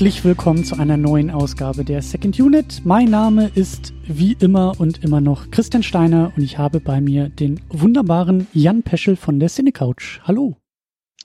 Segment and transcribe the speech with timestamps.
[0.00, 2.80] Herzlich willkommen zu einer neuen Ausgabe der Second Unit.
[2.86, 7.28] Mein Name ist wie immer und immer noch Christian Steiner und ich habe bei mir
[7.28, 10.20] den wunderbaren Jan Peschel von der Cinecouch.
[10.22, 10.56] Hallo.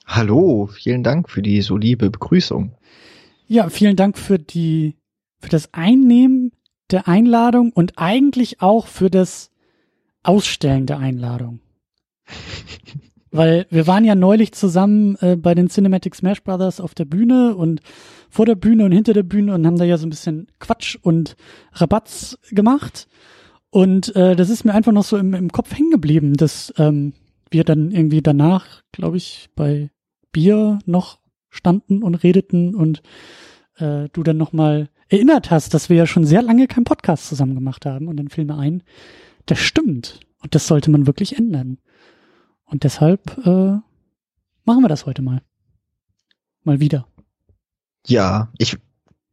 [0.04, 2.74] Hallo, vielen Dank für die so liebe Begrüßung.
[3.46, 4.96] Ja, vielen Dank für die,
[5.40, 6.52] für das Einnehmen
[6.90, 9.52] der Einladung und eigentlich auch für das
[10.22, 11.60] Ausstellen der Einladung.
[13.30, 17.56] Weil wir waren ja neulich zusammen äh, bei den Cinematic Smash Brothers auf der Bühne
[17.56, 17.80] und
[18.36, 20.98] vor der Bühne und hinter der Bühne und haben da ja so ein bisschen Quatsch
[21.00, 21.36] und
[21.72, 23.08] Rabatz gemacht.
[23.70, 27.14] Und äh, das ist mir einfach noch so im, im Kopf hängen geblieben, dass ähm,
[27.48, 29.90] wir dann irgendwie danach, glaube ich, bei
[30.32, 33.00] Bier noch standen und redeten und
[33.78, 37.54] äh, du dann nochmal erinnert hast, dass wir ja schon sehr lange keinen Podcast zusammen
[37.54, 38.82] gemacht haben und dann fiel mir ein,
[39.46, 40.20] das stimmt.
[40.42, 41.78] Und das sollte man wirklich ändern.
[42.66, 43.78] Und deshalb äh,
[44.66, 45.40] machen wir das heute mal.
[46.64, 47.06] Mal wieder.
[48.06, 48.76] Ja, ich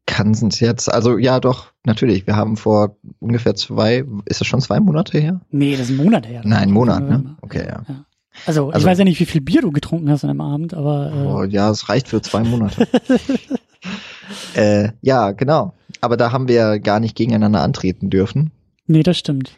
[0.05, 2.27] kann es jetzt, also ja doch, natürlich.
[2.27, 5.41] Wir haben vor ungefähr zwei, ist das schon zwei Monate her?
[5.51, 6.41] Nee, das ist ein Monat her.
[6.43, 7.35] Nein, ein Monat, ne?
[7.41, 7.83] Okay, ja.
[7.87, 8.05] ja.
[8.45, 10.73] Also, ich Also- weiß ja nicht, wie viel Bier du getrunken hast an einem Abend,
[10.73, 12.87] aber äh, Oh, ja, es reicht für zwei Monate.
[14.55, 15.73] äh, ja, genau.
[16.01, 18.51] Aber da haben wir gar nicht gegeneinander antreten dürfen.
[18.87, 19.51] nee, das stimmt.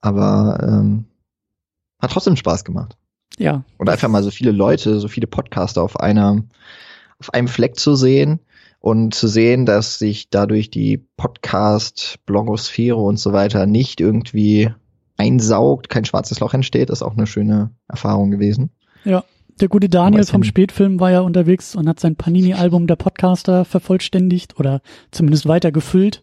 [0.00, 1.06] Aber ähm,
[2.00, 2.96] hat trotzdem Spaß gemacht.
[3.36, 6.42] Ja, Und einfach mal so viele Leute, so viele Podcaster auf einer,
[7.20, 8.40] auf einem Fleck zu sehen
[8.80, 14.70] und zu sehen, dass sich dadurch die Podcast, Blogosphäre und so weiter nicht irgendwie
[15.16, 18.70] einsaugt, kein schwarzes Loch entsteht, ist auch eine schöne Erfahrung gewesen.
[19.04, 19.24] ja.
[19.60, 24.56] Der gute Daniel vom Spätfilm war ja unterwegs und hat sein Panini-Album der Podcaster vervollständigt
[24.60, 26.22] oder zumindest weiter gefüllt.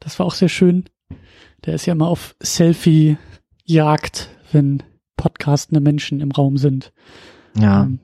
[0.00, 0.86] Das war auch sehr schön.
[1.64, 4.82] Der ist ja immer auf Selfie-Jagd, wenn
[5.16, 6.92] podcastende Menschen im Raum sind.
[7.56, 8.00] Ja, Ähm,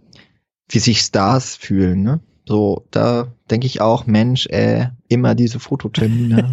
[0.69, 2.21] wie sich Stars fühlen, ne?
[2.47, 6.51] So, da denke ich auch, Mensch, äh, immer diese Fototermine.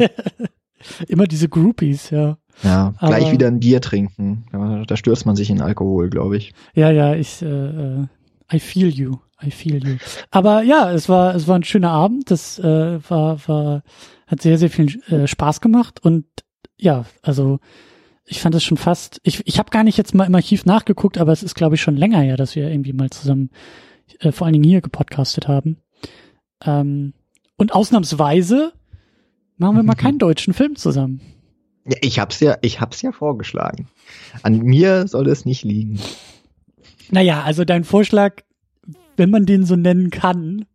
[1.08, 2.38] immer diese Groupies, ja.
[2.64, 4.46] ja, gleich Aber- wieder ein Bier trinken.
[4.52, 6.54] Da, da stürzt man sich in Alkohol, glaube ich.
[6.76, 8.06] Ja, ja, ich, äh, äh,
[8.54, 9.98] I feel you, I feel you.
[10.32, 12.30] Aber ja, es war, es war ein schöner Abend.
[12.30, 13.84] Das äh, war, war,
[14.28, 16.26] hat sehr, sehr viel äh, Spaß gemacht und
[16.78, 17.60] ja, also
[18.26, 19.20] ich fand es schon fast.
[19.24, 21.82] Ich, ich habe gar nicht jetzt mal im Archiv nachgeguckt, aber es ist, glaube ich,
[21.82, 23.50] schon länger her, dass wir irgendwie mal zusammen,
[24.20, 25.78] äh, vor allen Dingen hier gepodcastet haben.
[26.66, 27.14] Ähm,
[27.58, 28.74] und ausnahmsweise
[29.58, 31.22] machen wir mal keinen deutschen Film zusammen.
[31.88, 33.88] Ja, ich hab's ja, ich hab's ja vorgeschlagen.
[34.44, 36.00] An mir soll es nicht liegen.
[37.10, 38.42] Naja, also dein Vorschlag,
[39.18, 40.66] wenn man den so nennen kann,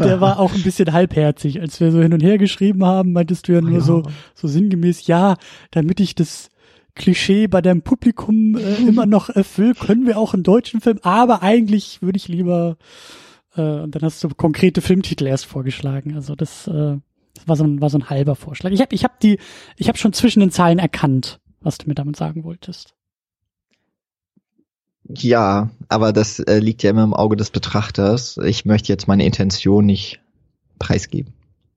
[0.00, 1.60] der war auch ein bisschen halbherzig.
[1.60, 3.80] Als wir so hin und her geschrieben haben, meintest du ja nur Ja.
[3.80, 4.02] so,
[4.34, 5.36] so sinngemäß, ja,
[5.70, 6.50] damit ich das
[6.98, 11.42] Klischee bei deinem Publikum äh, immer noch erfülle, können wir auch einen deutschen Film, aber
[11.42, 12.76] eigentlich würde ich lieber,
[13.56, 16.14] äh, und dann hast du konkrete Filmtitel erst vorgeschlagen.
[16.14, 16.98] Also das, äh,
[17.34, 18.70] das war so ein, war so ein halber Vorschlag.
[18.72, 19.38] Ich habe ich hab die,
[19.76, 22.94] ich habe schon zwischen den Zeilen erkannt, was du mir damit sagen wolltest.
[25.08, 28.36] Ja, aber das äh, liegt ja immer im Auge des Betrachters.
[28.44, 30.20] Ich möchte jetzt meine Intention nicht
[30.78, 31.32] preisgeben.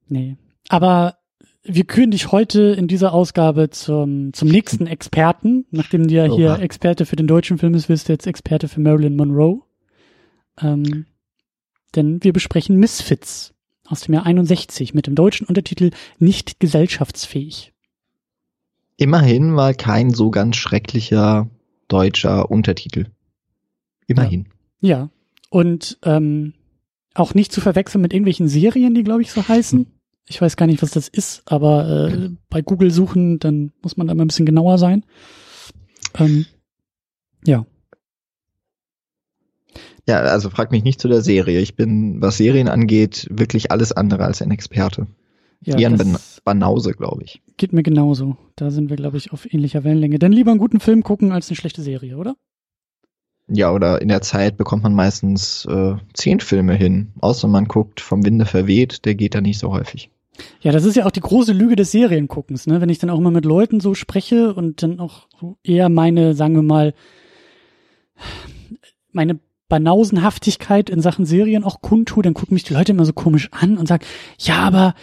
[0.10, 0.36] Nee.
[0.68, 1.16] Aber
[1.64, 5.66] wir küren dich heute in dieser Ausgabe zum, zum nächsten Experten.
[5.72, 6.60] Nachdem du ja hier Oha.
[6.60, 9.62] Experte für den deutschen Film bist, wirst du jetzt Experte für Marilyn Monroe.
[10.60, 11.06] Ähm,
[11.96, 13.54] denn wir besprechen Misfits
[13.86, 17.74] aus dem Jahr 61 mit dem deutschen Untertitel Nicht gesellschaftsfähig.
[18.98, 21.50] Immerhin mal kein so ganz schrecklicher
[21.88, 23.08] deutscher Untertitel.
[24.08, 24.48] Immerhin.
[24.80, 25.10] Ja.
[25.50, 26.54] Und ähm,
[27.14, 29.86] auch nicht zu verwechseln mit irgendwelchen Serien, die, glaube ich, so heißen.
[30.28, 34.08] Ich weiß gar nicht, was das ist, aber äh, bei Google suchen, dann muss man
[34.08, 35.04] da mal ein bisschen genauer sein.
[36.18, 36.46] Ähm,
[37.46, 37.66] ja.
[40.08, 41.60] Ja, also frag mich nicht zu der Serie.
[41.60, 45.08] Ich bin, was Serien angeht, wirklich alles andere als ein Experte.
[45.62, 47.42] ja Eher ein das Ban Banause, glaube ich.
[47.58, 48.36] geht mir genauso.
[48.56, 50.18] Da sind wir, glaube ich, auf ähnlicher Wellenlänge.
[50.18, 52.36] Denn lieber einen guten Film gucken als eine schlechte Serie, oder?
[53.48, 57.14] Ja, oder in der Zeit bekommt man meistens äh, zehn Filme hin.
[57.20, 60.10] Außer man guckt vom Winde verweht, der geht da nicht so häufig.
[60.62, 62.82] Ja, das ist ja auch die große Lüge des Serienguckens, ne?
[62.82, 65.28] Wenn ich dann auch immer mit Leuten so spreche und dann auch
[65.64, 66.94] eher meine, sagen wir mal,
[69.12, 69.40] meine
[69.70, 73.78] Banausenhaftigkeit in Sachen Serien auch kundtue, dann gucken mich die Leute immer so komisch an
[73.78, 74.06] und sagen,
[74.38, 74.96] ja, aber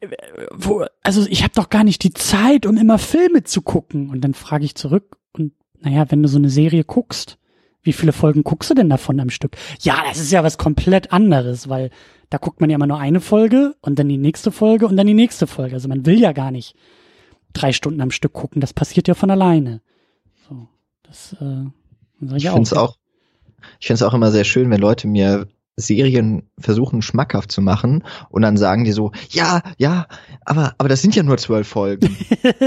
[0.00, 0.08] äh,
[0.52, 4.10] wo, also ich habe doch gar nicht die Zeit, um immer Filme zu gucken.
[4.10, 7.38] Und dann frage ich zurück und naja, wenn du so eine Serie guckst,
[7.84, 9.56] wie viele Folgen guckst du denn davon am Stück?
[9.80, 11.90] Ja, das ist ja was komplett anderes, weil
[12.30, 15.06] da guckt man ja immer nur eine Folge und dann die nächste Folge und dann
[15.06, 15.74] die nächste Folge.
[15.74, 16.74] Also man will ja gar nicht
[17.52, 18.60] drei Stunden am Stück gucken.
[18.60, 19.80] Das passiert ja von alleine.
[20.48, 20.66] So,
[21.04, 21.64] das äh,
[22.20, 22.96] sag Ich ja finde es auch,
[23.78, 25.46] ich finde es auch immer sehr schön, wenn Leute mir
[25.76, 30.06] Serien versuchen schmackhaft zu machen und dann sagen die so, ja, ja,
[30.44, 32.16] aber, aber das sind ja nur zwölf Folgen.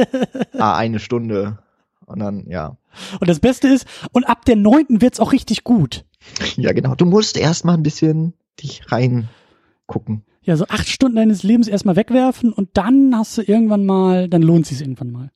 [0.58, 1.60] ah, eine Stunde.
[2.08, 2.78] Und dann, ja.
[3.20, 6.06] Und das Beste ist, und ab der neunten wird's auch richtig gut.
[6.56, 6.96] Ja, genau.
[6.96, 10.24] Du musst erstmal ein bisschen dich reingucken.
[10.42, 14.42] Ja, so acht Stunden deines Lebens erstmal wegwerfen und dann hast du irgendwann mal, dann
[14.42, 15.32] lohnt sich's irgendwann mal.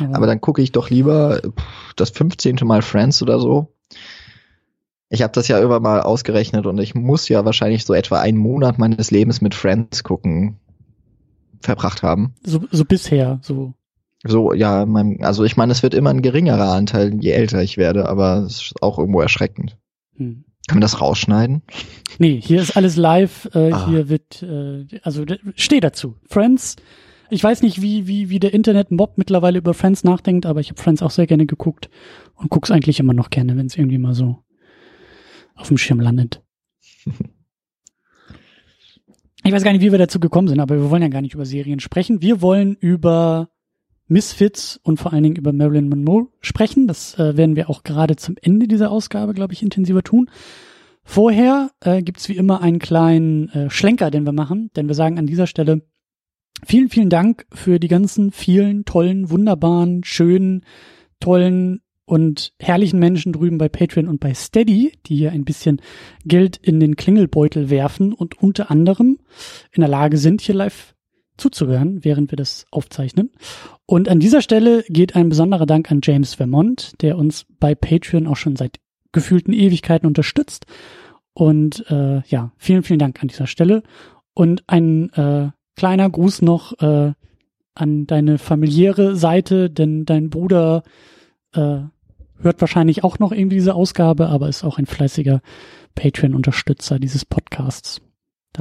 [0.00, 1.40] Aber, Aber dann gucke ich doch lieber
[1.96, 2.56] das 15.
[2.64, 3.74] Mal Friends oder so.
[5.10, 8.38] Ich habe das ja immer mal ausgerechnet und ich muss ja wahrscheinlich so etwa einen
[8.38, 10.58] Monat meines Lebens mit Friends gucken
[11.60, 12.34] verbracht haben.
[12.44, 13.74] So, so bisher, so.
[14.24, 17.76] So, ja, mein, also ich meine, es wird immer ein geringerer Anteil, je älter ich
[17.76, 19.78] werde, aber es ist auch irgendwo erschreckend.
[20.16, 20.44] Hm.
[20.66, 21.62] Können wir das rausschneiden?
[22.18, 23.48] Nee, hier ist alles live.
[23.54, 23.88] Äh, ah.
[23.88, 25.24] Hier wird, äh, also
[25.54, 26.16] steh dazu.
[26.28, 26.76] Friends.
[27.30, 30.80] Ich weiß nicht, wie, wie, wie der Internet-Mob mittlerweile über Friends nachdenkt, aber ich habe
[30.80, 31.88] Friends auch sehr gerne geguckt
[32.34, 34.38] und guck's eigentlich immer noch gerne, wenn es irgendwie mal so
[35.54, 36.42] auf dem Schirm landet.
[39.44, 41.32] Ich weiß gar nicht, wie wir dazu gekommen sind, aber wir wollen ja gar nicht
[41.32, 42.20] über Serien sprechen.
[42.20, 43.48] Wir wollen über
[44.08, 46.86] Misfits und vor allen Dingen über Marilyn Monroe sprechen.
[46.86, 50.30] Das äh, werden wir auch gerade zum Ende dieser Ausgabe, glaube ich, intensiver tun.
[51.04, 55.18] Vorher äh, gibt's wie immer einen kleinen äh, Schlenker, den wir machen, denn wir sagen
[55.18, 55.82] an dieser Stelle
[56.64, 60.64] vielen, vielen Dank für die ganzen vielen tollen, wunderbaren, schönen,
[61.20, 65.80] tollen und herrlichen Menschen drüben bei Patreon und bei Steady, die hier ein bisschen
[66.24, 69.18] Geld in den Klingelbeutel werfen und unter anderem
[69.72, 70.94] in der Lage sind, hier live
[71.38, 73.30] zuzuhören, während wir das aufzeichnen.
[73.86, 78.26] Und an dieser Stelle geht ein besonderer Dank an James Vermont, der uns bei Patreon
[78.26, 78.78] auch schon seit
[79.12, 80.66] gefühlten Ewigkeiten unterstützt.
[81.32, 83.82] Und äh, ja, vielen, vielen Dank an dieser Stelle.
[84.34, 87.12] Und ein äh, kleiner Gruß noch äh,
[87.74, 90.82] an deine familiäre Seite, denn dein Bruder
[91.54, 91.78] äh,
[92.40, 95.40] hört wahrscheinlich auch noch irgendwie diese Ausgabe, aber ist auch ein fleißiger
[95.94, 98.00] Patreon-Unterstützer dieses Podcasts.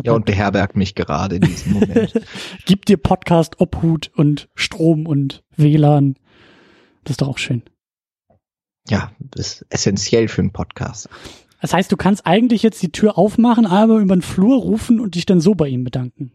[0.03, 2.13] Ja, und beherbergt mich gerade in diesem Moment.
[2.65, 6.15] Gibt dir Podcast Obhut und Strom und WLAN.
[7.03, 7.63] Das ist doch auch schön.
[8.89, 11.09] Ja, das ist essentiell für einen Podcast.
[11.61, 15.15] Das heißt, du kannst eigentlich jetzt die Tür aufmachen, aber über den Flur rufen und
[15.15, 16.31] dich dann so bei ihm bedanken.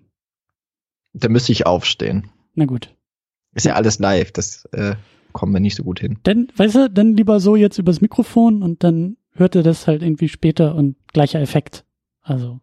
[1.13, 2.31] Da müsste ich aufstehen.
[2.55, 2.95] Na gut.
[3.55, 4.97] Ist ja alles live, das äh,
[5.33, 6.19] kommen wir nicht so gut hin.
[6.23, 10.03] Dann, weißt du, dann lieber so jetzt übers Mikrofon und dann hört er das halt
[10.03, 11.85] irgendwie später und gleicher Effekt.
[12.23, 12.61] Also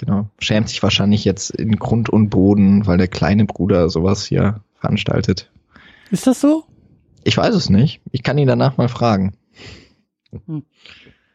[0.00, 0.30] Genau.
[0.38, 5.52] Schämt sich wahrscheinlich jetzt in Grund und Boden, weil der kleine Bruder sowas hier veranstaltet.
[6.10, 6.64] Ist das so?
[7.22, 8.00] Ich weiß es nicht.
[8.10, 9.34] Ich kann ihn danach mal fragen.
[10.46, 10.62] Hm.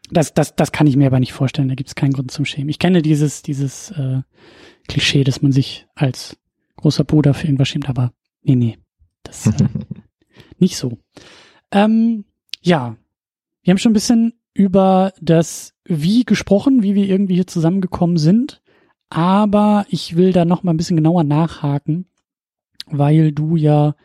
[0.10, 1.70] Das, das, das kann ich mir aber nicht vorstellen.
[1.70, 2.70] Da gibt es keinen Grund zum Schämen.
[2.70, 4.24] Ich kenne dieses, dieses äh,
[4.88, 6.36] Klischee, dass man sich als
[6.78, 8.80] großer Bruder für irgendwas schämt, aber nee, nee.
[9.22, 9.52] Das äh,
[10.58, 10.98] nicht so.
[11.70, 12.26] Ähm,
[12.64, 12.98] ja,
[13.62, 18.64] wir haben schon ein bisschen über das Wie gesprochen, wie wir irgendwie hier zusammengekommen sind.
[19.10, 22.08] Aber ich will da noch mal ein bisschen genauer nachhaken,
[22.88, 23.96] weil du ja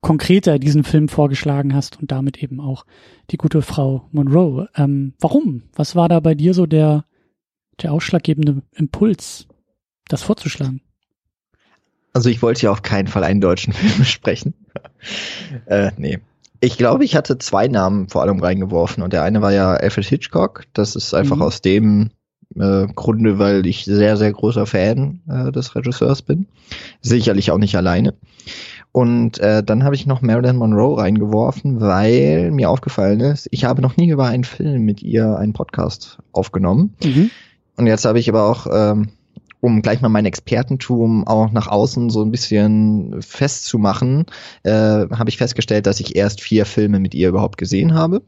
[0.00, 2.84] konkreter diesen Film vorgeschlagen hast und damit eben auch
[3.30, 4.68] die gute Frau Monroe.
[4.74, 5.62] Ähm, warum?
[5.74, 7.04] Was war da bei dir so der,
[7.80, 9.46] der ausschlaggebende Impuls,
[10.08, 10.82] das vorzuschlagen?
[12.12, 14.54] Also ich wollte ja auf keinen Fall einen deutschen Film sprechen.
[15.66, 16.18] äh, nee.
[16.60, 20.06] Ich glaube, ich hatte zwei Namen vor allem reingeworfen und der eine war ja Alfred
[20.06, 20.64] Hitchcock.
[20.72, 21.42] Das ist einfach mhm.
[21.42, 22.10] aus dem
[22.56, 26.46] äh, Grunde, weil ich sehr, sehr großer Fan äh, des Regisseurs bin.
[27.00, 28.14] Sicherlich auch nicht alleine.
[28.90, 33.82] Und äh, dann habe ich noch Marilyn Monroe reingeworfen, weil mir aufgefallen ist, ich habe
[33.82, 36.94] noch nie über einen Film mit ihr einen Podcast aufgenommen.
[37.04, 37.30] Mhm.
[37.76, 39.10] Und jetzt habe ich aber auch ähm,
[39.60, 44.26] um gleich mal mein Expertentum auch nach außen so ein bisschen festzumachen,
[44.62, 48.22] äh, habe ich festgestellt, dass ich erst vier Filme mit ihr überhaupt gesehen habe.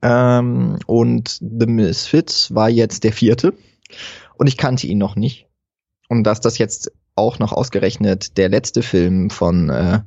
[0.00, 3.54] Ähm, und The Misfits war jetzt der vierte.
[4.36, 5.46] Und ich kannte ihn noch nicht.
[6.08, 10.00] Und dass das jetzt auch noch ausgerechnet der letzte Film von äh,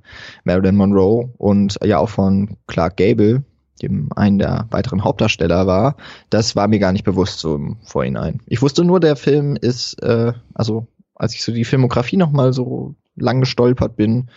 [0.43, 3.43] Marilyn Monroe und ja auch von Clark Gable
[3.81, 5.97] dem einen der weiteren Hauptdarsteller war,
[6.29, 8.41] das war mir gar nicht bewusst so im Vorhinein.
[8.47, 12.95] Ich wusste nur, der Film ist, äh, also als ich so die Filmografie nochmal so
[13.15, 14.29] lang gestolpert bin,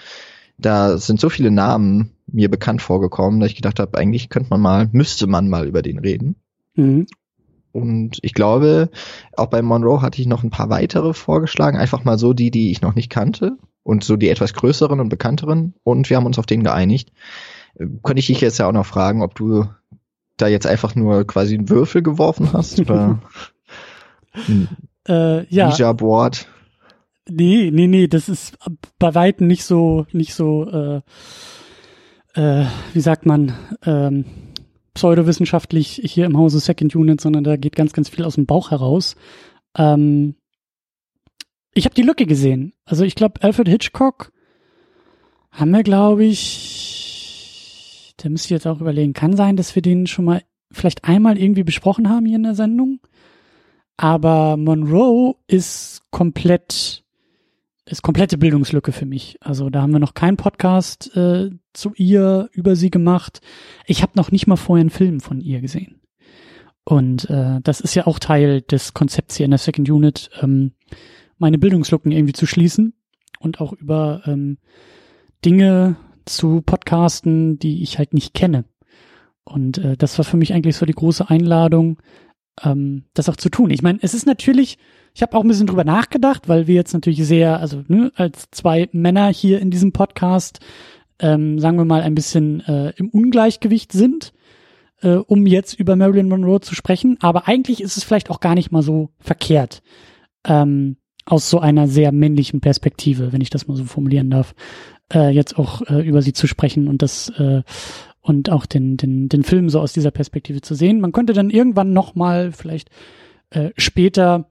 [0.58, 4.60] da sind so viele Namen mir bekannt vorgekommen, dass ich gedacht habe, eigentlich könnte man
[4.60, 6.36] mal, müsste man mal über den reden.
[6.74, 7.06] Mhm.
[7.72, 8.90] Und ich glaube,
[9.36, 12.70] auch bei Monroe hatte ich noch ein paar weitere vorgeschlagen, einfach mal so die, die
[12.70, 16.38] ich noch nicht kannte und so die etwas größeren und bekannteren und wir haben uns
[16.38, 17.12] auf den geeinigt.
[18.02, 19.66] Könnte ich dich jetzt ja auch noch fragen, ob du
[20.36, 23.20] da jetzt einfach nur quasi einen Würfel geworfen hast oder
[24.48, 24.68] ein
[25.08, 25.68] äh, ja.
[25.68, 26.48] Ouija-Board?
[27.30, 28.56] Nee, nee, nee, das ist
[28.98, 31.00] bei weitem nicht so, nicht so, äh,
[32.34, 33.52] äh, wie sagt man,
[33.84, 34.24] ähm,
[34.94, 38.70] pseudowissenschaftlich hier im Hause Second Unit, sondern da geht ganz, ganz viel aus dem Bauch
[38.70, 39.14] heraus.
[39.76, 40.36] Ähm,
[41.74, 42.72] ich habe die Lücke gesehen.
[42.84, 44.32] Also ich glaube, Alfred Hitchcock
[45.50, 46.97] haben wir, glaube ich,
[48.18, 51.38] da müsst ihr jetzt auch überlegen, kann sein, dass wir den schon mal vielleicht einmal
[51.38, 53.00] irgendwie besprochen haben hier in der Sendung.
[53.96, 57.04] Aber Monroe ist komplett,
[57.86, 59.38] ist komplette Bildungslücke für mich.
[59.40, 63.40] Also da haben wir noch keinen Podcast äh, zu ihr über sie gemacht.
[63.86, 66.00] Ich habe noch nicht mal vorher einen Film von ihr gesehen.
[66.84, 70.72] Und äh, das ist ja auch Teil des Konzepts hier in der Second Unit, ähm,
[71.36, 72.94] meine Bildungslücken irgendwie zu schließen
[73.40, 74.58] und auch über ähm,
[75.44, 75.96] Dinge
[76.28, 78.64] zu podcasten, die ich halt nicht kenne.
[79.44, 81.98] Und äh, das war für mich eigentlich so die große Einladung,
[82.62, 83.70] ähm, das auch zu tun.
[83.70, 84.78] Ich meine, es ist natürlich,
[85.14, 88.50] ich habe auch ein bisschen drüber nachgedacht, weil wir jetzt natürlich sehr, also ne, als
[88.50, 90.60] zwei Männer hier in diesem Podcast,
[91.18, 94.32] ähm, sagen wir mal, ein bisschen äh, im Ungleichgewicht sind,
[95.00, 97.16] äh, um jetzt über Marilyn Monroe zu sprechen.
[97.20, 99.82] Aber eigentlich ist es vielleicht auch gar nicht mal so verkehrt.
[100.44, 104.54] Ähm, aus so einer sehr männlichen Perspektive, wenn ich das mal so formulieren darf,
[105.12, 107.62] äh, jetzt auch äh, über sie zu sprechen und das äh,
[108.20, 111.00] und auch den, den, den Film so aus dieser Perspektive zu sehen.
[111.00, 112.90] Man könnte dann irgendwann nochmal vielleicht
[113.50, 114.50] äh, später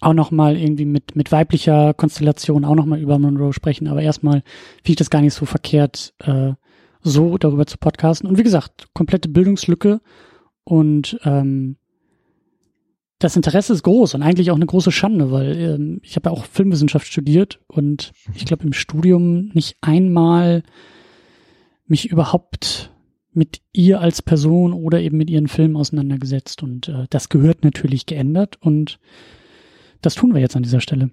[0.00, 4.42] auch nochmal irgendwie mit, mit weiblicher Konstellation auch nochmal über Monroe sprechen, aber erstmal
[4.78, 6.52] finde ich das gar nicht so verkehrt, äh,
[7.02, 8.28] so darüber zu podcasten.
[8.28, 10.00] Und wie gesagt, komplette Bildungslücke
[10.64, 11.76] und ähm,
[13.22, 16.32] das Interesse ist groß und eigentlich auch eine große Schande, weil ähm, ich habe ja
[16.32, 20.64] auch Filmwissenschaft studiert und ich glaube im Studium nicht einmal
[21.86, 22.90] mich überhaupt
[23.32, 26.62] mit ihr als Person oder eben mit ihren Filmen auseinandergesetzt.
[26.62, 28.98] Und äh, das gehört natürlich geändert und
[30.00, 31.10] das tun wir jetzt an dieser Stelle.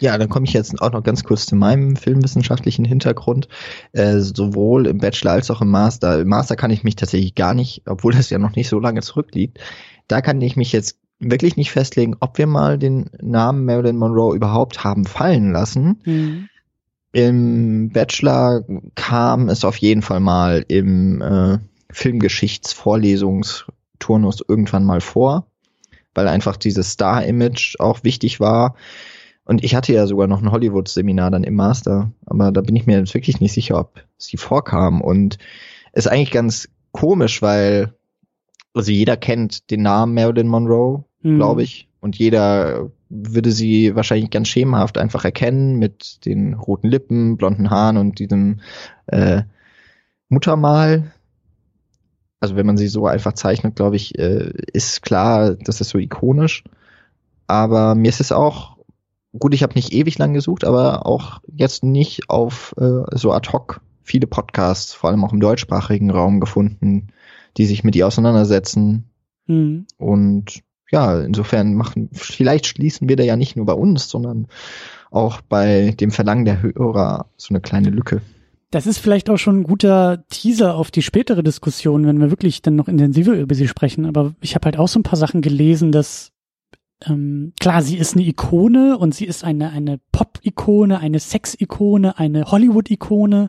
[0.00, 3.48] Ja, dann komme ich jetzt auch noch ganz kurz zu meinem filmwissenschaftlichen Hintergrund.
[3.92, 6.20] Äh, sowohl im Bachelor als auch im Master.
[6.20, 9.00] Im Master kann ich mich tatsächlich gar nicht, obwohl das ja noch nicht so lange
[9.00, 9.60] zurückliegt,
[10.12, 14.36] da kann ich mich jetzt wirklich nicht festlegen, ob wir mal den Namen Marilyn Monroe
[14.36, 16.02] überhaupt haben fallen lassen.
[16.04, 16.50] Mhm.
[17.12, 18.62] Im Bachelor
[18.94, 21.56] kam es auf jeden Fall mal im äh,
[21.90, 25.46] Filmgeschichtsvorlesungsturnus irgendwann mal vor,
[26.14, 28.74] weil einfach dieses Star-Image auch wichtig war.
[29.46, 32.86] Und ich hatte ja sogar noch ein Hollywood-Seminar dann im Master, aber da bin ich
[32.86, 35.00] mir jetzt wirklich nicht sicher, ob sie vorkam.
[35.00, 35.38] Und
[35.94, 37.94] ist eigentlich ganz komisch, weil
[38.74, 41.36] also jeder kennt den Namen Marilyn Monroe, mhm.
[41.36, 41.88] glaube ich.
[42.00, 47.96] Und jeder würde sie wahrscheinlich ganz schemenhaft einfach erkennen mit den roten Lippen, blonden Haaren
[47.96, 48.60] und diesem
[49.06, 49.42] äh,
[50.28, 51.12] Muttermal.
[52.40, 55.98] Also wenn man sie so einfach zeichnet, glaube ich, äh, ist klar, das ist so
[55.98, 56.64] ikonisch.
[57.46, 58.78] Aber mir ist es auch,
[59.38, 63.52] gut, ich habe nicht ewig lang gesucht, aber auch jetzt nicht auf äh, so ad
[63.52, 67.08] hoc viele Podcasts, vor allem auch im deutschsprachigen Raum gefunden,
[67.56, 69.10] die sich mit ihr auseinandersetzen.
[69.46, 69.86] Mhm.
[69.96, 74.46] Und ja, insofern machen, vielleicht schließen wir da ja nicht nur bei uns, sondern
[75.10, 78.20] auch bei dem Verlangen der Hörer so eine kleine Lücke.
[78.70, 82.62] Das ist vielleicht auch schon ein guter Teaser auf die spätere Diskussion, wenn wir wirklich
[82.62, 84.06] dann noch intensiver über sie sprechen.
[84.06, 86.32] Aber ich habe halt auch so ein paar Sachen gelesen, dass
[87.06, 92.44] ähm, klar, sie ist eine Ikone und sie ist eine, eine Pop-Ikone, eine Sex-Ikone, eine
[92.44, 93.48] Hollywood-Ikone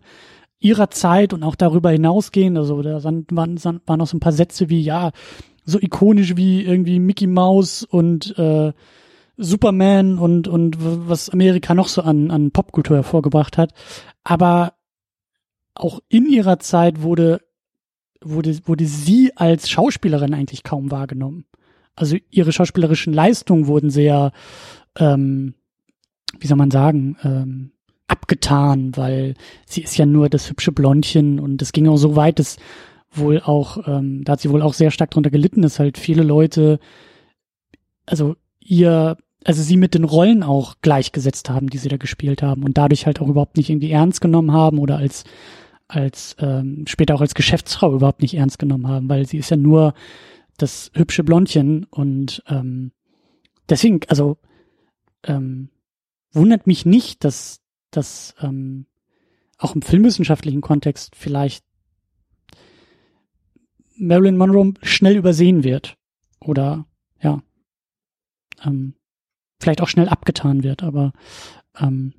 [0.64, 2.58] ihrer Zeit und auch darüber hinausgehen.
[2.58, 5.12] Also da waren, waren, waren noch so ein paar Sätze wie, ja,
[5.66, 8.74] so ikonisch wie irgendwie Mickey Mouse und äh,
[9.38, 13.74] Superman und, und was Amerika noch so an, an Popkultur hervorgebracht hat.
[14.24, 14.74] Aber
[15.76, 17.42] auch in ihrer Zeit wurde,
[18.22, 21.46] wurde, wurde sie als Schauspielerin eigentlich kaum wahrgenommen.
[21.96, 24.32] Also ihre schauspielerischen Leistungen wurden sehr,
[24.98, 25.56] ähm,
[26.40, 27.72] wie soll man sagen, ähm,
[28.08, 32.40] abgetan, weil sie ist ja nur das hübsche Blondchen und es ging auch so weit,
[32.40, 32.58] dass
[33.12, 36.24] wohl auch, ähm, da hat sie wohl auch sehr stark drunter gelitten, dass halt viele
[36.24, 36.80] Leute,
[38.06, 42.64] also ihr, also sie mit den Rollen auch gleichgesetzt haben, die sie da gespielt haben
[42.64, 45.24] und dadurch halt auch überhaupt nicht irgendwie ernst genommen haben oder als
[45.88, 49.58] als ähm, später auch als Geschäftsfrau überhaupt nicht ernst genommen haben, weil sie ist ja
[49.58, 49.94] nur
[50.58, 52.92] das hübsche Blondchen und ähm,
[53.70, 54.38] deswegen, also
[55.24, 55.70] ähm,
[56.32, 57.62] wundert mich nicht, dass
[57.96, 58.86] dass ähm,
[59.58, 61.64] auch im filmwissenschaftlichen Kontext vielleicht
[63.96, 65.96] Marilyn Monroe schnell übersehen wird
[66.40, 66.86] oder
[67.22, 67.42] ja
[68.64, 68.96] ähm,
[69.60, 71.14] vielleicht auch schnell abgetan wird, aber
[71.80, 72.14] ähm,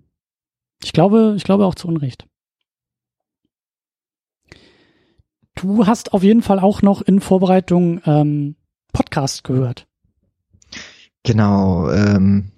[0.82, 2.26] ich glaube, ich glaube auch zu Unrecht.
[5.54, 8.56] Du hast auf jeden Fall auch noch in Vorbereitung ähm,
[8.92, 9.86] Podcast gehört.
[11.22, 12.50] Genau, ähm,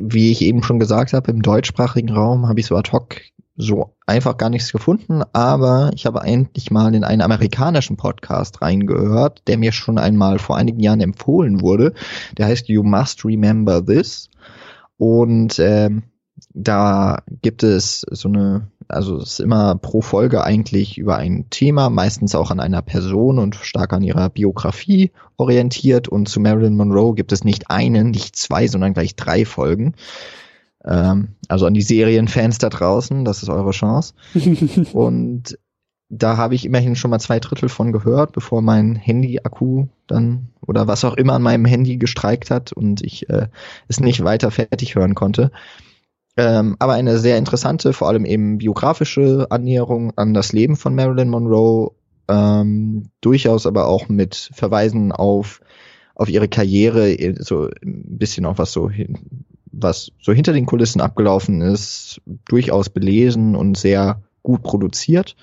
[0.00, 3.20] wie ich eben schon gesagt habe, im deutschsprachigen Raum habe ich so ad hoc
[3.56, 9.42] so einfach gar nichts gefunden, aber ich habe endlich mal in einen amerikanischen Podcast reingehört,
[9.46, 11.94] der mir schon einmal vor einigen Jahren empfohlen wurde.
[12.36, 14.28] Der heißt You Must Remember This.
[14.98, 16.02] Und ähm,
[16.52, 21.90] da gibt es so eine, also es ist immer pro Folge eigentlich über ein Thema,
[21.90, 26.08] meistens auch an einer Person und stark an ihrer Biografie orientiert.
[26.08, 29.94] Und zu Marilyn Monroe gibt es nicht einen, nicht zwei, sondern gleich drei Folgen.
[30.84, 34.14] Ähm, also an die Serienfans da draußen, das ist eure Chance.
[34.92, 35.58] und
[36.08, 40.86] da habe ich immerhin schon mal zwei Drittel von gehört, bevor mein Handy-Akku dann oder
[40.86, 43.48] was auch immer an meinem Handy gestreikt hat und ich äh,
[43.88, 45.50] es nicht weiter fertig hören konnte.
[46.36, 51.30] Ähm, aber eine sehr interessante, vor allem eben biografische Annäherung an das Leben von Marilyn
[51.30, 51.92] Monroe,
[52.28, 55.60] ähm, durchaus aber auch mit Verweisen auf
[56.16, 59.18] auf ihre Karriere, so ein bisschen auch was so hin,
[59.70, 65.36] was so hinter den Kulissen abgelaufen ist, durchaus belesen und sehr gut produziert.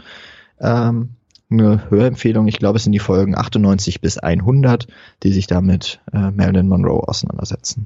[0.60, 1.10] Ähm,
[1.52, 4.88] eine Hörempfehlung, ich glaube, es sind die Folgen 98 bis 100,
[5.22, 7.86] die sich damit äh, Marilyn Monroe auseinandersetzen.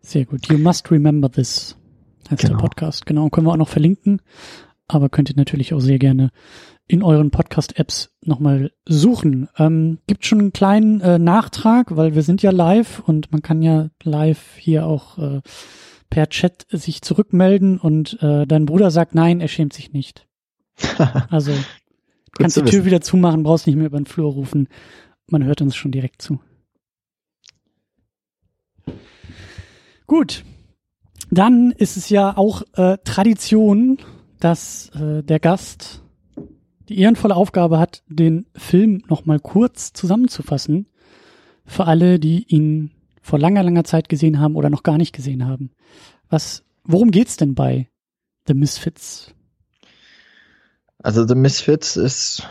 [0.00, 0.46] Sehr gut.
[0.48, 1.76] You must remember this
[2.30, 2.54] heißt genau.
[2.54, 3.06] der Podcast.
[3.06, 4.20] Genau, können wir auch noch verlinken.
[4.88, 6.30] Aber könnt ihr natürlich auch sehr gerne
[6.88, 9.48] in euren Podcast-Apps nochmal suchen.
[9.58, 13.62] Ähm, gibt schon einen kleinen äh, Nachtrag, weil wir sind ja live und man kann
[13.62, 15.40] ja live hier auch äh,
[16.10, 20.26] per Chat sich zurückmelden und äh, dein Bruder sagt nein, er schämt sich nicht.
[21.30, 21.52] Also
[22.38, 24.68] kannst die Tür wieder zumachen, brauchst nicht mehr über den Flur rufen.
[25.26, 26.38] Man hört uns schon direkt zu.
[30.06, 30.44] Gut.
[31.30, 33.98] Dann ist es ja auch äh, Tradition,
[34.38, 36.02] dass äh, der Gast
[36.88, 40.86] die ehrenvolle Aufgabe hat, den Film nochmal kurz zusammenzufassen
[41.64, 45.46] für alle, die ihn vor langer, langer Zeit gesehen haben oder noch gar nicht gesehen
[45.46, 45.70] haben.
[46.28, 47.88] Was, worum geht's denn bei
[48.46, 49.34] The Misfits?
[51.02, 52.48] Also The Misfits ist,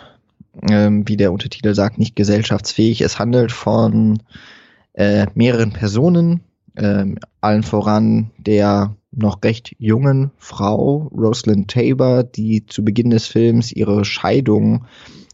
[0.69, 3.01] ähm, wie der Untertitel sagt, nicht gesellschaftsfähig.
[3.01, 4.21] Es handelt von
[4.93, 6.41] äh, mehreren Personen,
[6.77, 13.71] ähm, allen voran der noch recht jungen Frau, Rosalind Tabor, die zu Beginn des Films
[13.71, 14.85] ihre Scheidung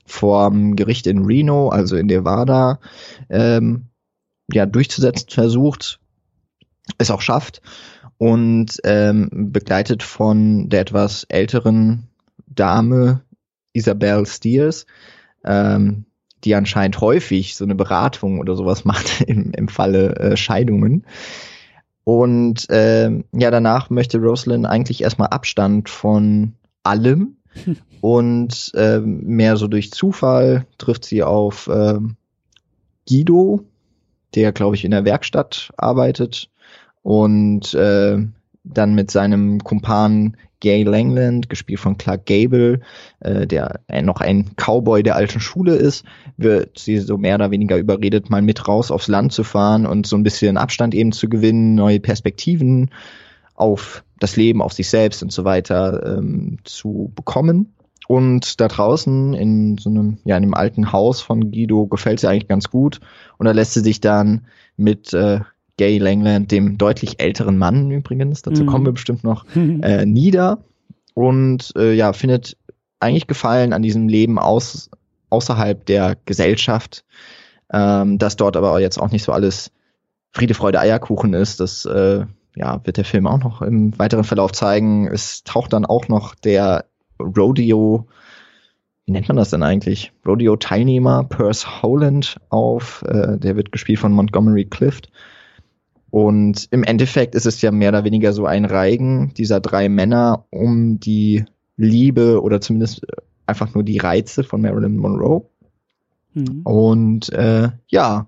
[0.05, 2.79] vorm Gericht in Reno, also in Nevada,
[3.29, 3.85] ähm,
[4.51, 5.99] ja, durchzusetzen versucht,
[6.97, 7.61] es auch schafft
[8.17, 12.09] und ähm, begleitet von der etwas älteren
[12.45, 13.21] Dame
[13.73, 14.85] Isabel Steers,
[15.43, 16.05] ähm,
[16.43, 21.05] die anscheinend häufig so eine Beratung oder sowas macht im, im Falle äh, Scheidungen.
[22.03, 27.37] Und äh, ja, danach möchte Rosalind eigentlich erstmal Abstand von allem.
[28.01, 31.99] Und äh, mehr so durch Zufall trifft sie auf äh,
[33.07, 33.63] Guido,
[34.33, 36.49] der, glaube ich, in der Werkstatt arbeitet
[37.03, 38.17] und äh,
[38.63, 42.79] dann mit seinem Kumpan Gay Langland, gespielt von Clark Gable,
[43.19, 46.05] äh, der äh, noch ein Cowboy der alten Schule ist,
[46.37, 50.07] wird sie so mehr oder weniger überredet, mal mit raus aufs Land zu fahren und
[50.07, 52.91] so ein bisschen Abstand eben zu gewinnen, neue Perspektiven
[53.55, 57.73] auf das Leben, auf sich selbst und so weiter ähm, zu bekommen.
[58.07, 62.27] Und da draußen in so einem, ja, in einem alten Haus von Guido gefällt sie
[62.27, 62.99] eigentlich ganz gut.
[63.37, 65.39] Und da lässt sie sich dann mit äh,
[65.81, 68.67] Gay Langland, dem deutlich älteren Mann übrigens, dazu mhm.
[68.67, 70.63] kommen wir bestimmt noch, äh, nieder
[71.15, 72.55] und äh, ja, findet
[72.99, 74.91] eigentlich Gefallen an diesem Leben aus,
[75.31, 77.03] außerhalb der Gesellschaft,
[77.73, 79.71] ähm, dass dort aber jetzt auch nicht so alles
[80.31, 81.59] Friede, Freude, Eierkuchen ist.
[81.59, 85.07] Das äh, ja, wird der Film auch noch im weiteren Verlauf zeigen.
[85.07, 86.85] Es taucht dann auch noch der
[87.19, 88.05] Rodeo,
[89.05, 90.11] wie nennt man das denn eigentlich?
[90.27, 93.03] Rodeo-Teilnehmer Perce Howland auf.
[93.07, 95.09] Äh, der wird gespielt von Montgomery Clift.
[96.11, 100.45] Und im Endeffekt ist es ja mehr oder weniger so ein Reigen dieser drei Männer
[100.49, 101.45] um die
[101.77, 103.07] Liebe oder zumindest
[103.45, 105.45] einfach nur die Reize von Marilyn Monroe.
[106.33, 106.61] Mhm.
[106.63, 108.27] Und äh, ja,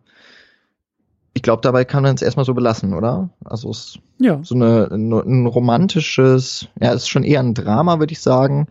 [1.33, 3.31] ich glaube, dabei kann man es erstmal so belassen, oder?
[3.43, 4.39] Also es ist ja.
[4.43, 8.67] so eine, ein romantisches, ja, es ist schon eher ein Drama, würde ich sagen,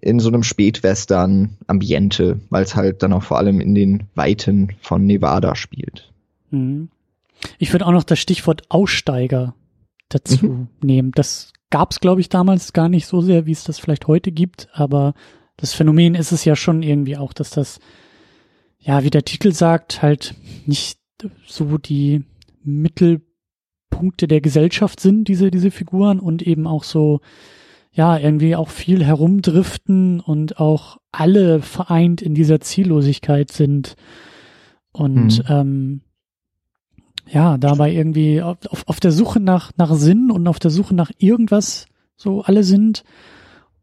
[0.00, 5.06] in so einem Spätwestern-Ambiente, weil es halt dann auch vor allem in den Weiten von
[5.06, 6.12] Nevada spielt.
[6.50, 6.90] Mhm.
[7.58, 9.54] Ich würde auch noch das Stichwort Aussteiger
[10.08, 10.68] dazu mhm.
[10.82, 11.12] nehmen.
[11.12, 14.30] Das gab es, glaube ich, damals gar nicht so sehr, wie es das vielleicht heute
[14.32, 15.14] gibt, aber
[15.56, 17.78] das Phänomen ist es ja schon irgendwie auch, dass das,
[18.78, 20.34] ja, wie der Titel sagt, halt
[20.66, 20.98] nicht
[21.46, 22.24] so die
[22.64, 27.20] Mittelpunkte der Gesellschaft sind, diese, diese Figuren und eben auch so,
[27.92, 33.96] ja, irgendwie auch viel herumdriften und auch alle vereint in dieser Ziellosigkeit sind.
[34.92, 35.44] Und mhm.
[35.48, 36.00] ähm,
[37.28, 41.10] ja, dabei irgendwie auf, auf der Suche nach, nach Sinn und auf der Suche nach
[41.18, 43.04] irgendwas so alle sind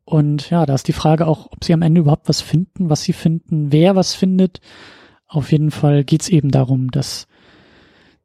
[0.09, 3.03] Und ja, da ist die Frage auch, ob sie am Ende überhaupt was finden, was
[3.03, 4.59] sie finden, wer was findet.
[5.27, 7.27] Auf jeden Fall geht's eben darum, dass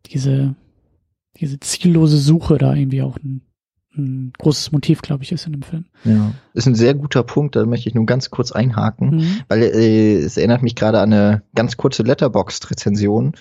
[0.07, 0.55] diese,
[1.37, 3.43] diese ziellose Suche da irgendwie auch ein,
[3.95, 5.85] ein großes Motiv, glaube ich, ist in dem Film.
[6.05, 9.41] Ja, ist ein sehr guter Punkt, da möchte ich nur ganz kurz einhaken, mhm.
[9.49, 13.35] weil äh, es erinnert mich gerade an eine ganz kurze Letterboxd-Rezension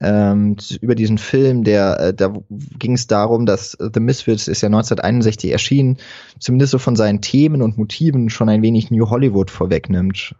[0.00, 4.68] ähm, über diesen Film, der äh, da ging es darum, dass The Misfits ist ja
[4.68, 5.98] 1961 erschienen,
[6.38, 10.34] zumindest so von seinen Themen und Motiven schon ein wenig New Hollywood vorwegnimmt.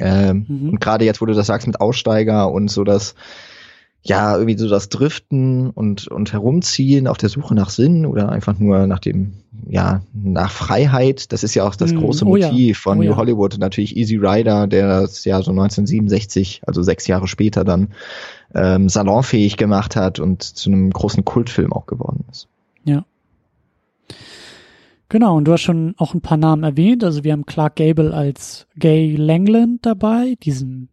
[0.00, 0.68] Ähm, mhm.
[0.70, 3.14] Und gerade jetzt, wo du das sagst mit Aussteiger und so das
[4.06, 8.58] ja, irgendwie so das Driften und, und Herumziehen auf der Suche nach Sinn oder einfach
[8.58, 9.32] nur nach dem,
[9.66, 11.32] ja, nach Freiheit.
[11.32, 13.16] Das ist ja auch das mm, große oh Motiv ja, von oh New ja.
[13.16, 13.56] Hollywood.
[13.58, 17.88] Natürlich Easy Rider, der das ja so 1967, also sechs Jahre später dann
[18.54, 22.46] ähm, salonfähig gemacht hat und zu einem großen Kultfilm auch geworden ist.
[22.84, 23.06] Ja.
[25.08, 27.04] Genau, und du hast schon auch ein paar Namen erwähnt.
[27.04, 30.90] Also wir haben Clark Gable als Gay Langland dabei, diesen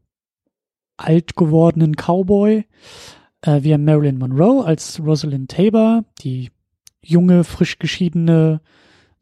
[1.01, 2.65] alt gewordenen Cowboy.
[3.41, 6.51] Äh, wir haben Marilyn Monroe als Rosalind Tabor, die
[7.03, 8.61] junge, frisch geschiedene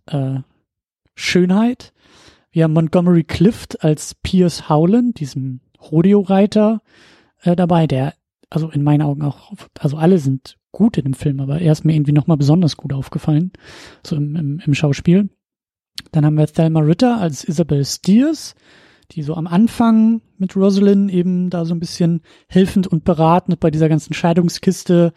[0.08, 0.40] äh,
[1.16, 1.94] Schönheit.
[2.52, 5.62] Wir haben Montgomery Clift als Pierce Howland, diesem
[5.92, 6.82] Rodeo-Reiter,
[7.42, 8.14] äh, dabei, der,
[8.50, 11.86] also in meinen Augen auch, also alle sind gut in dem Film, aber er ist
[11.86, 13.52] mir irgendwie nochmal besonders gut aufgefallen,
[14.06, 15.30] so im, im, im Schauspiel.
[16.12, 18.56] Dann haben wir Thelma Ritter als Isabel Steers,
[19.12, 23.72] die so am Anfang mit Rosalind eben da so ein bisschen helfend und beratend bei
[23.72, 25.14] dieser ganzen Scheidungskiste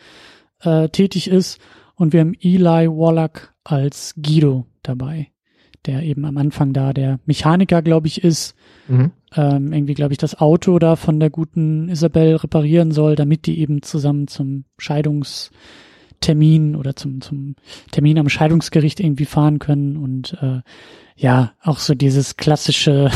[0.61, 1.61] äh, tätig ist.
[1.95, 5.29] Und wir haben Eli Wallach als Guido dabei,
[5.87, 8.55] der eben am Anfang da der Mechaniker, glaube ich, ist.
[8.89, 9.13] Mhm.
[9.35, 13.61] Ähm, irgendwie, glaube ich, das Auto da von der guten Isabel reparieren soll, damit die
[13.61, 17.57] eben zusammen zum Scheidungstermin oder zum, zum
[17.91, 20.61] Termin am Scheidungsgericht irgendwie fahren können und äh,
[21.17, 23.11] ja, auch so dieses klassische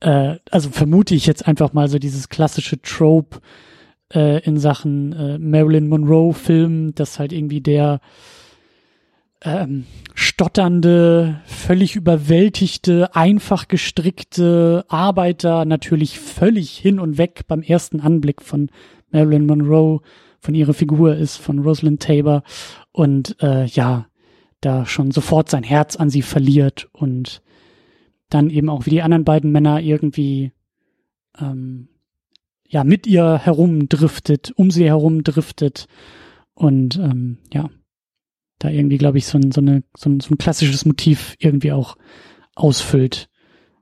[0.00, 3.40] äh, also vermute ich jetzt einfach mal so dieses klassische Trope
[4.14, 8.00] äh, in Sachen äh, Marilyn Monroe Film, dass halt irgendwie der
[9.42, 18.42] ähm, stotternde, völlig überwältigte, einfach gestrickte Arbeiter natürlich völlig hin und weg beim ersten Anblick
[18.42, 18.70] von
[19.10, 20.00] Marilyn Monroe,
[20.40, 22.42] von ihrer Figur ist, von Rosalind Tabor
[22.92, 24.06] und äh, ja,
[24.60, 27.42] da schon sofort sein Herz an sie verliert und
[28.28, 30.52] dann eben auch wie die anderen beiden Männer irgendwie
[31.38, 31.88] ähm,
[32.68, 35.86] ja mit ihr herumdriftet, um sie herumdriftet
[36.54, 37.70] und ähm, ja,
[38.58, 41.72] da irgendwie, glaube ich, so ein, so, eine, so, ein, so ein klassisches Motiv irgendwie
[41.72, 41.96] auch
[42.54, 43.28] ausfüllt.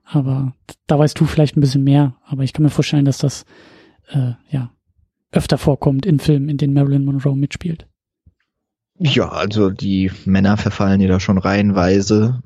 [0.03, 0.53] Aber
[0.85, 3.45] da weißt du vielleicht ein bisschen mehr, aber ich kann mir vorstellen, dass das
[4.09, 4.71] äh, ja
[5.31, 7.87] öfter vorkommt in Filmen, in denen Marilyn Monroe mitspielt.
[8.97, 12.43] Ja, also die Männer verfallen ja da schon reihenweise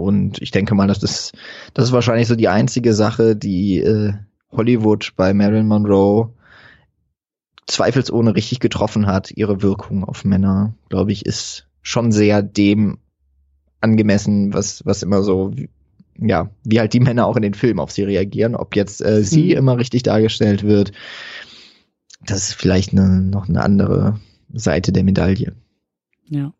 [0.00, 1.32] und ich denke mal, das ist,
[1.74, 4.14] das ist wahrscheinlich so die einzige Sache, die äh,
[4.50, 6.32] Hollywood bei Marilyn Monroe
[7.66, 9.30] zweifelsohne richtig getroffen hat.
[9.30, 12.98] Ihre Wirkung auf Männer, glaube ich, ist schon sehr dem
[13.80, 15.52] angemessen, was, was immer so,
[16.18, 18.56] ja, wie halt die Männer auch in den Filmen auf sie reagieren.
[18.56, 19.58] Ob jetzt äh, sie mhm.
[19.58, 20.92] immer richtig dargestellt wird,
[22.24, 24.20] das ist vielleicht eine, noch eine andere
[24.52, 25.54] Seite der Medaille.
[26.28, 26.52] Ja.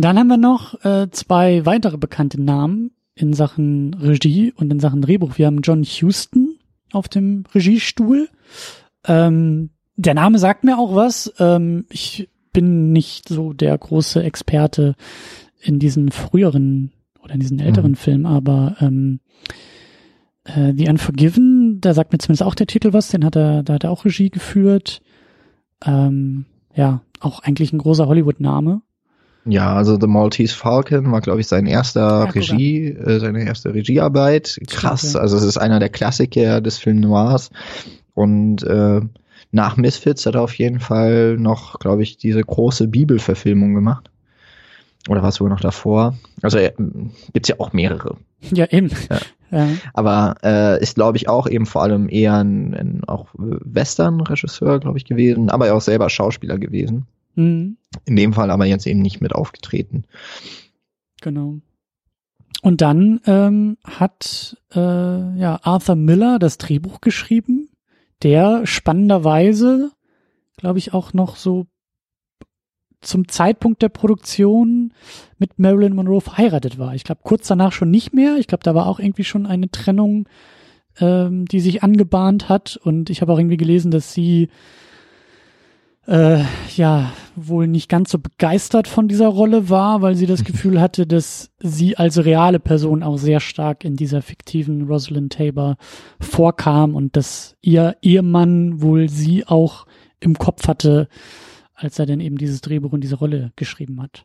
[0.00, 5.02] Dann haben wir noch äh, zwei weitere bekannte Namen in Sachen Regie und in Sachen
[5.02, 5.38] Drehbuch.
[5.38, 6.56] Wir haben John Huston
[6.92, 8.28] auf dem Regiestuhl.
[9.06, 11.32] Ähm, der Name sagt mir auch was.
[11.40, 14.94] Ähm, ich bin nicht so der große Experte
[15.60, 17.96] in diesen früheren oder in diesen älteren mhm.
[17.96, 19.18] Filmen, aber ähm,
[20.44, 23.74] äh, The Unforgiven, da sagt mir zumindest auch der Titel was, den hat er, da
[23.74, 25.02] hat er auch Regie geführt.
[25.84, 28.82] Ähm, ja, auch eigentlich ein großer Hollywood-Name.
[29.48, 33.72] Ja, also The Maltese Falcon war, glaube ich, sein erster ja, Regie, äh, seine erste
[33.72, 34.60] Regiearbeit.
[34.68, 35.22] Krass, okay.
[35.22, 37.50] also es ist einer der Klassiker des Film Noirs.
[38.14, 39.00] Und äh,
[39.50, 44.10] nach Misfits hat er auf jeden Fall noch, glaube ich, diese große Bibelverfilmung gemacht.
[45.08, 46.14] Oder war es sogar noch davor?
[46.42, 46.72] Also äh,
[47.32, 48.16] gibt's ja auch mehrere.
[48.52, 48.90] Ja, eben.
[49.10, 49.18] Ja.
[49.50, 49.68] Ja.
[49.94, 54.98] Aber äh, ist, glaube ich, auch eben vor allem eher ein, ein auch Western-Regisseur, glaube
[54.98, 57.06] ich, gewesen, aber er auch selber Schauspieler gewesen.
[57.38, 57.76] Mhm.
[58.04, 60.04] In dem Fall aber jetzt eben nicht mit aufgetreten.
[61.20, 61.60] Genau.
[62.62, 64.78] Und dann ähm, hat äh,
[65.38, 67.70] ja Arthur Miller das Drehbuch geschrieben,
[68.22, 69.92] der spannenderweise,
[70.56, 71.66] glaube ich, auch noch so
[73.00, 74.92] zum Zeitpunkt der Produktion
[75.38, 76.96] mit Marilyn Monroe verheiratet war.
[76.96, 78.38] Ich glaube, kurz danach schon nicht mehr.
[78.38, 80.28] Ich glaube, da war auch irgendwie schon eine Trennung,
[80.98, 82.76] ähm, die sich angebahnt hat.
[82.76, 84.48] Und ich habe auch irgendwie gelesen, dass sie
[86.08, 86.42] äh,
[86.74, 91.06] ja wohl nicht ganz so begeistert von dieser Rolle war, weil sie das Gefühl hatte,
[91.06, 95.76] dass sie als reale Person auch sehr stark in dieser fiktiven Rosalind Tabor
[96.18, 99.86] vorkam und dass ihr Ehemann wohl sie auch
[100.18, 101.08] im Kopf hatte,
[101.74, 104.24] als er dann eben dieses Drehbuch und diese Rolle geschrieben hat.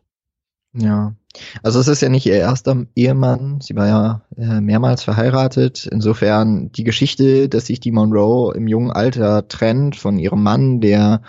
[0.76, 1.14] Ja,
[1.62, 3.60] also es ist ja nicht ihr erster Ehemann.
[3.60, 5.86] Sie war ja äh, mehrmals verheiratet.
[5.86, 11.22] Insofern die Geschichte, dass sich die Monroe im jungen Alter trennt von ihrem Mann, der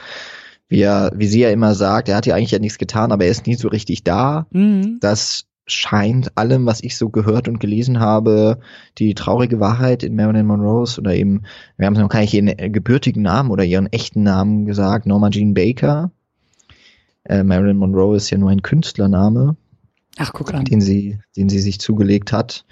[0.67, 3.25] wie, er, wie sie ja immer sagt, er hat ja eigentlich ja nichts getan, aber
[3.25, 4.47] er ist nie so richtig da.
[4.51, 4.97] Mhm.
[4.99, 8.59] Das scheint allem, was ich so gehört und gelesen habe,
[8.97, 11.43] die traurige Wahrheit in Marilyn Monroes oder eben,
[11.77, 15.53] wir haben noch gar nicht ihren gebürtigen Namen oder ihren echten Namen gesagt, Norma Jean
[15.53, 16.11] Baker.
[17.23, 19.55] Äh, Marilyn Monroe ist ja nur ein Künstlername.
[20.17, 20.65] Ach, guck an.
[20.65, 22.65] Den sie, den sie sich zugelegt hat.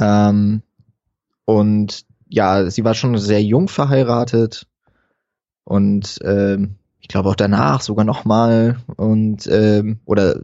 [0.00, 0.62] Ähm,
[1.44, 4.66] und ja, sie war schon sehr jung verheiratet
[5.64, 10.40] und ähm, ich glaube auch danach sogar nochmal und ähm, oder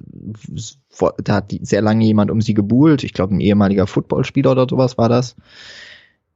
[0.91, 3.05] vor, da hat sehr lange jemand um sie gebuhlt.
[3.05, 5.37] Ich glaube ein ehemaliger Footballspieler oder sowas war das.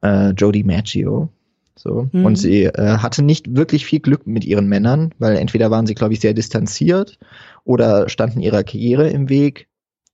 [0.00, 1.28] Äh, Jody Maggio.
[1.74, 2.08] So.
[2.12, 2.24] Mhm.
[2.24, 5.94] Und sie äh, hatte nicht wirklich viel Glück mit ihren Männern, weil entweder waren sie,
[5.94, 7.18] glaube ich, sehr distanziert
[7.64, 9.66] oder standen ihrer Karriere im Weg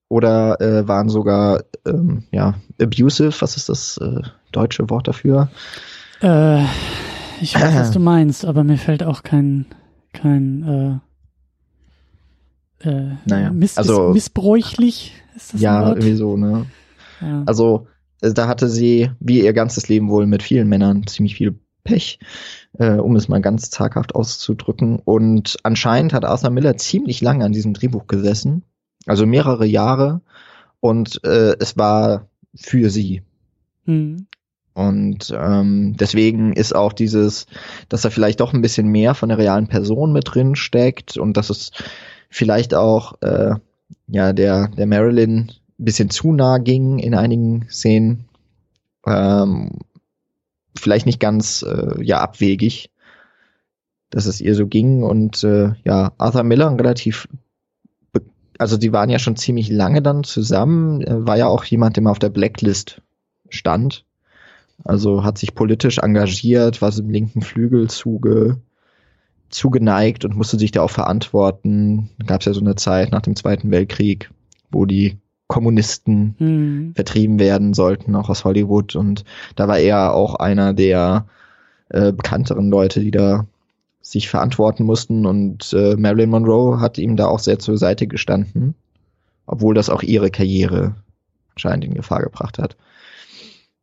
[0.09, 3.35] oder äh, waren sogar ähm, ja abusive.
[3.41, 5.51] Was ist das äh, deutsche Wort dafür?
[6.23, 6.65] Äh,
[7.43, 9.67] ich weiß, was du meinst, aber mir fällt auch kein
[10.13, 11.01] kein
[12.83, 16.67] äh, äh, naja, miss also, missbräuchlich ist das Ja, irgendwie so, ne?
[17.21, 17.43] Ja.
[17.47, 17.87] Also
[18.21, 22.19] äh, da hatte sie, wie ihr ganzes Leben wohl, mit vielen Männern ziemlich viel Pech,
[22.79, 25.01] äh, um es mal ganz zaghaft auszudrücken.
[25.05, 28.63] Und anscheinend hat Arthur Miller ziemlich lange an diesem Drehbuch gesessen,
[29.07, 30.21] also mehrere Jahre.
[30.81, 33.23] Und äh, es war für sie.
[33.87, 34.27] Mhm.
[34.79, 37.47] Und ähm, deswegen ist auch dieses,
[37.89, 41.37] dass da vielleicht doch ein bisschen mehr von der realen Person mit drin steckt und
[41.37, 41.73] dass es
[42.31, 43.57] vielleicht auch äh,
[44.07, 48.29] ja der der Marilyn ein bisschen zu nah ging in einigen Szenen.
[49.05, 49.81] Ähm,
[50.77, 52.93] vielleicht nicht ganz äh, ja abwegig,
[54.11, 57.27] dass es ihr so ging und äh, ja Arthur Miller relativ
[58.59, 62.11] also die waren ja schon ziemlich lange dann zusammen, war ja auch jemand, der mal
[62.11, 63.03] auf der Blacklist
[63.49, 64.05] stand
[64.85, 68.59] also hat sich politisch engagiert, war im linken Flügel zuge,
[69.51, 72.11] zugeneigt und musste sich da auch verantworten.
[72.27, 74.31] Gab es ja so eine Zeit nach dem Zweiten Weltkrieg,
[74.71, 76.93] wo die Kommunisten hm.
[76.95, 78.95] vertrieben werden sollten, auch aus Hollywood.
[78.95, 79.25] Und
[79.57, 81.27] da war er auch einer der
[81.89, 83.47] äh, bekannteren Leute, die da
[84.03, 85.27] sich verantworten mussten.
[85.27, 88.75] Und äh, Marilyn Monroe hat ihm da auch sehr zur Seite gestanden,
[89.47, 90.95] obwohl das auch ihre Karriere
[91.55, 92.77] anscheinend in Gefahr gebracht hat.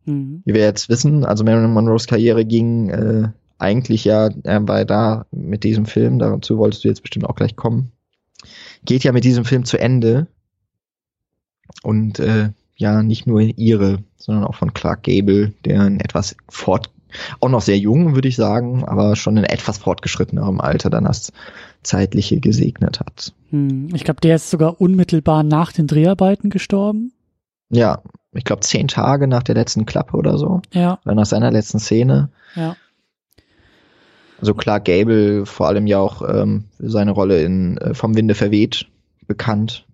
[0.06, 0.42] Mhm.
[0.46, 5.26] Wie wir jetzt wissen, also Marilyn Monroes Karriere ging äh, eigentlich ja äh, bei da
[5.32, 7.92] mit diesem Film, dazu wolltest du jetzt bestimmt auch gleich kommen,
[8.84, 10.28] geht ja mit diesem Film zu Ende.
[11.84, 16.90] Und äh, ja, nicht nur ihre, sondern auch von Clark Gable, der in etwas fort,
[17.40, 21.32] auch noch sehr jung, würde ich sagen, aber schon in etwas fortgeschrittenerem Alter dann das
[21.82, 23.34] Zeitliche gesegnet hat.
[23.52, 27.14] Hm, ich glaube, der ist sogar unmittelbar nach den Dreharbeiten gestorben.
[27.70, 28.02] Ja,
[28.36, 30.62] ich glaube, zehn Tage nach der letzten Klappe oder so.
[30.74, 31.00] Ja.
[31.06, 32.30] Oder nach seiner letzten Szene.
[32.56, 32.76] Ja.
[34.40, 38.36] Also klar, Gable vor allem ja auch ähm, für seine Rolle in äh, Vom Winde
[38.36, 38.88] verweht
[39.28, 39.86] bekannt.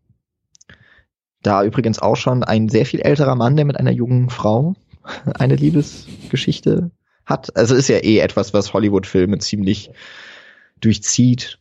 [1.44, 4.76] Da übrigens auch schon ein sehr viel älterer Mann, der mit einer jungen Frau
[5.36, 6.92] eine Liebesgeschichte
[7.26, 7.56] hat.
[7.56, 9.92] Also ist ja eh etwas, was Hollywood-Filme ziemlich
[10.80, 11.60] durchzieht.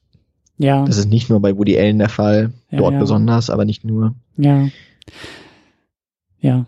[0.56, 0.84] Ja.
[0.84, 3.00] Das ist nicht nur bei Woody Allen der Fall, ja, dort ja.
[3.00, 4.14] besonders, aber nicht nur.
[4.36, 4.68] Ja.
[6.40, 6.66] Ja.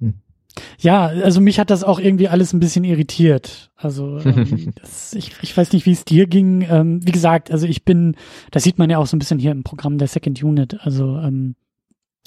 [0.00, 0.14] Hm.
[0.78, 3.70] Ja, also mich hat das auch irgendwie alles ein bisschen irritiert.
[3.76, 6.66] Also ähm, das, ich, ich weiß nicht, wie es dir ging.
[6.68, 8.16] Ähm, wie gesagt, also ich bin,
[8.50, 10.78] das sieht man ja auch so ein bisschen hier im Programm der Second Unit.
[10.80, 11.54] Also ähm,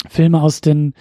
[0.08, 0.94] Filme aus den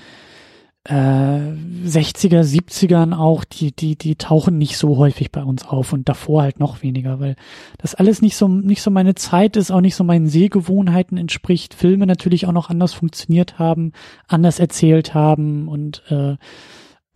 [0.86, 6.10] äh, 60er, 70ern auch, die, die, die tauchen nicht so häufig bei uns auf und
[6.10, 7.36] davor halt noch weniger, weil
[7.78, 11.74] das alles nicht so, nicht so meine Zeit ist, auch nicht so meinen Sehgewohnheiten entspricht.
[11.74, 13.94] Filme natürlich auch noch anders funktioniert haben,
[14.28, 16.36] anders erzählt haben und äh,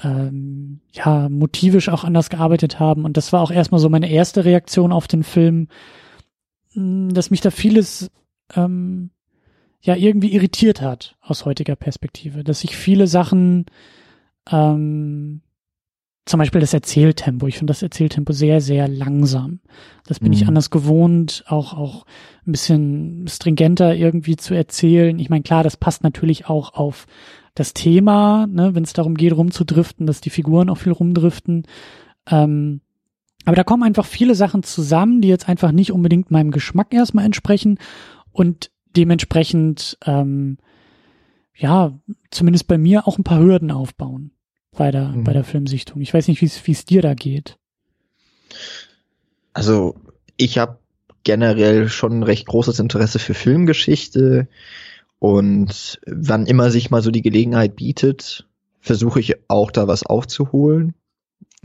[0.01, 3.03] ähm, ja, motivisch auch anders gearbeitet haben.
[3.03, 5.67] Und das war auch erstmal so meine erste Reaktion auf den Film,
[6.73, 8.11] hm, dass mich da vieles
[8.55, 9.09] ähm,
[9.87, 13.65] ja irgendwie irritiert hat aus heutiger Perspektive, dass sich viele Sachen,
[14.51, 15.41] ähm,
[16.25, 19.61] zum Beispiel das Erzähltempo, ich finde das Erzähltempo sehr, sehr langsam.
[20.05, 20.33] Das bin mhm.
[20.33, 22.05] ich anders gewohnt, auch, auch
[22.45, 25.17] ein bisschen stringenter irgendwie zu erzählen.
[25.19, 27.07] Ich meine, klar, das passt natürlich auch auf
[27.55, 31.63] das Thema, ne, wenn es darum geht, rumzudriften, dass die Figuren auch viel rumdriften.
[32.29, 32.81] Ähm,
[33.45, 37.23] Aber da kommen einfach viele Sachen zusammen, die jetzt einfach nicht unbedingt meinem Geschmack erstmal
[37.23, 37.79] entsprechen
[38.33, 40.57] und dementsprechend, ähm,
[41.55, 41.97] ja,
[42.31, 44.31] zumindest bei mir auch ein paar Hürden aufbauen
[44.77, 45.23] bei der, mhm.
[45.23, 46.01] bei der Filmsichtung.
[46.01, 47.57] Ich weiß nicht, wie es dir da geht.
[49.53, 49.95] Also
[50.37, 50.79] ich habe
[51.23, 54.47] generell schon ein recht großes Interesse für Filmgeschichte
[55.19, 58.47] und wann immer sich mal so die Gelegenheit bietet,
[58.79, 60.93] versuche ich auch da was aufzuholen.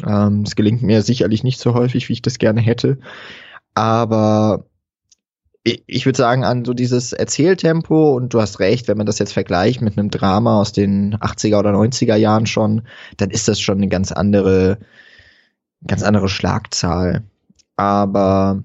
[0.05, 2.99] Ähm, es gelingt mir sicherlich nicht so häufig, wie ich das gerne hätte,
[3.75, 4.65] aber
[5.65, 9.33] ich, würde sagen, an so dieses Erzähltempo, und du hast recht, wenn man das jetzt
[9.33, 12.83] vergleicht mit einem Drama aus den 80er oder 90er Jahren schon,
[13.17, 14.79] dann ist das schon eine ganz andere,
[15.87, 17.23] ganz andere Schlagzahl.
[17.77, 18.65] Aber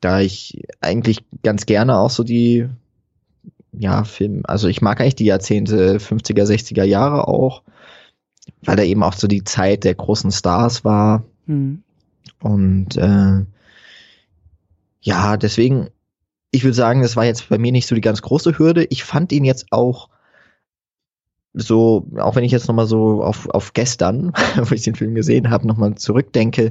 [0.00, 2.68] da ich eigentlich ganz gerne auch so die,
[3.72, 7.62] ja, Film, also ich mag eigentlich die Jahrzehnte 50er, 60er Jahre auch,
[8.62, 11.24] weil da eben auch so die Zeit der großen Stars war.
[11.46, 11.82] Mhm.
[12.40, 13.44] Und äh,
[15.00, 15.88] ja, deswegen,
[16.54, 18.86] ich würde sagen, das war jetzt bei mir nicht so die ganz große Hürde.
[18.90, 20.08] Ich fand ihn jetzt auch
[21.52, 25.50] so, auch wenn ich jetzt nochmal so auf, auf gestern, wo ich den Film gesehen
[25.50, 26.70] habe, nochmal zurückdenke,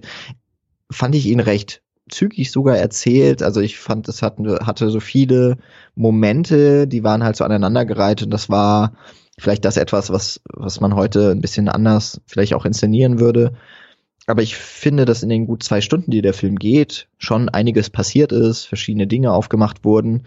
[0.89, 3.43] fand ich ihn recht zügig sogar erzählt.
[3.43, 5.57] Also ich fand, es hatte, hatte so viele
[5.95, 8.93] Momente, die waren halt so aneinandergereiht und das war
[9.37, 13.53] vielleicht das etwas, was, was man heute ein bisschen anders vielleicht auch inszenieren würde.
[14.25, 17.89] Aber ich finde, dass in den gut zwei Stunden, die der Film geht, schon einiges
[17.89, 20.23] passiert ist, verschiedene Dinge aufgemacht wurden.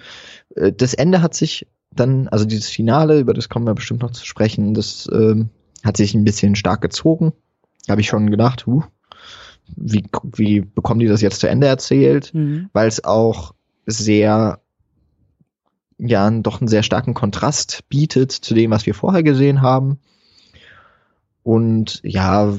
[0.55, 4.11] Äh, das Ende hat sich dann, also dieses Finale, über das kommen wir bestimmt noch
[4.11, 5.49] zu sprechen, das ähm,
[5.83, 7.33] hat sich ein bisschen stark gezogen.
[7.87, 8.83] Da habe ich schon gedacht, huh,
[9.77, 10.05] wie,
[10.35, 12.35] wie bekommen die das jetzt zu Ende erzählt?
[12.35, 12.69] Mhm.
[12.73, 13.55] Weil es auch
[13.87, 14.61] sehr
[15.99, 19.99] ja doch einen sehr starken Kontrast bietet zu dem, was wir vorher gesehen haben.
[21.47, 22.53] Und ja,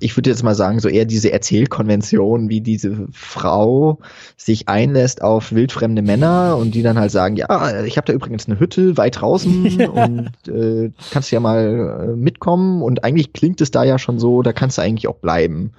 [0.00, 3.98] ich würde jetzt mal sagen, so eher diese Erzählkonvention, wie diese Frau
[4.38, 8.46] sich einlässt auf wildfremde Männer und die dann halt sagen, ja, ich habe da übrigens
[8.46, 9.90] eine Hütte weit draußen ja.
[9.90, 12.82] und äh, kannst ja mal äh, mitkommen.
[12.82, 15.72] Und eigentlich klingt es da ja schon so, da kannst du eigentlich auch bleiben.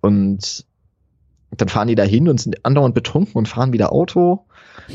[0.00, 0.66] Und
[1.56, 4.44] dann fahren die da hin und sind andauernd betrunken und fahren wieder Auto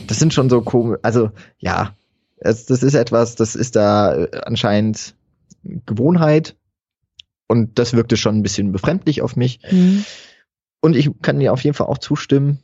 [0.07, 1.93] das sind schon so komisch, also ja,
[2.37, 5.15] es, das ist etwas, das ist da äh, anscheinend
[5.63, 6.55] Gewohnheit
[7.47, 9.59] und das wirkte schon ein bisschen befremdlich auf mich.
[9.69, 10.05] Mhm.
[10.81, 12.59] Und ich kann dir auf jeden Fall auch zustimmen,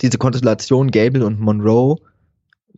[0.00, 1.96] diese Konstellation Gable und Monroe,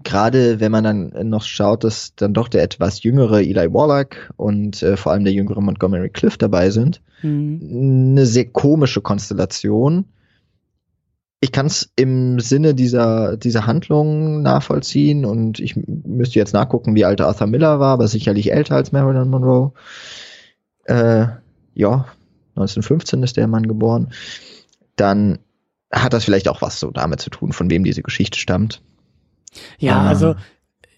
[0.03, 4.83] gerade wenn man dann noch schaut, dass dann doch der etwas jüngere Eli Wallach und
[4.83, 8.11] äh, vor allem der jüngere Montgomery Cliff dabei sind, mhm.
[8.13, 10.07] eine sehr komische Konstellation
[11.45, 17.05] ich kann es im Sinne dieser, dieser Handlung nachvollziehen und ich müsste jetzt nachgucken, wie
[17.05, 19.75] alt Arthur Miller war, aber sicherlich älter als Marilyn Monroe.
[20.85, 21.27] Äh,
[21.75, 22.07] ja,
[22.57, 24.15] 1915 ist der Mann geboren.
[24.97, 25.39] Dann
[25.93, 28.81] hat das vielleicht auch was so damit zu tun, von wem diese Geschichte stammt.
[29.79, 30.09] Ja, ah.
[30.09, 30.37] also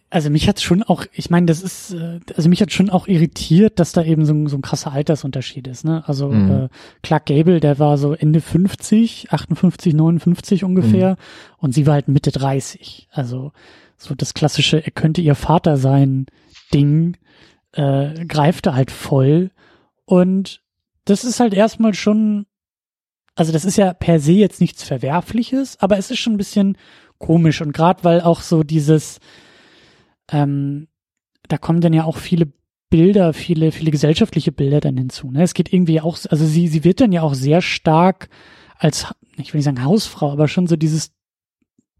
[0.09, 3.09] also mich hat schon auch, ich meine, das ist, äh, also mich hat schon auch
[3.09, 5.85] irritiert, dass da eben so ein, so ein krasser Altersunterschied ist.
[5.85, 6.05] Ne?
[6.07, 6.51] Also mhm.
[6.51, 6.69] äh,
[7.03, 11.16] Clark Gable, der war so Ende 50, 58, 59 ungefähr, mhm.
[11.59, 13.09] und sie war halt Mitte 30.
[13.11, 13.53] Also
[13.97, 16.27] so das klassische, er könnte ihr Vater sein,
[16.73, 17.16] Ding,
[17.73, 19.51] äh, greifte halt voll.
[20.05, 20.62] Und
[21.05, 22.47] das ist halt erstmal schon,
[23.35, 26.79] also das ist ja per se jetzt nichts Verwerfliches, aber es ist schon ein bisschen
[27.19, 27.61] komisch.
[27.61, 29.19] Und gerade weil auch so dieses,
[30.31, 30.89] ähm,
[31.49, 32.53] da kommen dann ja auch viele
[32.89, 35.31] Bilder, viele, viele gesellschaftliche Bilder dann hinzu.
[35.31, 35.43] Ne?
[35.43, 38.29] Es geht irgendwie auch, also sie, sie wird dann ja auch sehr stark
[38.79, 39.07] als,
[39.39, 41.12] ich will nicht sagen Hausfrau, aber schon so dieses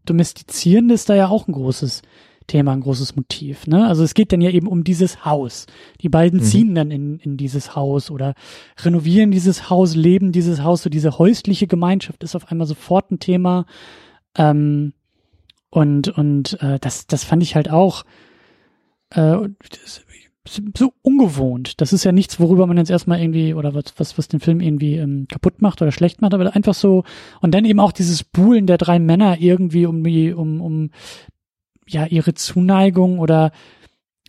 [0.05, 2.01] Domestizieren ist da ja auch ein großes
[2.47, 3.67] Thema, ein großes Motiv.
[3.67, 3.85] Ne?
[3.85, 5.65] Also es geht dann ja eben um dieses Haus.
[6.01, 6.43] Die beiden mhm.
[6.43, 8.33] ziehen dann in, in dieses Haus oder
[8.79, 10.83] renovieren dieses Haus, leben dieses Haus.
[10.83, 13.65] So diese häusliche Gemeinschaft ist auf einmal sofort ein Thema.
[14.37, 14.93] Ähm,
[15.69, 18.03] und, und äh, das, das fand ich halt auch
[19.11, 19.37] äh,
[20.45, 21.81] so ungewohnt.
[21.81, 24.61] Das ist ja nichts, worüber man jetzt erstmal irgendwie, oder was, was, was den Film
[24.61, 27.03] irgendwie ähm, kaputt macht oder schlecht macht, aber einfach so,
[27.41, 30.91] und dann eben auch dieses Buhlen der drei Männer irgendwie um die, um, um
[31.87, 33.51] ja, ihre Zuneigung oder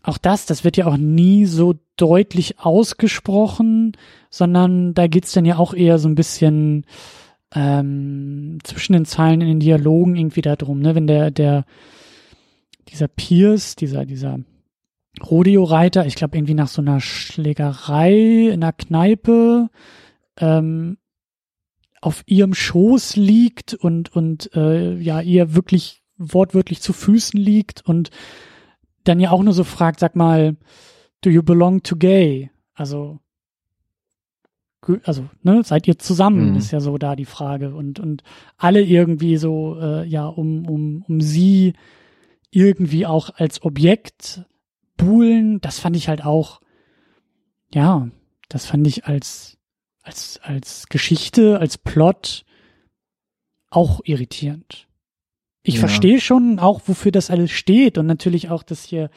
[0.03, 3.93] auch das, das wird ja auch nie so deutlich ausgesprochen,
[4.31, 6.85] sondern da geht's dann ja auch eher so ein bisschen
[7.55, 11.65] ähm, zwischen den Zeilen in den Dialogen irgendwie darum, ne, wenn der, der,
[12.89, 14.41] dieser Pierce, dieser, dieser
[15.23, 19.71] Rodeo-Reiter, ich glaube irgendwie nach so einer Schlägerei in einer Kneipe,
[20.39, 20.99] ähm,
[22.01, 28.11] auf ihrem Schoß liegt und, und äh, ja, ihr wirklich wortwörtlich zu Füßen liegt und
[29.05, 30.57] dann ja auch nur so fragt, sag mal,
[31.23, 32.51] do you belong to gay?
[32.75, 33.19] Also
[35.05, 36.57] also ne, seid ihr zusammen, Mhm.
[36.57, 38.23] ist ja so da die Frage und und
[38.57, 41.75] alle irgendwie so äh, ja um um um sie
[42.51, 44.43] irgendwie auch als Objekt
[44.97, 46.61] buhlen, das fand ich halt auch
[47.75, 48.09] ja,
[48.49, 49.59] das fand ich als
[50.03, 52.45] als als Geschichte, als Plot
[53.71, 54.87] auch irritierend.
[55.63, 55.81] Ich Ja.
[55.81, 59.11] verstehe schon auch, wofür das alles steht und natürlich auch, dass hier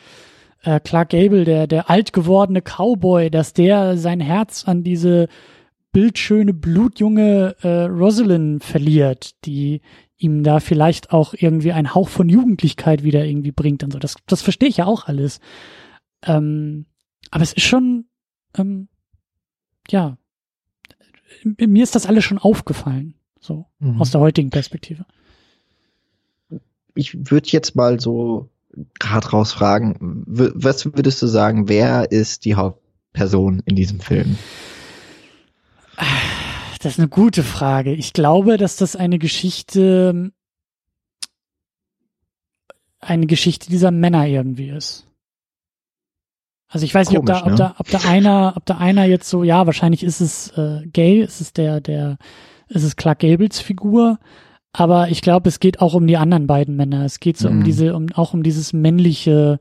[0.64, 5.28] äh, Clark Gable, der, der alt gewordene Cowboy, dass der sein Herz an diese
[5.92, 9.82] bildschöne, blutjunge äh, Rosalind verliert, die
[10.18, 14.00] ihm da vielleicht auch irgendwie einen Hauch von Jugendlichkeit wieder irgendwie bringt und so.
[14.00, 15.40] Das, das verstehe ich ja auch alles.
[16.24, 16.86] Ähm,
[17.32, 18.06] aber es ist schon,
[18.56, 18.88] ähm,
[19.90, 20.18] ja,
[21.44, 24.00] m- mir ist das alles schon aufgefallen, so Mhm.
[24.00, 25.06] aus der heutigen Perspektive.
[26.94, 28.50] ich würde jetzt mal so
[29.00, 34.38] gerade raus fragen, w- was würdest du sagen, wer ist die Hauptperson in diesem Film?
[36.82, 37.94] Das ist eine gute Frage.
[37.94, 40.32] Ich glaube, dass das eine Geschichte,
[43.00, 45.06] eine Geschichte dieser Männer irgendwie ist.
[46.68, 47.58] Also ich weiß nicht, ob da, Komisch, ob ne?
[47.58, 51.22] da, ob da einer, ob da einer jetzt so, ja, wahrscheinlich ist es äh, Gay,
[51.22, 52.18] ist es der, der,
[52.70, 54.20] ist es Clark Gables Figur,
[54.72, 57.04] aber ich glaube, es geht auch um die anderen beiden Männer.
[57.04, 57.64] Es geht so um Mhm.
[57.66, 59.60] diese, um auch um dieses männliche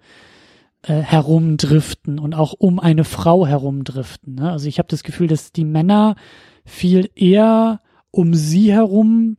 [0.82, 4.36] äh, herumdriften und auch um eine Frau herumdriften.
[4.36, 4.50] Ne?
[4.50, 6.16] Also ich habe das Gefühl, dass die Männer
[6.64, 9.36] viel eher um sie herum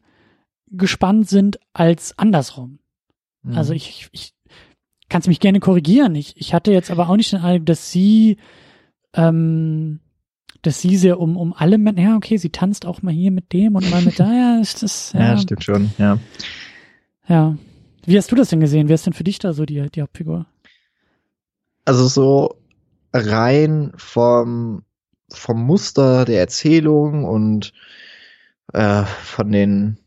[0.68, 2.80] gespannt sind als andersrum.
[3.44, 3.58] Mhm.
[3.58, 4.34] Also ich, ich
[5.10, 6.16] kannst mich gerne korrigieren.
[6.16, 8.38] Ich, ich hatte jetzt aber auch nicht den Eindruck, dass sie,
[9.14, 10.00] ähm,
[10.62, 13.52] dass sie sehr um, um alle Männer, ja, okay, sie tanzt auch mal hier mit
[13.52, 16.18] dem und mal mit da, ja, ist das, ja, ja, stimmt schon, ja.
[17.28, 17.58] ja.
[18.06, 18.88] Wie hast du das denn gesehen?
[18.88, 20.46] Wer ist denn für dich da so die, die Hauptfigur?
[21.86, 22.56] Also so
[23.14, 24.84] rein vom,
[25.32, 27.74] vom Muster der Erzählung und
[28.74, 29.98] äh, von den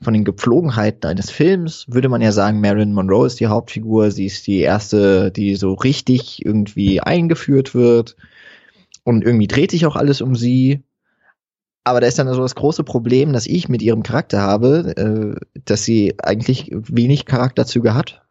[0.00, 4.10] von den Gepflogenheiten eines Films würde man ja sagen, Marilyn Monroe ist die Hauptfigur.
[4.10, 8.16] Sie ist die erste, die so richtig irgendwie eingeführt wird.
[9.04, 10.84] Und irgendwie dreht sich auch alles um sie.
[11.84, 15.60] Aber da ist dann so das große Problem, das ich mit ihrem Charakter habe, äh,
[15.64, 18.25] dass sie eigentlich wenig Charakterzüge hat.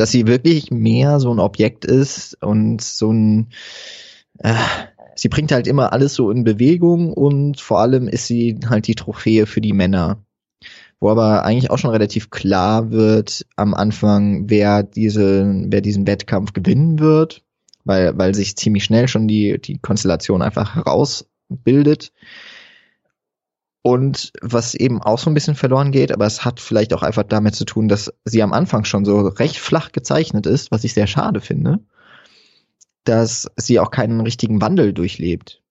[0.00, 3.50] Dass sie wirklich mehr so ein Objekt ist und so ein,
[4.38, 4.54] äh,
[5.14, 8.94] sie bringt halt immer alles so in Bewegung und vor allem ist sie halt die
[8.94, 10.24] Trophäe für die Männer.
[11.00, 16.54] Wo aber eigentlich auch schon relativ klar wird am Anfang, wer diese, wer diesen Wettkampf
[16.54, 17.42] gewinnen wird,
[17.84, 22.10] weil, weil sich ziemlich schnell schon die, die Konstellation einfach herausbildet.
[23.82, 27.22] Und was eben auch so ein bisschen verloren geht, aber es hat vielleicht auch einfach
[27.22, 30.92] damit zu tun, dass sie am Anfang schon so recht flach gezeichnet ist, was ich
[30.92, 31.78] sehr schade finde,
[33.04, 35.62] dass sie auch keinen richtigen Wandel durchlebt.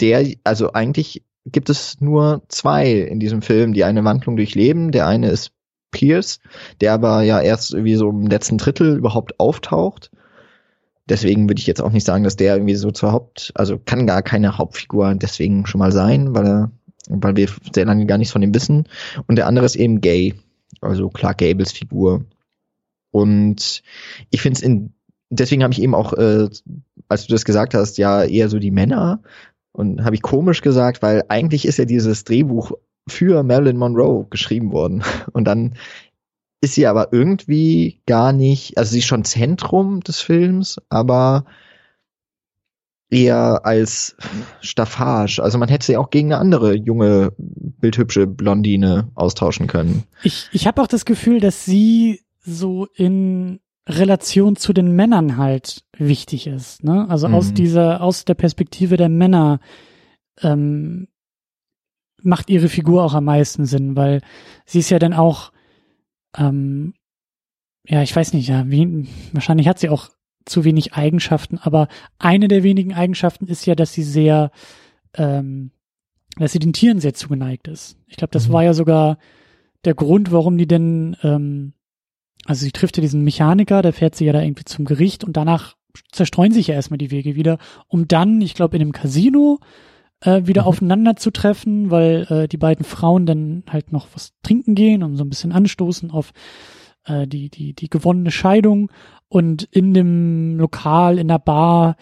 [0.00, 4.90] Der, also eigentlich gibt es nur zwei in diesem Film, die eine Wandlung durchleben.
[4.90, 5.52] Der eine ist
[5.90, 6.40] Pierce,
[6.80, 10.10] der aber ja erst irgendwie so im letzten Drittel überhaupt auftaucht.
[11.08, 14.06] Deswegen würde ich jetzt auch nicht sagen, dass der irgendwie so zur Haupt, also kann
[14.06, 16.70] gar keine Hauptfigur deswegen schon mal sein, weil er,
[17.20, 18.88] weil wir sehr lange gar nichts von ihm wissen.
[19.26, 20.34] Und der andere ist eben Gay,
[20.80, 22.24] also Clark Gables Figur.
[23.10, 23.82] Und
[24.30, 24.92] ich finde es in,
[25.30, 26.48] deswegen habe ich eben auch, äh,
[27.08, 29.22] als du das gesagt hast, ja eher so die Männer.
[29.72, 32.72] Und habe ich komisch gesagt, weil eigentlich ist ja dieses Drehbuch
[33.08, 35.02] für Marilyn Monroe geschrieben worden.
[35.32, 35.74] Und dann
[36.60, 41.44] ist sie aber irgendwie gar nicht, also sie ist schon Zentrum des Films, aber
[43.12, 44.16] eher als
[44.60, 45.40] Staffage.
[45.42, 50.04] Also man hätte sie auch gegen eine andere junge, bildhübsche Blondine austauschen können.
[50.22, 55.84] Ich, ich habe auch das Gefühl, dass sie so in Relation zu den Männern halt
[55.98, 56.84] wichtig ist.
[56.84, 57.06] Ne?
[57.08, 57.54] Also aus Mhm.
[57.54, 59.60] dieser, aus der Perspektive der Männer
[60.40, 61.08] ähm,
[62.22, 64.22] macht ihre Figur auch am meisten Sinn, weil
[64.64, 65.52] sie ist ja dann auch,
[66.36, 66.94] ähm,
[67.86, 70.08] ja, ich weiß nicht, ja, wie, wahrscheinlich hat sie auch
[70.46, 71.88] zu wenig Eigenschaften, aber
[72.18, 74.50] eine der wenigen Eigenschaften ist ja, dass sie sehr,
[75.14, 75.70] ähm,
[76.36, 77.96] dass sie den Tieren sehr zugeneigt ist.
[78.06, 78.52] Ich glaube, das Mhm.
[78.52, 79.18] war ja sogar
[79.84, 81.72] der Grund, warum die denn, ähm,
[82.44, 85.36] also sie trifft ja diesen Mechaniker, der fährt sie ja da irgendwie zum Gericht und
[85.36, 85.76] danach
[86.10, 89.58] zerstreuen sich ja erstmal die Wege wieder, um dann, ich glaube, in einem Casino
[90.20, 90.68] äh, wieder Mhm.
[90.68, 95.16] aufeinander zu treffen, weil äh, die beiden Frauen dann halt noch was trinken gehen und
[95.16, 96.32] so ein bisschen anstoßen auf
[97.04, 98.90] äh, die, die, die gewonnene Scheidung.
[99.28, 101.96] Und in dem Lokal, in der Bar,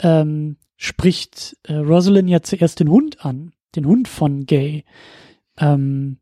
[0.00, 4.84] ähm, spricht äh, Rosalind ja zuerst den Hund an, den Hund von Gay.
[5.58, 6.18] Ähm,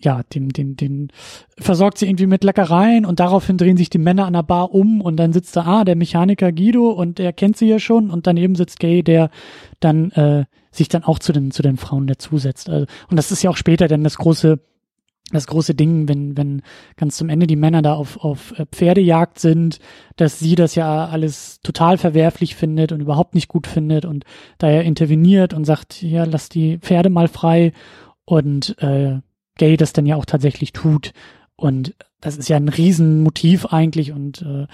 [0.00, 1.08] ja, den, den, den
[1.58, 5.00] versorgt sie irgendwie mit Leckereien und daraufhin drehen sich die Männer an der Bar um
[5.00, 8.26] und dann sitzt da, ah, der Mechaniker Guido und der kennt sie ja schon und
[8.26, 9.30] daneben sitzt Gay, der
[9.80, 12.68] dann äh, sich dann auch zu den, zu den Frauen dazusetzt.
[12.70, 14.60] Also, und das ist ja auch später dann das große,
[15.30, 16.62] das große Ding, wenn, wenn
[16.96, 19.78] ganz zum Ende die Männer da auf, auf äh, Pferdejagd sind,
[20.16, 24.24] dass sie das ja alles total verwerflich findet und überhaupt nicht gut findet und
[24.58, 27.72] daher interveniert und sagt, ja, lass die Pferde mal frei
[28.24, 29.20] und äh,
[29.56, 31.12] Gay das dann ja auch tatsächlich tut.
[31.56, 34.66] Und das ist ja ein Riesenmotiv eigentlich und äh,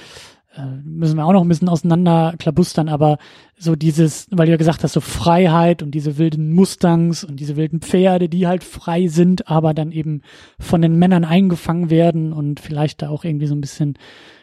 [0.84, 3.18] müssen wir auch noch ein bisschen auseinanderklabustern, aber
[3.57, 7.57] so dieses, weil du ja gesagt hast, so Freiheit und diese wilden Mustangs und diese
[7.57, 10.22] wilden Pferde, die halt frei sind, aber dann eben
[10.61, 13.98] von den Männern eingefangen werden und vielleicht da auch irgendwie so ein bisschen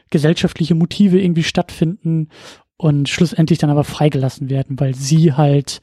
[0.09, 2.27] gesellschaftliche Motive irgendwie stattfinden
[2.77, 5.81] und schlussendlich dann aber freigelassen werden, weil sie halt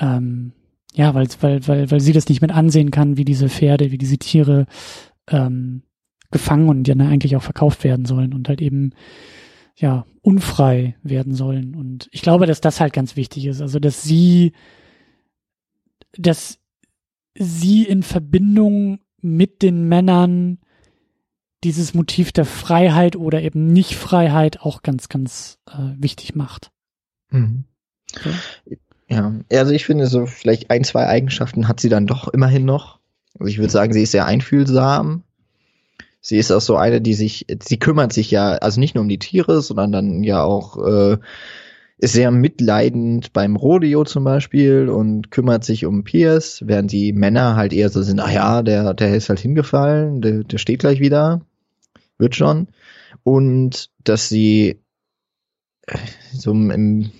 [0.00, 0.52] ähm,
[0.94, 3.98] ja, weil, weil, weil, weil sie das nicht mit ansehen kann, wie diese Pferde, wie
[3.98, 4.66] diese Tiere
[5.28, 5.82] ähm,
[6.30, 8.92] gefangen und dann eigentlich auch verkauft werden sollen und halt eben
[9.76, 11.74] ja unfrei werden sollen.
[11.74, 13.62] Und ich glaube, dass das halt ganz wichtig ist.
[13.62, 14.52] Also dass sie,
[16.12, 16.58] dass
[17.34, 20.58] sie in Verbindung mit den Männern
[21.64, 26.70] dieses Motiv der Freiheit oder eben Nicht-Freiheit auch ganz, ganz äh, wichtig macht.
[27.30, 27.64] Mhm.
[28.22, 28.30] So.
[29.08, 33.00] Ja, also ich finde so vielleicht ein, zwei Eigenschaften hat sie dann doch immerhin noch.
[33.38, 35.24] Also ich würde sagen, sie ist sehr einfühlsam.
[36.20, 39.08] Sie ist auch so eine, die sich, sie kümmert sich ja, also nicht nur um
[39.08, 41.18] die Tiere, sondern dann ja auch äh,
[41.98, 47.56] ist sehr mitleidend beim Rodeo zum Beispiel und kümmert sich um Pierce, während die Männer
[47.56, 51.00] halt eher so sind, ach ja, der, der ist halt hingefallen, der, der steht gleich
[51.00, 51.40] wieder,
[52.18, 52.68] wird schon.
[53.24, 54.80] Und dass sie
[55.86, 55.98] äh,
[56.32, 57.10] so im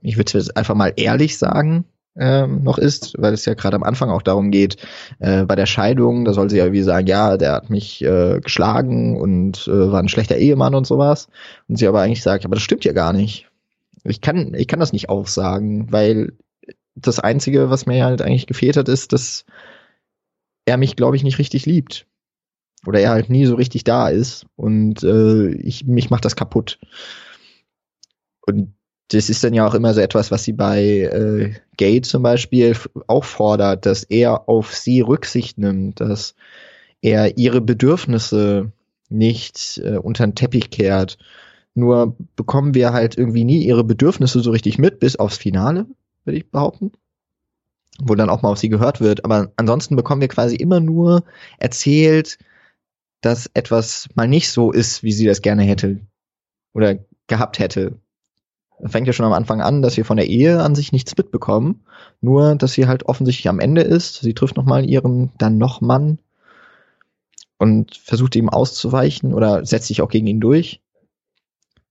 [0.00, 1.84] ich würde es einfach mal ehrlich sagen,
[2.18, 4.76] ähm, noch ist, weil es ja gerade am Anfang auch darum geht,
[5.20, 8.40] äh, bei der Scheidung, da soll sie ja wie sagen, ja, der hat mich äh,
[8.40, 11.28] geschlagen und äh, war ein schlechter Ehemann und sowas.
[11.68, 13.48] Und sie aber eigentlich sagt, aber das stimmt ja gar nicht.
[14.04, 16.32] Ich kann, ich kann das nicht aufsagen, weil
[16.94, 19.44] das Einzige, was mir halt eigentlich gefehlt hat, ist, dass
[20.64, 22.06] er mich, glaube ich, nicht richtig liebt.
[22.86, 24.46] Oder er halt nie so richtig da ist.
[24.56, 26.78] Und äh, ich, mich macht das kaputt.
[28.46, 28.74] Und
[29.08, 32.76] das ist dann ja auch immer so etwas, was sie bei äh, Gay zum Beispiel
[33.06, 36.34] auch fordert, dass er auf sie Rücksicht nimmt, dass
[37.00, 38.72] er ihre Bedürfnisse
[39.08, 41.16] nicht äh, unter den Teppich kehrt.
[41.74, 45.86] Nur bekommen wir halt irgendwie nie ihre Bedürfnisse so richtig mit, bis aufs Finale,
[46.24, 46.92] würde ich behaupten.
[48.00, 49.24] Wo dann auch mal auf sie gehört wird.
[49.24, 51.24] Aber ansonsten bekommen wir quasi immer nur
[51.58, 52.38] erzählt,
[53.22, 56.00] dass etwas mal nicht so ist, wie sie das gerne hätte.
[56.74, 57.98] Oder gehabt hätte
[58.84, 61.84] fängt ja schon am Anfang an, dass wir von der Ehe an sich nichts mitbekommen.
[62.20, 64.20] Nur, dass sie halt offensichtlich am Ende ist.
[64.20, 66.18] Sie trifft nochmal ihren dann noch Mann
[67.58, 70.80] und versucht ihm auszuweichen oder setzt sich auch gegen ihn durch.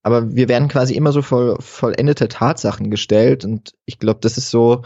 [0.02, 4.50] Aber wir werden quasi immer so voll, vollendete Tatsachen gestellt und ich glaube, das ist
[4.50, 4.82] so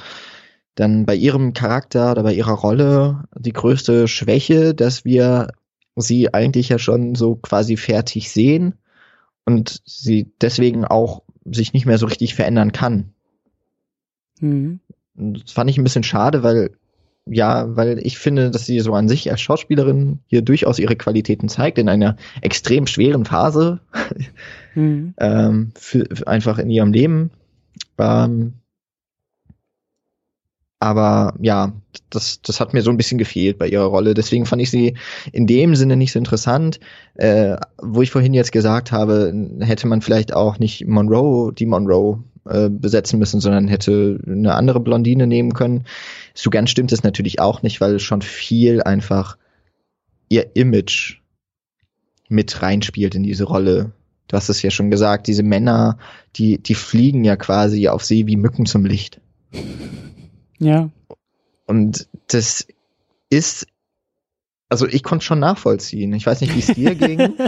[0.75, 5.49] dann bei ihrem Charakter oder bei ihrer Rolle die größte Schwäche, dass wir
[5.97, 8.75] sie eigentlich ja schon so quasi fertig sehen
[9.45, 13.13] und sie deswegen auch sich nicht mehr so richtig verändern kann.
[14.41, 14.81] Mhm.
[15.15, 16.71] Das fand ich ein bisschen schade, weil
[17.27, 21.49] ja, weil ich finde, dass sie so an sich als Schauspielerin hier durchaus ihre Qualitäten
[21.49, 23.81] zeigt in einer extrem schweren Phase,
[24.75, 25.15] mhm.
[25.21, 27.31] ähm, für, für einfach in ihrem Leben.
[27.99, 28.55] Ähm,
[30.83, 31.73] aber ja,
[32.11, 34.15] das, das hat mir so ein bisschen gefehlt bei ihrer Rolle.
[34.15, 34.97] Deswegen fand ich sie
[35.31, 36.81] in dem Sinne nicht so interessant.
[37.15, 42.25] Äh, wo ich vorhin jetzt gesagt habe, hätte man vielleicht auch nicht Monroe, die Monroe
[42.49, 45.85] äh, besetzen müssen, sondern hätte eine andere Blondine nehmen können.
[46.35, 49.37] So ganz stimmt es natürlich auch nicht, weil schon viel einfach
[50.29, 51.21] ihr Image
[52.29, 53.93] mit reinspielt in diese Rolle.
[54.27, 55.99] Du hast es ja schon gesagt, diese Männer,
[56.35, 59.21] die, die fliegen ja quasi auf sie wie Mücken zum Licht.
[60.63, 60.91] Ja.
[61.67, 62.67] Und das
[63.31, 63.67] ist,
[64.69, 66.13] also ich konnte schon nachvollziehen.
[66.13, 67.35] Ich weiß nicht, wie es dir ging.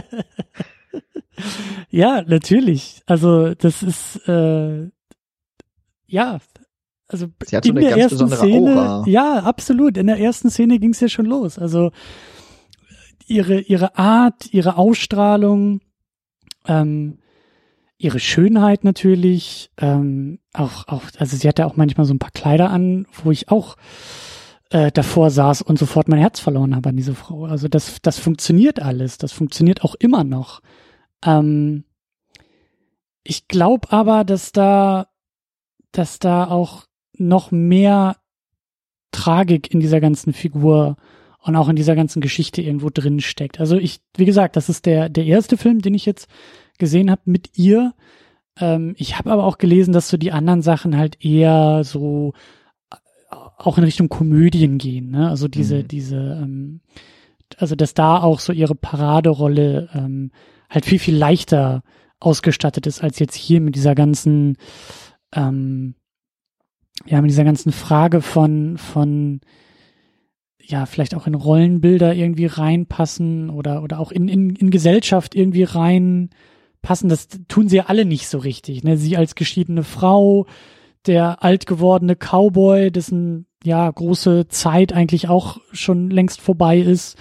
[1.90, 3.02] Ja, natürlich.
[3.06, 4.88] Also das ist äh,
[6.06, 6.38] ja,
[7.08, 9.04] also Sie hat so in eine der ganz ersten Szene, Aura.
[9.06, 9.96] ja, absolut.
[9.96, 11.58] In der ersten Szene ging es ja schon los.
[11.58, 11.92] Also
[13.26, 15.80] ihre ihre Art, ihre Ausstrahlung,
[16.66, 17.18] ähm,
[18.04, 22.70] ihre Schönheit natürlich, ähm, auch, auch, also sie hatte auch manchmal so ein paar Kleider
[22.70, 23.76] an, wo ich auch
[24.70, 27.46] äh, davor saß und sofort mein Herz verloren habe an diese Frau.
[27.46, 30.60] Also das, das funktioniert alles, das funktioniert auch immer noch.
[31.24, 31.84] Ähm,
[33.22, 35.08] ich glaube aber, dass da,
[35.90, 36.84] dass da auch
[37.16, 38.16] noch mehr
[39.12, 40.96] Tragik in dieser ganzen Figur
[41.40, 43.60] und auch in dieser ganzen Geschichte irgendwo drin steckt.
[43.60, 46.28] Also ich, wie gesagt, das ist der, der erste Film, den ich jetzt
[46.78, 47.94] gesehen habe mit ihr.
[48.58, 52.32] Ähm, ich habe aber auch gelesen, dass so die anderen Sachen halt eher so
[52.90, 52.96] äh,
[53.30, 55.28] auch in Richtung Komödien gehen, ne?
[55.28, 55.88] Also diese, mhm.
[55.88, 56.80] diese, ähm,
[57.56, 60.30] also dass da auch so ihre Paraderolle ähm,
[60.68, 61.82] halt viel, viel leichter
[62.20, 64.56] ausgestattet ist, als jetzt hier mit dieser ganzen,
[65.34, 65.94] ähm,
[67.06, 69.40] ja, mit dieser ganzen Frage von, von,
[70.60, 75.64] ja, vielleicht auch in Rollenbilder irgendwie reinpassen oder, oder auch in, in, in Gesellschaft irgendwie
[76.84, 77.08] reinpassen.
[77.08, 78.84] Das tun sie ja alle nicht so richtig.
[78.84, 78.96] Ne?
[78.96, 80.46] Sie als geschiedene Frau,
[81.06, 87.16] der alt gewordene Cowboy, dessen ja große Zeit eigentlich auch schon längst vorbei ist.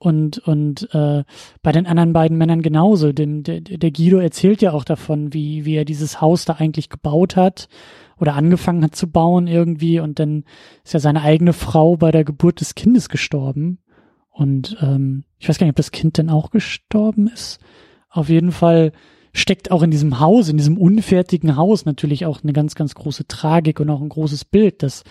[0.00, 1.24] Und, und äh,
[1.60, 3.12] bei den anderen beiden Männern genauso.
[3.12, 6.88] Dem, der, der Guido erzählt ja auch davon, wie, wie er dieses Haus da eigentlich
[6.88, 7.68] gebaut hat
[8.16, 10.44] oder angefangen hat zu bauen irgendwie und dann
[10.84, 13.78] ist ja seine eigene Frau bei der Geburt des Kindes gestorben
[14.30, 17.58] und ähm, ich weiß gar nicht, ob das Kind denn auch gestorben ist.
[18.08, 18.92] Auf jeden Fall
[19.32, 23.26] steckt auch in diesem Haus, in diesem unfertigen Haus natürlich auch eine ganz, ganz große
[23.28, 24.82] Tragik und auch ein großes Bild.
[24.82, 25.04] Das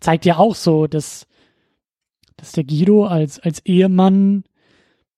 [0.00, 1.26] zeigt ja auch so, dass,
[2.36, 4.44] dass der Guido als, als Ehemann,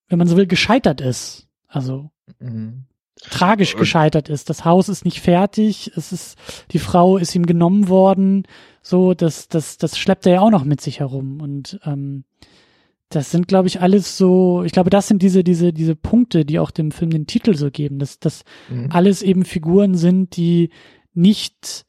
[0.09, 1.49] wenn man so will, gescheitert ist.
[1.69, 2.85] Also mhm
[3.23, 4.49] tragisch gescheitert ist.
[4.49, 6.39] Das Haus ist nicht fertig, es ist,
[6.71, 8.45] die Frau ist ihm genommen worden,
[8.83, 11.41] so, das, das, das schleppt er ja auch noch mit sich herum.
[11.41, 12.25] Und ähm,
[13.11, 16.61] das sind, glaube ich, alles so, ich glaube, das sind diese, diese, diese Punkte, die
[16.61, 18.87] auch dem Film den Titel so geben, dass das mhm.
[18.91, 20.71] alles eben Figuren sind, die
[21.13, 21.87] nicht,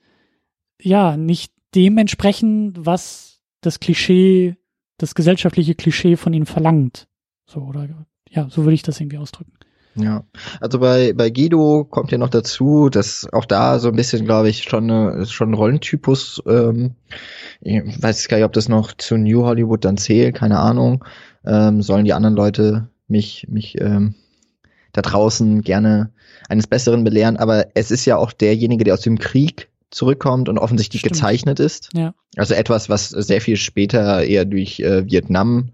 [0.82, 4.58] ja, nicht dem entsprechen, was das Klischee,
[4.98, 7.08] das gesellschaftliche Klischee von ihnen verlangt.
[7.46, 7.88] So, oder
[8.28, 9.54] ja, so würde ich das irgendwie ausdrücken.
[9.96, 10.24] Ja,
[10.62, 14.50] also bei, bei Guido kommt ja noch dazu, dass auch da so ein bisschen, glaube
[14.50, 16.96] ich, schon, eine, schon ein Rollentypus, ähm,
[17.60, 21.04] ich weiß gar nicht, ob das noch zu New Hollywood dann zählt, keine Ahnung,
[21.46, 24.16] ähm, sollen die anderen Leute mich, mich ähm,
[24.94, 26.12] da draußen gerne
[26.48, 30.58] eines Besseren belehren, aber es ist ja auch derjenige, der aus dem Krieg zurückkommt und
[30.58, 31.16] offensichtlich Stimmt.
[31.16, 31.90] gezeichnet ist.
[31.94, 32.14] Ja.
[32.38, 35.72] Also etwas, was sehr viel später eher durch äh, Vietnam,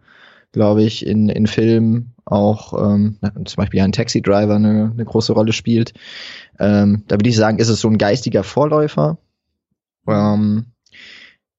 [0.52, 5.34] glaube ich, in, in Filmen auch ähm, zum Beispiel ein Taxi Driver eine, eine große
[5.34, 5.94] Rolle spielt.
[6.60, 9.18] Ähm, da würde ich sagen, ist es so ein geistiger Vorläufer.
[10.08, 10.66] Ähm,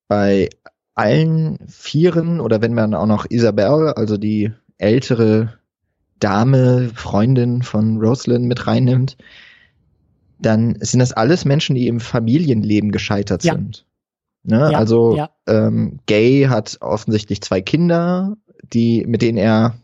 [0.09, 0.49] bei
[0.95, 5.59] allen Vieren oder wenn man auch noch Isabel, also die ältere
[6.19, 9.17] Dame, Freundin von Rosalind mit reinnimmt,
[10.41, 13.55] dann sind das alles Menschen, die im Familienleben gescheitert ja.
[13.55, 13.87] sind.
[14.43, 14.71] Ne?
[14.73, 15.31] Ja, also ja.
[15.47, 19.75] Ähm, Gay hat offensichtlich zwei Kinder, die mit denen er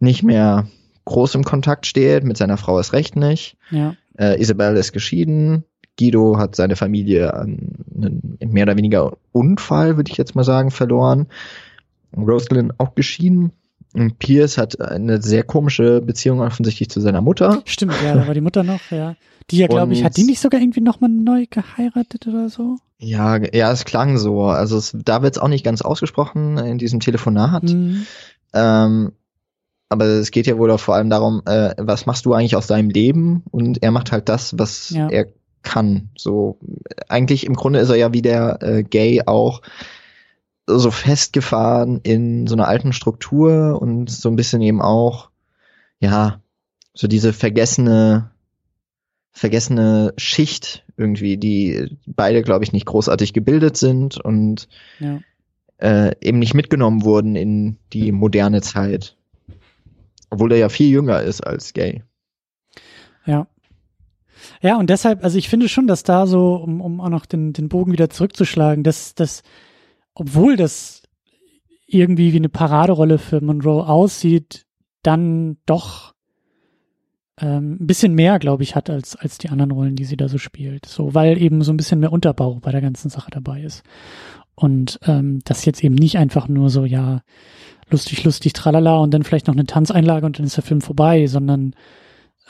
[0.00, 0.66] nicht mehr
[1.04, 3.56] groß im Kontakt steht, mit seiner Frau ist recht nicht.
[3.70, 3.96] Ja.
[4.18, 5.64] Äh, Isabel ist geschieden.
[5.98, 10.70] Guido hat seine Familie an einen mehr oder weniger Unfall, würde ich jetzt mal sagen,
[10.70, 11.28] verloren.
[12.16, 13.52] Rosalind auch geschieden.
[13.92, 17.62] Und Pierce hat eine sehr komische Beziehung offensichtlich zu seiner Mutter.
[17.64, 19.14] Stimmt, ja, da war die Mutter noch, ja.
[19.50, 22.78] Die ja, glaube ich, hat die nicht sogar irgendwie nochmal neu geheiratet oder so?
[23.04, 24.44] Ja, ja, es klang so.
[24.44, 27.64] Also es, da wird es auch nicht ganz ausgesprochen in diesem Telefonat.
[27.64, 28.06] Mhm.
[28.52, 29.12] Ähm,
[29.88, 32.66] aber es geht ja wohl auch vor allem darum, äh, was machst du eigentlich aus
[32.66, 33.44] deinem Leben?
[33.50, 35.08] Und er macht halt das, was ja.
[35.08, 35.26] er
[35.62, 36.10] kann.
[36.16, 36.58] So
[37.08, 39.62] eigentlich im Grunde ist er ja wie der äh, Gay auch
[40.66, 45.30] so festgefahren in so einer alten Struktur und so ein bisschen eben auch
[46.00, 46.40] ja
[46.94, 48.30] so diese vergessene
[49.32, 54.68] vergessene Schicht irgendwie, die beide glaube ich nicht großartig gebildet sind und
[55.00, 55.20] ja.
[55.78, 59.16] äh, eben nicht mitgenommen wurden in die moderne Zeit.
[60.30, 62.02] Obwohl er ja viel jünger ist als Gay.
[63.26, 63.46] Ja.
[64.60, 67.52] Ja, und deshalb, also ich finde schon, dass da so, um, um auch noch den,
[67.52, 69.42] den Bogen wieder zurückzuschlagen, dass, dass,
[70.14, 71.02] obwohl das
[71.86, 74.66] irgendwie wie eine Paraderolle für Monroe aussieht,
[75.02, 76.13] dann doch
[77.40, 80.28] ähm, ein bisschen mehr, glaube ich, hat als, als die anderen Rollen, die sie da
[80.28, 80.86] so spielt.
[80.86, 83.82] So, weil eben so ein bisschen mehr Unterbau bei der ganzen Sache dabei ist.
[84.54, 87.22] Und ähm, das jetzt eben nicht einfach nur so, ja,
[87.90, 91.26] lustig, lustig, tralala und dann vielleicht noch eine Tanzeinlage und dann ist der Film vorbei,
[91.26, 91.74] sondern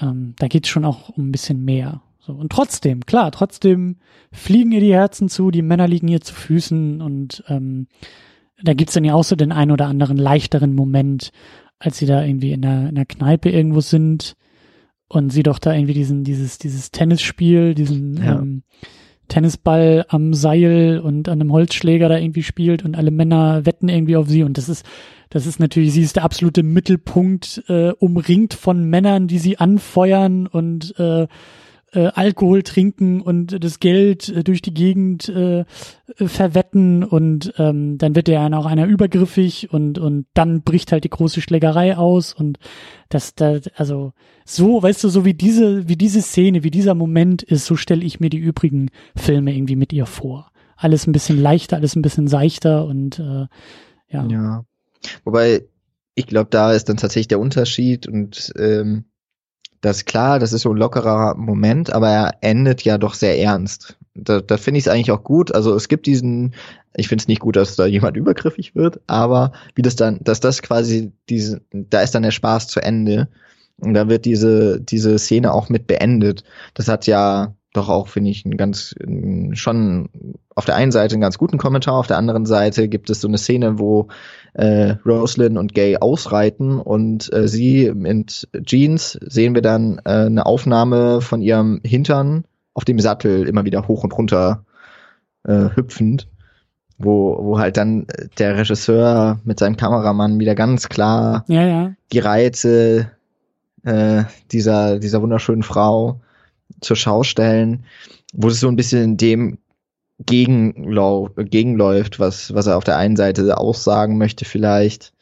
[0.01, 2.03] ähm, da geht's schon auch um ein bisschen mehr.
[2.21, 3.97] So, und trotzdem, klar, trotzdem
[4.33, 7.89] fliegen ihr die Herzen zu, die Männer liegen ihr zu Füßen und ähm,
[8.63, 11.33] da gibt's dann ja auch so den ein oder anderen leichteren Moment,
[11.79, 14.37] als sie da irgendwie in der, in der Kneipe irgendwo sind
[15.09, 18.39] und sie doch da irgendwie diesen, dieses, dieses Tennisspiel, diesen ja.
[18.39, 18.63] ähm,
[19.29, 24.17] Tennisball am Seil und an einem Holzschläger da irgendwie spielt und alle Männer wetten irgendwie
[24.17, 24.85] auf sie und das ist
[25.31, 30.47] das ist natürlich, sie ist der absolute Mittelpunkt, äh, umringt von Männern, die sie anfeuern
[30.47, 31.27] und äh,
[31.95, 35.65] äh, Alkohol trinken und das Geld äh, durch die Gegend äh, äh,
[36.27, 41.11] verwetten und ähm, dann wird ja auch einer übergriffig und und dann bricht halt die
[41.11, 42.59] große Schlägerei aus und
[43.09, 44.13] das da also
[44.45, 48.05] so weißt du so wie diese wie diese Szene wie dieser Moment ist so stelle
[48.05, 50.51] ich mir die übrigen Filme irgendwie mit ihr vor.
[50.77, 53.47] Alles ein bisschen leichter alles ein bisschen seichter und äh,
[54.09, 54.27] ja.
[54.27, 54.65] Ja.
[55.25, 55.65] Wobei
[56.15, 59.05] ich glaube da ist dann tatsächlich der Unterschied und ähm
[59.85, 63.39] das ist klar, das ist so ein lockerer Moment, aber er endet ja doch sehr
[63.39, 63.99] ernst.
[64.15, 65.55] Da, da finde ich es eigentlich auch gut.
[65.55, 66.55] Also es gibt diesen,
[66.97, 70.41] ich finde es nicht gut, dass da jemand übergriffig wird, aber wie das dann, dass
[70.41, 73.29] das quasi diese, da ist dann der Spaß zu Ende.
[73.79, 76.45] Und da wird diese, diese Szene auch mit beendet.
[76.73, 78.95] Das hat ja doch auch, finde ich, ein ganz,
[79.53, 80.09] schon
[80.55, 83.29] auf der einen Seite einen ganz guten Kommentar, auf der anderen Seite gibt es so
[83.29, 84.09] eine Szene, wo
[84.55, 90.47] äh, Roslyn und Gay ausreiten und äh, sie mit Jeans sehen wir dann äh, eine
[90.47, 94.65] Aufnahme von ihrem Hintern auf dem Sattel immer wieder hoch und runter
[95.45, 96.29] äh, hüpfend,
[96.99, 98.07] wo, wo halt dann
[98.39, 101.93] der Regisseur mit seinem Kameramann wieder ganz klar ja, ja.
[102.13, 103.11] die Reize
[103.83, 106.21] äh, dieser, dieser wunderschönen Frau
[106.81, 107.85] zur Schau stellen,
[108.33, 109.59] wo es so ein bisschen dem
[110.19, 115.13] gegenlau gegenläuft, was, was er auf der einen Seite aussagen möchte vielleicht.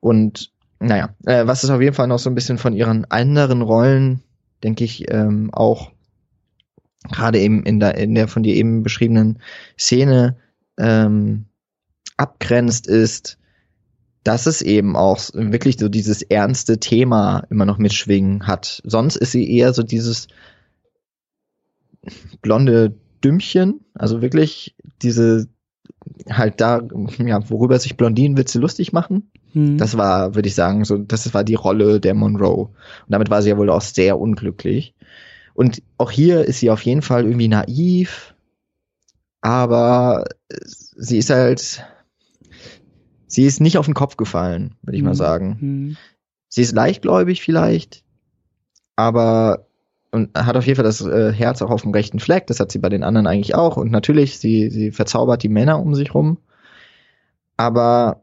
[0.00, 0.50] Und
[0.80, 4.22] naja, äh, was ist auf jeden Fall noch so ein bisschen von ihren anderen Rollen,
[4.62, 5.92] denke ich, ähm, auch
[7.10, 9.40] gerade eben in der, in der von dir eben beschriebenen
[9.78, 10.36] Szene
[10.78, 11.46] ähm,
[12.16, 13.38] abgrenzt, ist,
[14.24, 18.80] dass es eben auch wirklich so dieses ernste Thema immer noch mitschwingen hat.
[18.84, 20.28] Sonst ist sie eher so dieses
[22.40, 22.94] blonde
[23.24, 25.48] Dümmchen, also wirklich diese
[26.30, 26.82] halt da,
[27.18, 29.30] ja, worüber sich Blondinenwitze lustig machen.
[29.52, 29.78] Mhm.
[29.78, 32.66] Das war, würde ich sagen, so, das war die Rolle der Monroe.
[32.66, 32.72] Und
[33.08, 34.94] damit war sie ja wohl auch sehr unglücklich.
[35.54, 38.34] Und auch hier ist sie auf jeden Fall irgendwie naiv,
[39.40, 40.24] aber
[40.96, 41.84] sie ist halt,
[43.26, 45.08] sie ist nicht auf den Kopf gefallen, würde ich mhm.
[45.08, 45.58] mal sagen.
[45.60, 45.96] Mhm.
[46.48, 48.04] Sie ist leichtgläubig vielleicht,
[48.96, 49.66] aber
[50.14, 52.46] und hat auf jeden Fall das äh, Herz auch auf dem rechten Fleck.
[52.46, 53.76] Das hat sie bei den anderen eigentlich auch.
[53.76, 56.38] Und natürlich, sie, sie verzaubert die Männer um sich rum.
[57.56, 58.22] Aber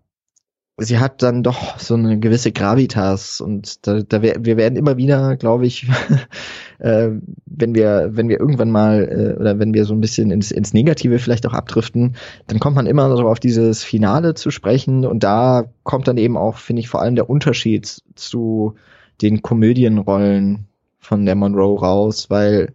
[0.78, 4.96] sie hat dann doch so eine gewisse Gravitas und da, da wir, wir werden immer
[4.96, 5.86] wieder, glaube ich,
[6.80, 7.10] äh,
[7.46, 10.74] wenn wir wenn wir irgendwann mal äh, oder wenn wir so ein bisschen ins, ins
[10.74, 12.16] Negative vielleicht auch abdriften,
[12.48, 16.38] dann kommt man immer so auf dieses Finale zu sprechen und da kommt dann eben
[16.38, 18.76] auch, finde ich, vor allem der Unterschied zu
[19.22, 20.71] den Komödienrollen
[21.02, 22.74] von der Monroe raus, weil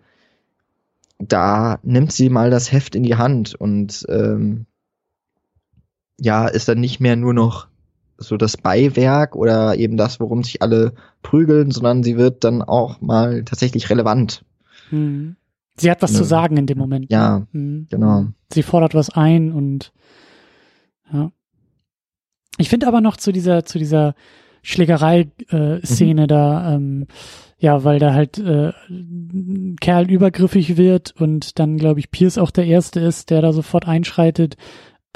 [1.18, 4.66] da nimmt sie mal das Heft in die Hand und ähm,
[6.20, 7.68] ja, ist dann nicht mehr nur noch
[8.18, 13.00] so das Beiwerk oder eben das, worum sich alle prügeln, sondern sie wird dann auch
[13.00, 14.44] mal tatsächlich relevant.
[14.90, 15.36] Hm.
[15.78, 16.18] Sie hat was ja.
[16.18, 17.10] zu sagen in dem Moment.
[17.10, 17.86] Ja, hm.
[17.90, 18.26] genau.
[18.52, 19.92] Sie fordert was ein und
[21.12, 21.30] ja.
[22.58, 24.14] Ich finde aber noch zu dieser, zu dieser
[24.62, 26.28] Schlägerei-Szene äh, mhm.
[26.28, 27.06] da, ähm,
[27.58, 28.72] ja, weil da halt äh,
[29.80, 33.88] Kerl übergriffig wird und dann, glaube ich, Pierce auch der Erste ist, der da sofort
[33.88, 34.56] einschreitet.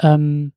[0.01, 0.53] Ähm,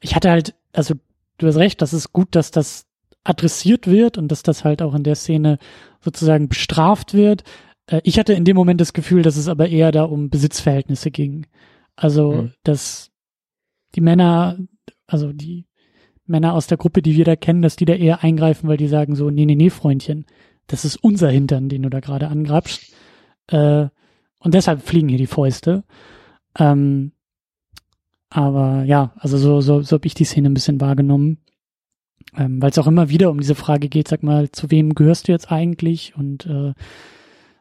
[0.00, 0.94] ich hatte halt, also
[1.38, 2.86] du hast recht, das ist gut, dass das
[3.22, 5.58] adressiert wird und dass das halt auch in der Szene
[6.00, 7.44] sozusagen bestraft wird.
[7.86, 11.10] Äh, ich hatte in dem Moment das Gefühl, dass es aber eher da um Besitzverhältnisse
[11.10, 11.46] ging.
[11.94, 12.52] Also, mhm.
[12.64, 13.10] dass
[13.94, 14.58] die Männer,
[15.06, 15.66] also die
[16.26, 18.88] Männer aus der Gruppe, die wir da kennen, dass die da eher eingreifen, weil die
[18.88, 20.26] sagen so, nee, nee, nee, Freundchen,
[20.68, 22.94] das ist unser Hintern, den du da gerade angrabst.
[23.48, 23.88] Äh,
[24.38, 25.82] und deshalb fliegen hier die Fäuste.
[26.58, 27.12] Ähm,
[28.30, 31.38] aber ja, also so, so, so habe ich die Szene ein bisschen wahrgenommen.
[32.36, 35.28] Ähm, Weil es auch immer wieder um diese Frage geht, sag mal, zu wem gehörst
[35.28, 36.14] du jetzt eigentlich?
[36.16, 36.74] Und äh,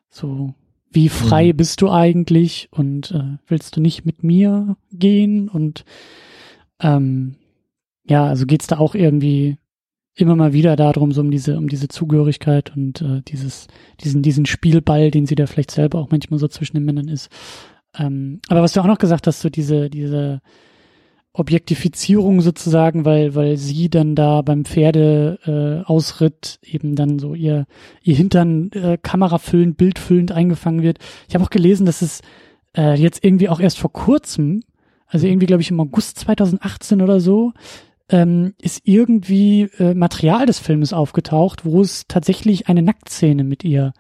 [0.10, 0.54] so,
[0.92, 1.58] wie frei mhm.
[1.58, 2.68] bist du eigentlich?
[2.72, 5.48] Und äh, willst du nicht mit mir gehen?
[5.48, 5.86] Und
[6.82, 7.36] ähm,
[8.04, 9.58] ja, also geht's da auch irgendwie
[10.18, 13.68] immer mal wieder darum, so um diese, um diese Zugehörigkeit und äh, dieses,
[14.02, 17.30] diesen, diesen Spielball, den sie da vielleicht selber auch manchmal so zwischen den Männern ist.
[17.98, 20.42] Ähm, aber was du auch noch gesagt hast, so diese, diese
[21.34, 27.68] Objektifizierung sozusagen, weil, weil sie dann da beim Pferde äh, Ausritt eben dann so ihr,
[28.02, 30.98] ihr Hintern äh, kamerafüllend, bildfüllend eingefangen wird.
[31.28, 32.22] Ich habe auch gelesen, dass es
[32.76, 34.64] äh, jetzt irgendwie auch erst vor kurzem,
[35.06, 37.54] also irgendwie glaube ich im August 2018 oder so,
[38.10, 43.94] ähm, ist irgendwie äh, Material des Filmes aufgetaucht, wo es tatsächlich eine Nacktszene mit ihr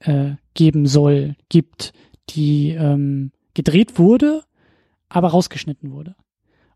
[0.00, 1.92] äh, geben soll, gibt,
[2.30, 4.42] die ähm, gedreht wurde,
[5.08, 6.16] aber rausgeschnitten wurde.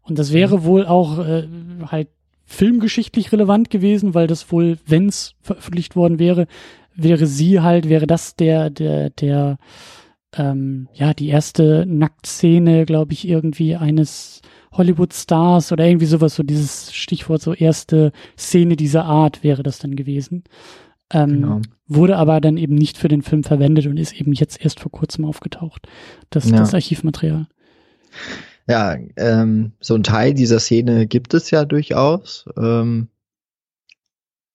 [0.03, 0.65] Und das wäre mhm.
[0.65, 1.49] wohl auch äh,
[1.87, 2.09] halt
[2.47, 6.47] filmgeschichtlich relevant gewesen, weil das wohl, wenn es veröffentlicht worden wäre,
[6.95, 9.59] wäre sie halt, wäre das der, der, der,
[10.37, 14.43] ähm, ja, die erste Nacktszene, glaube ich, irgendwie eines
[14.77, 19.97] Hollywood-Stars oder irgendwie sowas, so dieses Stichwort, so erste Szene dieser Art wäre das dann
[19.97, 20.45] gewesen.
[21.11, 21.61] Ähm, genau.
[21.87, 24.91] Wurde aber dann eben nicht für den Film verwendet und ist eben jetzt erst vor
[24.91, 25.87] kurzem aufgetaucht,
[26.31, 26.57] das, ja.
[26.57, 27.47] das Archivmaterial.
[28.67, 32.47] Ja, ähm, so ein Teil dieser Szene gibt es ja durchaus.
[32.57, 33.09] Ähm,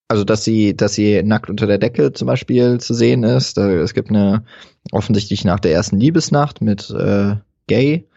[0.07, 3.59] also dass sie, dass sie nackt unter der Decke zum Beispiel zu sehen ist.
[3.59, 4.43] Es gibt eine
[4.91, 7.35] offensichtlich nach der ersten Liebesnacht mit äh,
[7.67, 8.07] Gay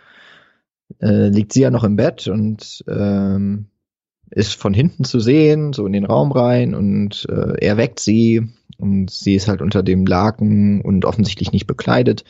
[1.01, 3.67] äh, liegt sie ja noch im Bett und ähm,
[4.31, 8.49] ist von hinten zu sehen, so in den Raum rein und äh, er weckt sie
[8.79, 12.25] und sie ist halt unter dem Laken und offensichtlich nicht bekleidet.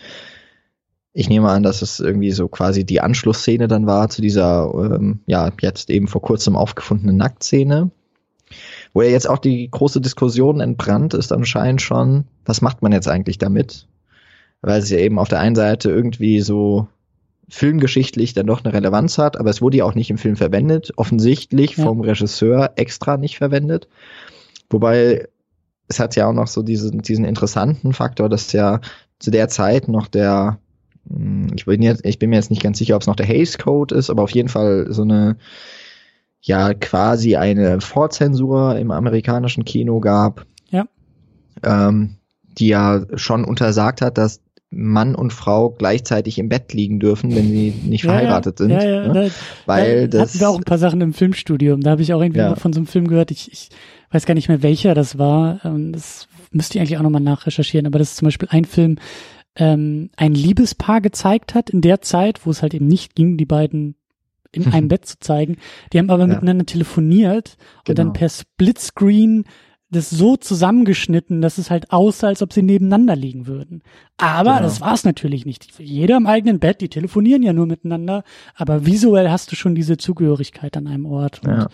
[1.12, 5.20] Ich nehme an, dass es irgendwie so quasi die Anschlussszene dann war zu dieser, ähm,
[5.26, 7.90] ja, jetzt eben vor kurzem aufgefundenen Nacktszene.
[8.92, 13.08] Wo ja jetzt auch die große Diskussion entbrannt ist anscheinend schon, was macht man jetzt
[13.08, 13.86] eigentlich damit?
[14.60, 16.88] Weil es ja eben auf der einen Seite irgendwie so
[17.52, 20.90] filmgeschichtlich dann doch eine Relevanz hat, aber es wurde ja auch nicht im Film verwendet,
[20.96, 21.84] offensichtlich ja.
[21.84, 23.88] vom Regisseur extra nicht verwendet.
[24.70, 25.28] Wobei
[25.86, 28.80] es hat ja auch noch so diesen, diesen interessanten Faktor, dass ja
[29.18, 30.60] zu der Zeit noch der,
[31.06, 33.26] hm, ich bin, jetzt, ich bin mir jetzt nicht ganz sicher, ob es noch der
[33.26, 35.36] Hays Code ist, aber auf jeden Fall so eine
[36.40, 40.46] ja quasi eine Vorzensur im amerikanischen Kino gab.
[40.70, 40.86] Ja.
[41.62, 42.16] Ähm,
[42.58, 44.40] die ja schon untersagt hat, dass
[44.72, 48.88] Mann und Frau gleichzeitig im Bett liegen dürfen, wenn sie nicht verheiratet ja, ja, sind.
[48.88, 49.30] Ja, ja, ne?
[49.66, 51.82] Weil da das hatten wir auch ein paar Sachen im Filmstudium.
[51.82, 52.56] Da habe ich auch irgendwie ja.
[52.56, 53.30] von so einem Film gehört.
[53.30, 53.68] Ich, ich
[54.10, 55.60] weiß gar nicht mehr welcher das war.
[55.64, 57.86] Ähm, das müsste ich eigentlich auch nochmal nachrecherchieren.
[57.86, 58.96] Aber das ist zum Beispiel ein Film,
[59.56, 63.46] ähm, ein Liebespaar gezeigt hat in der Zeit, wo es halt eben nicht ging, die
[63.46, 63.96] beiden
[64.52, 65.56] in einem Bett zu zeigen.
[65.92, 66.28] Die haben aber ja.
[66.28, 67.96] miteinander telefoniert und genau.
[67.96, 69.44] dann per Splitscreen
[69.92, 73.82] das so zusammengeschnitten, dass es halt aussah, als ob sie nebeneinander liegen würden.
[74.16, 74.62] Aber genau.
[74.62, 75.78] das war es natürlich nicht.
[75.78, 78.24] Jeder im eigenen Bett, die telefonieren ja nur miteinander,
[78.54, 81.42] aber visuell hast du schon diese Zugehörigkeit an einem Ort.
[81.44, 81.68] Und, ja.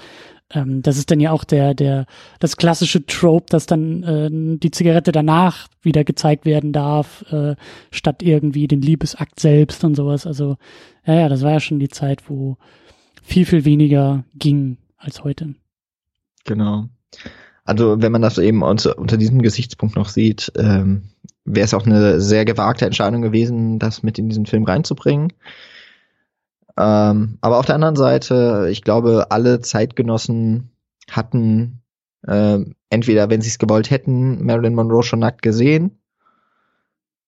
[0.51, 2.07] ähm, das ist dann ja auch der, der,
[2.41, 7.55] das klassische Trope, dass dann äh, die Zigarette danach wieder gezeigt werden darf, äh,
[7.93, 10.27] statt irgendwie den Liebesakt selbst und sowas.
[10.27, 10.57] Also
[11.07, 12.57] ja, ja, das war ja schon die Zeit, wo
[13.23, 15.55] viel, viel weniger ging als heute.
[16.45, 16.89] Genau.
[17.69, 21.11] Also wenn man das eben unter, unter diesem Gesichtspunkt noch sieht, ähm,
[21.45, 25.35] wäre es auch eine sehr gewagte Entscheidung gewesen, das mit in diesen Film reinzubringen.
[26.79, 30.71] Ähm, aber auf der anderen Seite, ich glaube, alle Zeitgenossen
[31.11, 31.83] hatten
[32.27, 35.99] äh, entweder, wenn sie es gewollt hätten, Marilyn Monroe schon nackt gesehen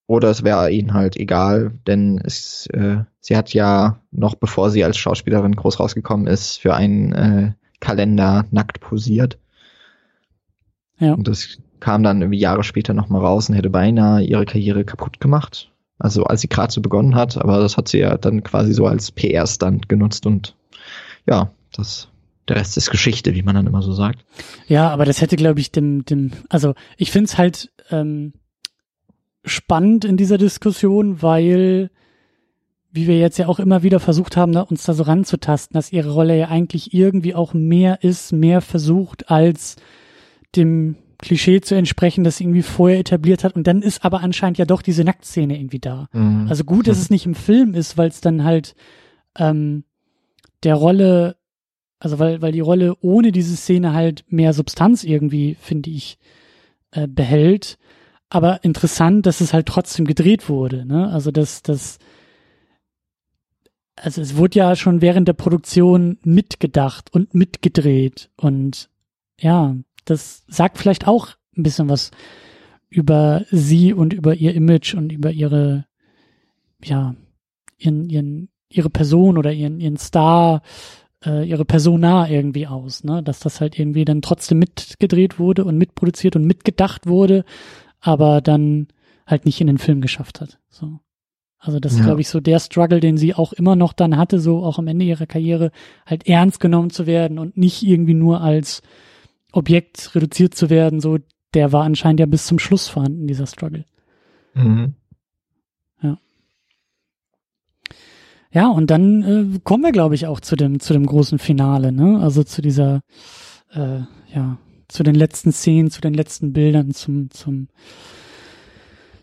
[0.07, 4.85] oder es wäre ihnen halt egal, denn es, äh, sie hat ja noch bevor sie
[4.85, 9.39] als Schauspielerin groß rausgekommen ist, für einen äh, Kalender nackt posiert.
[11.01, 11.15] Ja.
[11.15, 15.21] Und das kam dann irgendwie Jahre später nochmal raus und hätte beinahe ihre Karriere kaputt
[15.21, 15.71] gemacht.
[15.99, 18.87] Also als sie gerade so begonnen hat, aber das hat sie ja dann quasi so
[18.87, 20.55] als PR-Stand genutzt und
[21.27, 22.09] ja, das
[22.49, 24.25] der Rest ist Geschichte, wie man dann immer so sagt.
[24.67, 28.33] Ja, aber das hätte, glaube ich, dem, dem, also ich finde es halt, ähm,
[29.45, 31.91] spannend in dieser Diskussion, weil,
[32.93, 36.13] wie wir jetzt ja auch immer wieder versucht haben, uns da so ranzutasten, dass ihre
[36.13, 39.77] Rolle ja eigentlich irgendwie auch mehr ist, mehr versucht, als
[40.57, 43.55] dem Klischee zu entsprechen, das sie irgendwie vorher etabliert hat.
[43.55, 46.09] Und dann ist aber anscheinend ja doch diese Nacktszene irgendwie da.
[46.13, 46.47] Mhm.
[46.49, 48.75] Also gut, dass es nicht im Film ist, weil es dann halt
[49.39, 49.85] ähm,
[50.63, 51.37] der Rolle,
[51.99, 56.19] also weil, weil die Rolle ohne diese Szene halt mehr Substanz irgendwie, finde ich,
[56.93, 57.79] äh, behält
[58.31, 60.87] aber interessant, dass es halt trotzdem gedreht wurde.
[60.87, 61.11] Ne?
[61.11, 61.99] Also dass das,
[63.97, 68.89] also es wurde ja schon während der Produktion mitgedacht und mitgedreht und
[69.39, 72.11] ja, das sagt vielleicht auch ein bisschen was
[72.89, 75.87] über sie und über ihr Image und über ihre,
[76.83, 77.15] ja,
[77.79, 80.63] ihren, ihren, ihre Person oder ihren, ihren Star,
[81.25, 83.23] äh, ihre Persona irgendwie aus, ne?
[83.23, 87.45] Dass das halt irgendwie dann trotzdem mitgedreht wurde und mitproduziert und mitgedacht wurde,
[88.01, 88.89] aber dann
[89.27, 90.59] halt nicht in den Film geschafft hat.
[90.69, 90.99] So.
[91.59, 92.01] Also das ja.
[92.01, 94.79] ist, glaube ich, so der Struggle, den sie auch immer noch dann hatte, so auch
[94.79, 95.71] am Ende ihrer Karriere,
[96.07, 98.83] halt ernst genommen zu werden und nicht irgendwie nur als
[99.53, 101.01] Objekt reduziert zu werden.
[101.01, 101.19] So,
[101.55, 103.85] der war anscheinend ja bis zum Schluss vorhanden, dieser Struggle.
[104.55, 104.95] Mhm.
[106.03, 106.19] Ja.
[108.53, 111.93] Ja, und dann äh, kommen wir, glaube ich, auch zu dem, zu dem großen Finale,
[111.93, 112.21] ne?
[112.21, 113.03] Also zu dieser,
[113.73, 114.01] äh,
[114.35, 117.69] ja, zu den letzten Szenen, zu den letzten Bildern, zum, zum,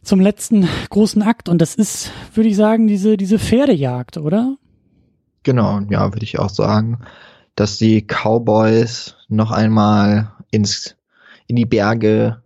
[0.01, 1.49] zum letzten großen Akt.
[1.49, 4.57] Und das ist, würde ich sagen, diese, diese Pferdejagd, oder?
[5.43, 6.99] Genau, ja, würde ich auch sagen,
[7.57, 10.95] dass die Cowboys noch einmal ins,
[11.47, 12.41] in die Berge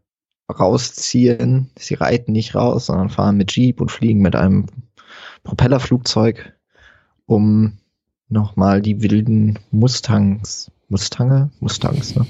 [0.49, 1.69] rausziehen.
[1.77, 4.67] Sie reiten nicht raus, sondern fahren mit Jeep und fliegen mit einem
[5.43, 6.53] Propellerflugzeug,
[7.25, 7.77] um
[8.29, 11.51] nochmal die wilden Mustangs, Mustange?
[11.59, 12.25] Mustangs, ne?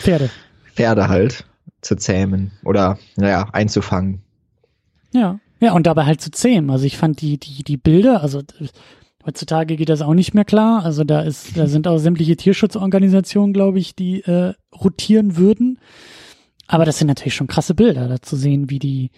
[0.00, 0.30] Pferde.
[0.74, 1.44] Pferde halt
[1.82, 4.22] zu zähmen oder, naja, einzufangen.
[5.12, 5.38] Ja.
[5.60, 6.70] Ja, und dabei halt zu zähmen.
[6.70, 8.42] Also ich fand die, die, die Bilder, also
[9.24, 10.84] heutzutage geht das auch nicht mehr klar.
[10.84, 15.78] Also da ist, da sind auch sämtliche Tierschutzorganisationen, glaube ich, die äh, rotieren würden.
[16.66, 19.10] Aber das sind natürlich schon krasse Bilder, da zu sehen, wie die,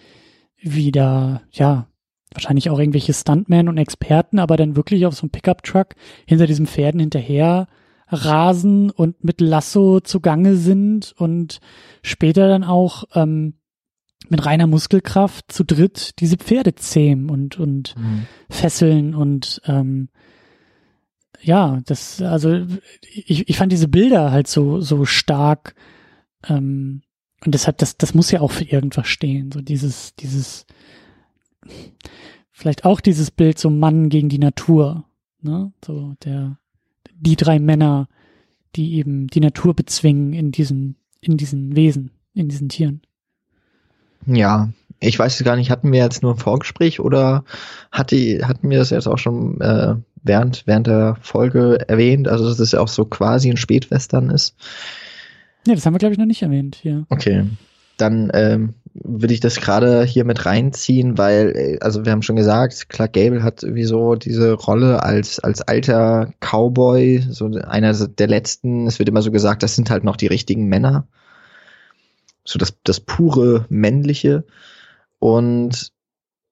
[0.61, 1.87] wie da, ja,
[2.33, 5.95] wahrscheinlich auch irgendwelche Stuntmen und Experten, aber dann wirklich auf so einem Pickup-Truck
[6.25, 7.67] hinter diesen Pferden hinterher
[8.07, 11.59] rasen und mit Lasso zugange sind und
[12.03, 13.55] später dann auch ähm,
[14.29, 18.25] mit reiner Muskelkraft zu dritt diese Pferde zähmen und und mhm.
[18.49, 20.09] fesseln und ähm,
[21.41, 22.65] ja, das also
[23.01, 25.75] ich, ich fand diese Bilder halt so so stark
[26.47, 27.03] ähm,
[27.45, 29.51] und deshalb, das, das muss ja auch für irgendwas stehen.
[29.51, 30.65] So dieses, dieses,
[32.51, 35.05] vielleicht auch dieses Bild so Mann gegen die Natur.
[35.41, 35.71] Ne?
[35.85, 36.57] So der,
[37.13, 38.09] die drei Männer,
[38.75, 43.01] die eben die Natur bezwingen in diesen, in diesen Wesen, in diesen Tieren.
[44.25, 44.69] Ja,
[44.99, 47.43] ich weiß gar nicht, hatten wir jetzt nur ein Vorgespräch oder
[47.91, 52.59] hatte, hatten wir das jetzt auch schon äh, während, während der Folge erwähnt, also dass
[52.59, 54.55] es ja auch so quasi ein Spätwestern ist?
[55.67, 57.05] Nee, das haben wir, glaube ich, noch nicht erwähnt hier.
[57.09, 57.45] Okay.
[57.97, 62.35] Dann ähm, würde ich das gerade hier mit reinziehen, weil, äh, also wir haben schon
[62.35, 68.27] gesagt, Clark Gable hat irgendwie so diese Rolle als, als alter Cowboy, so einer der
[68.27, 71.07] letzten, es wird immer so gesagt, das sind halt noch die richtigen Männer.
[72.45, 74.45] So das, das pure Männliche.
[75.19, 75.91] Und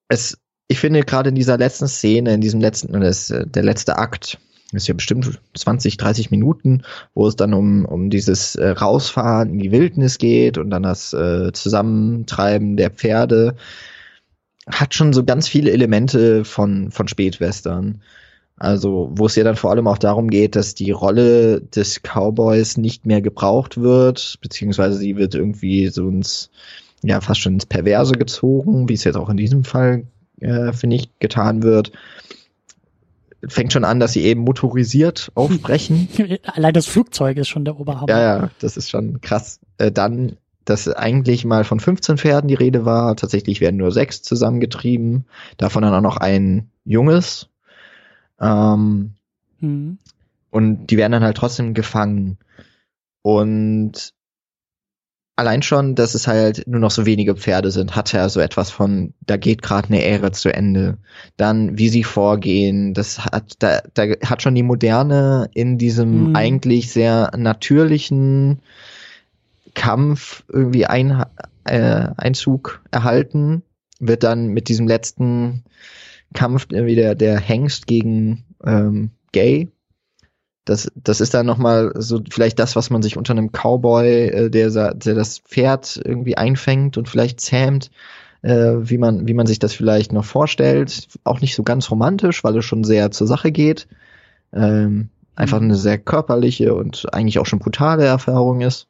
[0.08, 0.38] es,
[0.68, 4.40] ich finde gerade in dieser letzten Szene, in diesem letzten, das, der letzte Akt,
[4.72, 6.84] ist ja bestimmt 20, 30 Minuten,
[7.14, 11.14] wo es dann um, um dieses äh, Rausfahren in die Wildnis geht und dann das
[11.14, 13.56] äh, Zusammentreiben der Pferde.
[14.68, 18.02] Hat schon so ganz viele Elemente von, von Spätwestern.
[18.58, 22.78] Also, wo es ja dann vor allem auch darum geht, dass die Rolle des Cowboys
[22.78, 26.50] nicht mehr gebraucht wird, beziehungsweise sie wird irgendwie so ins,
[27.02, 30.04] ja, fast schon ins Perverse gezogen, wie es jetzt auch in diesem Fall,
[30.40, 31.92] äh, finde ich, getan wird
[33.48, 36.08] fängt schon an, dass sie eben motorisiert aufbrechen.
[36.46, 38.10] Allein das Flugzeug ist schon der Oberhammer.
[38.10, 39.60] Ja, ja, das ist schon krass.
[39.78, 44.22] Äh, dann, dass eigentlich mal von 15 Pferden die Rede war, tatsächlich werden nur sechs
[44.22, 45.26] zusammengetrieben,
[45.58, 47.50] davon dann auch noch ein junges.
[48.44, 49.14] Ähm,
[49.60, 49.98] mhm.
[50.50, 52.38] Und die werden dann halt trotzdem gefangen.
[53.22, 54.14] Und
[55.36, 58.70] allein schon, dass es halt nur noch so wenige Pferde sind, hat er so etwas
[58.70, 60.98] von, da geht gerade eine Ära zu Ende.
[61.38, 66.36] Dann, wie sie vorgehen, das hat, da, da hat schon die Moderne in diesem mhm.
[66.36, 68.60] eigentlich sehr natürlichen
[69.74, 71.26] Kampf irgendwie ein,
[71.64, 73.64] äh, Einzug erhalten,
[74.00, 75.64] wird dann mit diesem letzten
[76.34, 79.72] Kampf irgendwie der, der Hengst gegen ähm, Gay
[80.66, 84.50] das, das ist dann nochmal so vielleicht das, was man sich unter einem Cowboy, äh,
[84.50, 87.92] der, der das Pferd irgendwie einfängt und vielleicht zähmt,
[88.42, 91.08] äh, wie, man, wie man sich das vielleicht noch vorstellt.
[91.24, 93.88] Auch nicht so ganz romantisch, weil es schon sehr zur Sache geht.
[94.54, 95.66] Ähm, einfach mhm.
[95.66, 98.88] eine sehr körperliche und eigentlich auch schon brutale Erfahrung ist.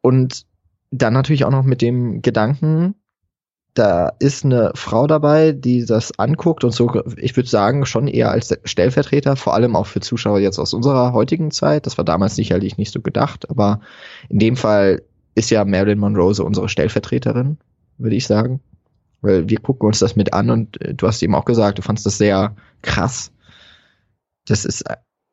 [0.00, 0.46] Und
[0.90, 2.94] dann natürlich auch noch mit dem Gedanken,
[3.74, 8.30] da ist eine Frau dabei, die das anguckt und so, ich würde sagen, schon eher
[8.30, 11.86] als Stellvertreter, vor allem auch für Zuschauer jetzt aus unserer heutigen Zeit.
[11.86, 13.80] Das war damals sicherlich nicht so gedacht, aber
[14.28, 15.02] in dem Fall
[15.34, 17.58] ist ja Marilyn Monroe so unsere Stellvertreterin,
[17.98, 18.60] würde ich sagen.
[19.20, 21.82] Weil wir gucken uns das mit an und äh, du hast eben auch gesagt, du
[21.82, 23.32] fandst das sehr krass.
[24.46, 24.84] Das ist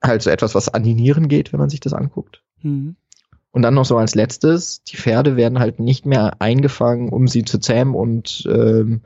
[0.03, 2.41] halt so etwas, was an die Nieren geht, wenn man sich das anguckt.
[2.63, 2.95] Mhm.
[3.51, 7.43] Und dann noch so als letztes, die Pferde werden halt nicht mehr eingefangen, um sie
[7.43, 9.01] zu zähmen und ähm,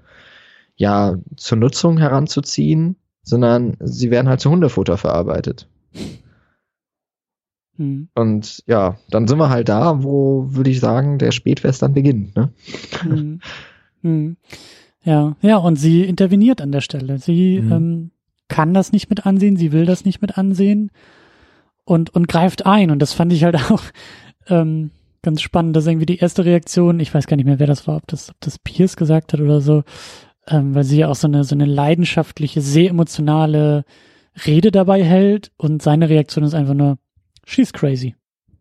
[0.75, 5.67] ja zur Nutzung heranzuziehen, sondern sie werden halt zu Hundefutter verarbeitet.
[7.77, 8.09] Hm.
[8.13, 12.35] Und ja, dann sind wir halt da, wo würde ich sagen, der Spätwestern beginnt.
[12.35, 12.49] Ne?
[13.01, 13.39] Hm.
[14.01, 14.37] Hm.
[15.01, 17.17] Ja, ja, und sie interveniert an der Stelle.
[17.17, 17.71] Sie hm.
[17.71, 18.11] ähm,
[18.49, 20.91] kann das nicht mit ansehen, sie will das nicht mit ansehen
[21.85, 22.91] und, und greift ein.
[22.91, 23.81] Und das fand ich halt auch
[24.47, 24.91] ähm,
[25.21, 25.75] ganz spannend.
[25.75, 26.99] Das ist irgendwie die erste Reaktion.
[26.99, 29.41] Ich weiß gar nicht mehr, wer das war, ob das, ob das Pierce gesagt hat
[29.41, 29.83] oder so,
[30.47, 33.85] ähm, weil sie ja auch so eine, so eine leidenschaftliche, sehr emotionale
[34.45, 36.97] Rede dabei hält und seine Reaktion ist einfach nur,
[37.45, 38.15] she's crazy.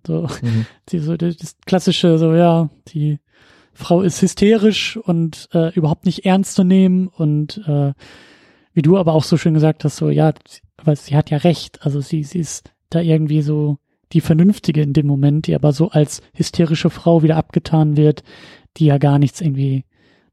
[0.07, 0.67] So, mhm.
[0.89, 3.19] die, so das klassische, so, ja, die
[3.73, 7.93] Frau ist hysterisch und äh, überhaupt nicht ernst zu nehmen und äh,
[8.73, 10.33] wie du aber auch so schön gesagt hast, so, ja,
[10.83, 11.85] weil sie hat ja recht.
[11.85, 13.79] Also sie, sie ist da irgendwie so
[14.15, 18.23] die Vernünftige in dem Moment, die aber so als hysterische Frau wieder abgetan wird,
[18.77, 19.85] die ja gar nichts irgendwie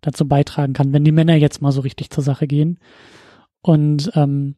[0.01, 2.79] dazu beitragen kann, wenn die Männer jetzt mal so richtig zur Sache gehen.
[3.61, 4.55] Und ähm,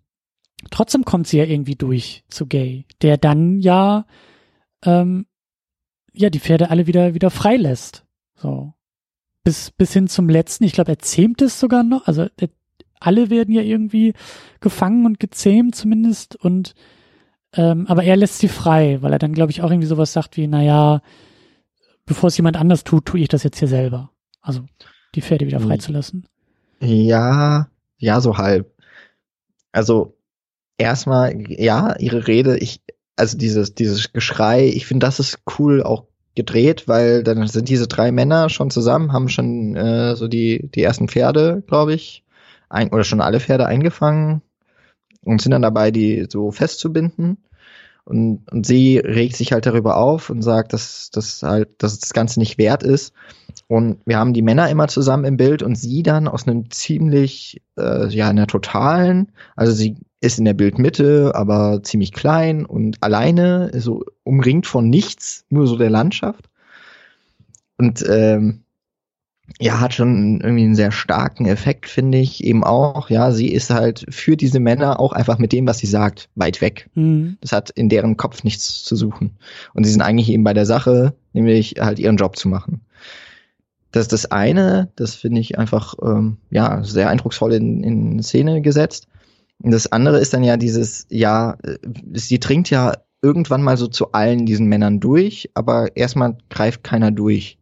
[0.72, 4.06] trotzdem kommt sie ja irgendwie durch zu Gay, der dann ja
[4.84, 5.26] ähm,
[6.14, 8.06] ja die Pferde alle wieder wieder freilässt.
[8.36, 8.74] So
[9.44, 10.64] bis bis hin zum letzten.
[10.64, 12.08] Ich glaube, er zähmt es sogar noch.
[12.08, 12.50] Also er,
[13.00, 14.14] alle werden ja irgendwie
[14.62, 16.74] gefangen und gezähmt zumindest und
[17.56, 20.38] ähm, aber er lässt sie frei, weil er dann glaube ich auch irgendwie sowas sagt
[20.38, 21.02] wie, naja,
[22.06, 24.12] bevor es jemand anders tut, tue ich das jetzt hier selber.
[24.42, 24.62] Also
[25.16, 25.68] die Pferde wieder hm.
[25.68, 26.28] freizulassen.
[26.80, 28.74] Ja, ja, so halb.
[29.72, 30.18] Also
[30.78, 32.82] erstmal, ja, ihre Rede, ich,
[33.16, 37.88] also dieses, dieses Geschrei, ich finde, das ist cool auch gedreht, weil dann sind diese
[37.88, 42.24] drei Männer schon zusammen, haben schon äh, so die, die ersten Pferde, glaube ich,
[42.70, 44.42] ein, oder schon alle Pferde eingefangen
[45.26, 47.38] und sind dann dabei, die so festzubinden.
[48.06, 52.14] Und, und sie regt sich halt darüber auf und sagt, dass, dass halt, dass das
[52.14, 53.14] Ganze nicht wert ist.
[53.68, 57.62] Und wir haben die Männer immer zusammen im Bild und sie dann aus einem ziemlich,
[57.78, 63.72] äh, ja, einer totalen, also sie ist in der Bildmitte, aber ziemlich klein und alleine,
[63.80, 66.50] so umringt von nichts, nur so der Landschaft.
[67.78, 68.64] Und ähm,
[69.60, 72.44] ja, hat schon irgendwie einen sehr starken Effekt, finde ich.
[72.44, 75.88] Eben auch, ja, sie ist halt für diese Männer auch einfach mit dem, was sie
[75.88, 76.90] sagt, weit weg.
[76.96, 77.38] Mhm.
[77.42, 79.38] Das hat in deren Kopf nichts zu suchen.
[79.74, 82.82] Und sie sind eigentlich eben bei der Sache, nämlich halt ihren Job zu machen.
[83.92, 88.62] Das ist das eine, das finde ich einfach, ähm, ja, sehr eindrucksvoll in, in Szene
[88.62, 89.08] gesetzt.
[89.62, 91.78] Und das andere ist dann ja dieses, ja, äh,
[92.14, 97.12] sie dringt ja irgendwann mal so zu allen diesen Männern durch, aber erstmal greift keiner
[97.12, 97.60] durch.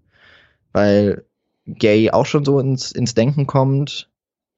[0.71, 1.25] Weil
[1.65, 4.09] Gay auch schon so ins, ins Denken kommt,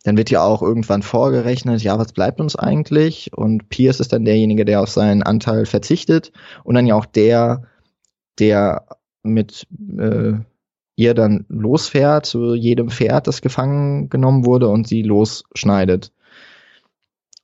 [0.03, 3.31] dann wird ja auch irgendwann vorgerechnet, ja, was bleibt uns eigentlich?
[3.33, 6.31] Und Pierce ist dann derjenige, der auf seinen Anteil verzichtet
[6.63, 7.63] und dann ja auch der,
[8.39, 8.85] der
[9.23, 9.65] mit
[9.97, 10.33] äh,
[10.95, 16.11] ihr dann losfährt zu jedem Pferd, das gefangen genommen wurde und sie losschneidet.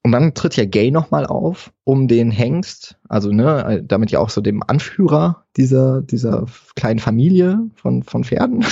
[0.04, 4.30] Und dann tritt ja Gay nochmal auf, um den Hengst, also ne, damit ja auch
[4.30, 6.46] so dem Anführer dieser, dieser
[6.76, 8.66] kleinen Familie von, von Pferden,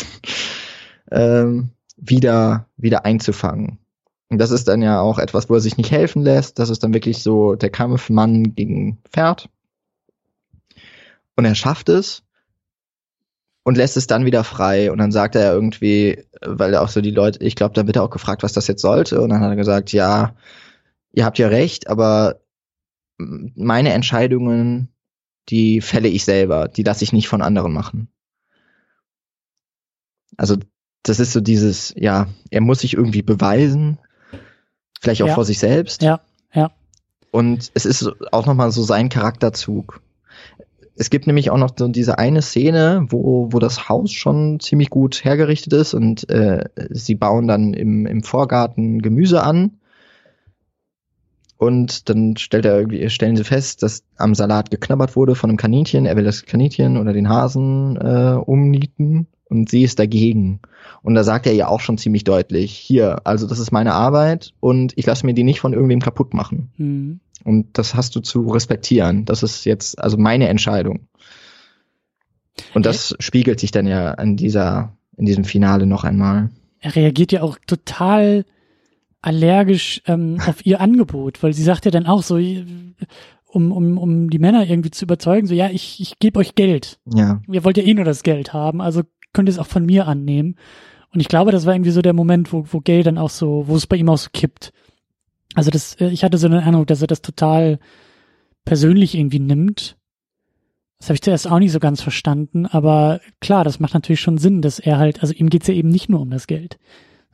[1.11, 3.79] ähm, wieder, wieder einzufangen.
[4.29, 6.59] Und das ist dann ja auch etwas, wo er sich nicht helfen lässt.
[6.59, 9.49] Das ist dann wirklich so der Kampf Mann gegen Pferd.
[11.35, 12.23] Und er schafft es
[13.63, 14.91] und lässt es dann wieder frei.
[14.91, 17.95] Und dann sagt er irgendwie, weil er auch so die Leute, ich glaube, da wird
[17.95, 19.21] er auch gefragt, was das jetzt sollte.
[19.21, 20.35] Und dann hat er gesagt, ja,
[21.13, 22.41] ihr habt ja recht, aber
[23.17, 24.89] meine Entscheidungen,
[25.49, 28.09] die fälle ich selber, die lasse ich nicht von anderen machen.
[30.35, 30.57] Also
[31.03, 33.97] das ist so dieses, ja, er muss sich irgendwie beweisen,
[34.99, 35.35] vielleicht auch ja.
[35.35, 36.01] vor sich selbst.
[36.01, 36.21] Ja,
[36.53, 36.71] ja.
[37.31, 40.01] Und es ist auch nochmal so sein Charakterzug.
[40.95, 44.89] Es gibt nämlich auch noch so diese eine Szene, wo, wo das Haus schon ziemlich
[44.89, 49.77] gut hergerichtet ist und äh, sie bauen dann im, im Vorgarten Gemüse an.
[51.57, 55.57] Und dann stellt er irgendwie, stellen sie fest, dass am Salat geknabbert wurde von einem
[55.57, 56.05] Kaninchen.
[56.05, 60.59] Er will das Kaninchen oder den Hasen äh, umnieten und sie ist dagegen.
[61.03, 64.53] Und da sagt er ja auch schon ziemlich deutlich, hier, also das ist meine Arbeit
[64.59, 66.71] und ich lasse mir die nicht von irgendwem kaputt machen.
[66.77, 67.19] Mhm.
[67.43, 69.25] Und das hast du zu respektieren.
[69.25, 71.07] Das ist jetzt also meine Entscheidung.
[72.73, 73.23] Und das okay.
[73.23, 76.49] spiegelt sich dann ja in dieser, in diesem Finale noch einmal.
[76.79, 78.45] Er reagiert ja auch total
[79.21, 84.29] allergisch ähm, auf ihr Angebot, weil sie sagt ja dann auch so, um, um, um
[84.29, 86.99] die Männer irgendwie zu überzeugen, so ja, ich, ich gebe euch Geld.
[87.05, 87.41] Ja.
[87.49, 90.07] Ihr wollt ja eh nur das Geld haben, also könnt ihr es auch von mir
[90.07, 90.55] annehmen.
[91.13, 93.67] Und ich glaube, das war irgendwie so der Moment, wo, wo Gay dann auch so,
[93.67, 94.73] wo es bei ihm auch so kippt.
[95.55, 97.79] Also das, äh, ich hatte so einen Eindruck, dass er das total
[98.65, 99.97] persönlich irgendwie nimmt.
[100.99, 104.39] Das habe ich zuerst auch nicht so ganz verstanden, aber klar, das macht natürlich schon
[104.39, 106.79] Sinn, dass er halt, also ihm geht's ja eben nicht nur um das Geld.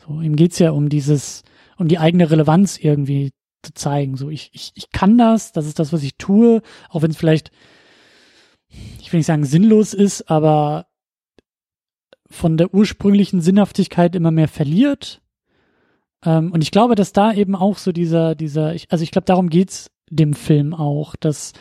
[0.05, 1.43] So, ihm geht's ja um dieses,
[1.77, 3.31] um die eigene Relevanz irgendwie
[3.63, 4.17] zu zeigen.
[4.17, 7.17] So, ich, ich, ich kann das, das ist das, was ich tue, auch wenn es
[7.17, 7.51] vielleicht,
[8.99, 10.87] ich will nicht sagen sinnlos ist, aber
[12.33, 15.21] von der ursprünglichen Sinnhaftigkeit immer mehr verliert.
[16.25, 19.25] Ähm, und ich glaube, dass da eben auch so dieser, dieser, ich, also ich glaube,
[19.25, 21.53] darum geht's dem Film auch, dass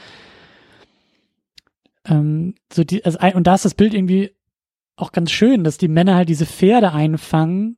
[2.06, 4.32] ähm, so die, also, und da ist das Bild irgendwie
[4.96, 7.76] auch ganz schön, dass die Männer halt diese Pferde einfangen,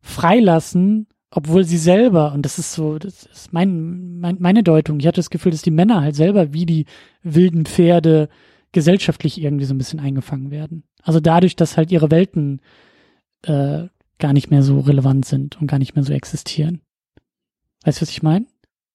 [0.00, 5.06] freilassen, obwohl sie selber, und das ist so, das ist mein, mein, meine Deutung, ich
[5.06, 6.86] hatte das Gefühl, dass die Männer halt selber wie die
[7.22, 8.28] wilden Pferde
[8.72, 10.84] gesellschaftlich irgendwie so ein bisschen eingefangen werden.
[11.02, 12.60] Also dadurch, dass halt ihre Welten
[13.42, 13.84] äh,
[14.18, 16.80] gar nicht mehr so relevant sind und gar nicht mehr so existieren.
[17.84, 18.46] Weißt du, was ich meine?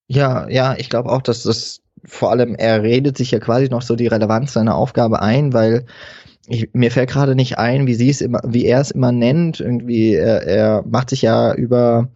[0.07, 3.81] Ja, ja, ich glaube auch, dass das vor allem, er redet sich ja quasi noch
[3.81, 5.85] so die Relevanz seiner Aufgabe ein, weil
[6.47, 9.59] ich, mir fällt gerade nicht ein, wie sie es immer, wie er es immer nennt.
[9.59, 12.09] Irgendwie, er, er macht sich ja über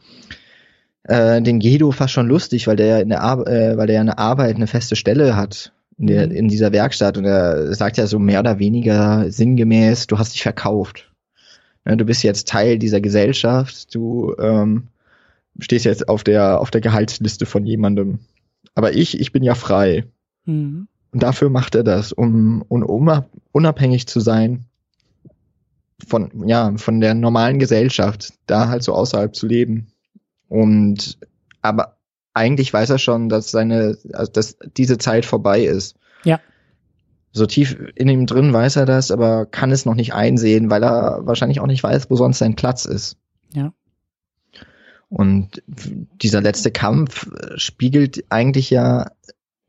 [1.04, 4.18] äh, den Gedo fast schon lustig, weil der in der Ar äh, weil der eine
[4.18, 8.20] Arbeit, eine feste Stelle hat in, der, in dieser Werkstatt und er sagt ja so
[8.20, 11.12] mehr oder weniger sinngemäß, du hast dich verkauft.
[11.86, 14.88] Ja, du bist jetzt Teil dieser Gesellschaft, du ähm,
[15.60, 18.20] stehst jetzt auf der auf der Gehaltsliste von jemandem.
[18.74, 20.06] Aber ich, ich bin ja frei.
[20.46, 20.88] Mhm.
[21.12, 23.24] Und dafür macht er das, um, um
[23.54, 24.66] unabhängig zu sein
[26.06, 29.88] von, ja, von der normalen Gesellschaft, da halt so außerhalb zu leben.
[30.50, 31.18] Und,
[31.62, 31.95] aber
[32.36, 35.96] eigentlich weiß er schon, dass seine, also dass diese Zeit vorbei ist.
[36.24, 36.40] Ja.
[37.32, 40.84] So tief in ihm drin weiß er das, aber kann es noch nicht einsehen, weil
[40.84, 43.18] er wahrscheinlich auch nicht weiß, wo sonst sein Platz ist.
[43.54, 43.74] Ja.
[45.10, 49.12] Und dieser letzte Kampf spiegelt eigentlich ja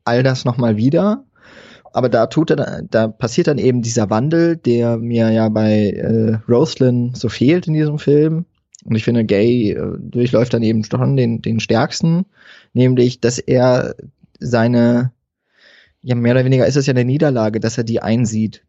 [0.03, 1.25] all das nochmal wieder
[1.97, 6.37] aber da tut er, da passiert dann eben dieser Wandel, der mir ja bei äh,
[6.47, 8.45] Roslyn so fehlt in diesem Film.
[8.85, 12.25] Und ich finde, Gay äh, durchläuft dann eben schon den, den stärksten,
[12.73, 13.95] nämlich, dass er
[14.39, 15.11] seine,
[16.01, 18.63] ja, mehr oder weniger ist es ja eine Niederlage, dass er die einsieht.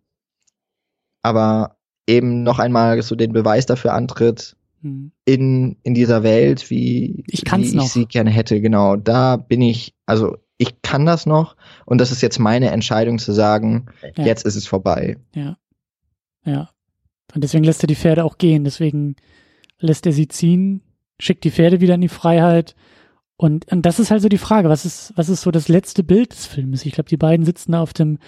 [1.22, 1.76] Aber
[2.06, 5.12] eben noch einmal so den Beweis dafür antritt, hm.
[5.24, 8.60] in, in dieser Welt, wie ich, wie ich sie gerne hätte.
[8.60, 11.56] Genau, da bin ich, also ich kann das noch
[11.86, 14.24] und das ist jetzt meine Entscheidung zu sagen, ja.
[14.24, 15.16] jetzt ist es vorbei.
[15.34, 15.56] Ja.
[16.44, 16.70] Ja.
[17.34, 18.64] Und deswegen lässt er die Pferde auch gehen.
[18.64, 19.16] Deswegen
[19.78, 20.82] lässt er sie ziehen,
[21.20, 22.74] schickt die Pferde wieder in die Freiheit.
[23.38, 26.02] Und, und das ist halt so die Frage, was ist, was ist so das letzte
[26.02, 26.84] Bild des Films?
[26.84, 28.18] Ich glaube, die beiden sitzen da auf dem,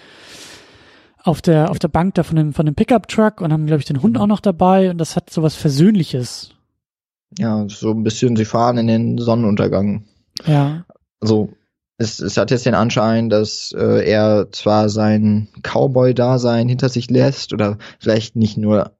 [1.21, 3.85] auf der, auf der Bank da von dem, von dem Pickup-Truck und haben, glaube ich,
[3.85, 4.21] den Hund mhm.
[4.21, 6.51] auch noch dabei und das hat so was Versöhnliches.
[7.37, 10.05] Ja, so ein bisschen, sie fahren in den Sonnenuntergang.
[10.45, 10.85] Ja.
[11.19, 11.49] Also,
[11.97, 17.51] es, es hat jetzt den Anschein, dass äh, er zwar sein Cowboy-Dasein hinter sich lässt
[17.51, 18.93] oder vielleicht nicht nur,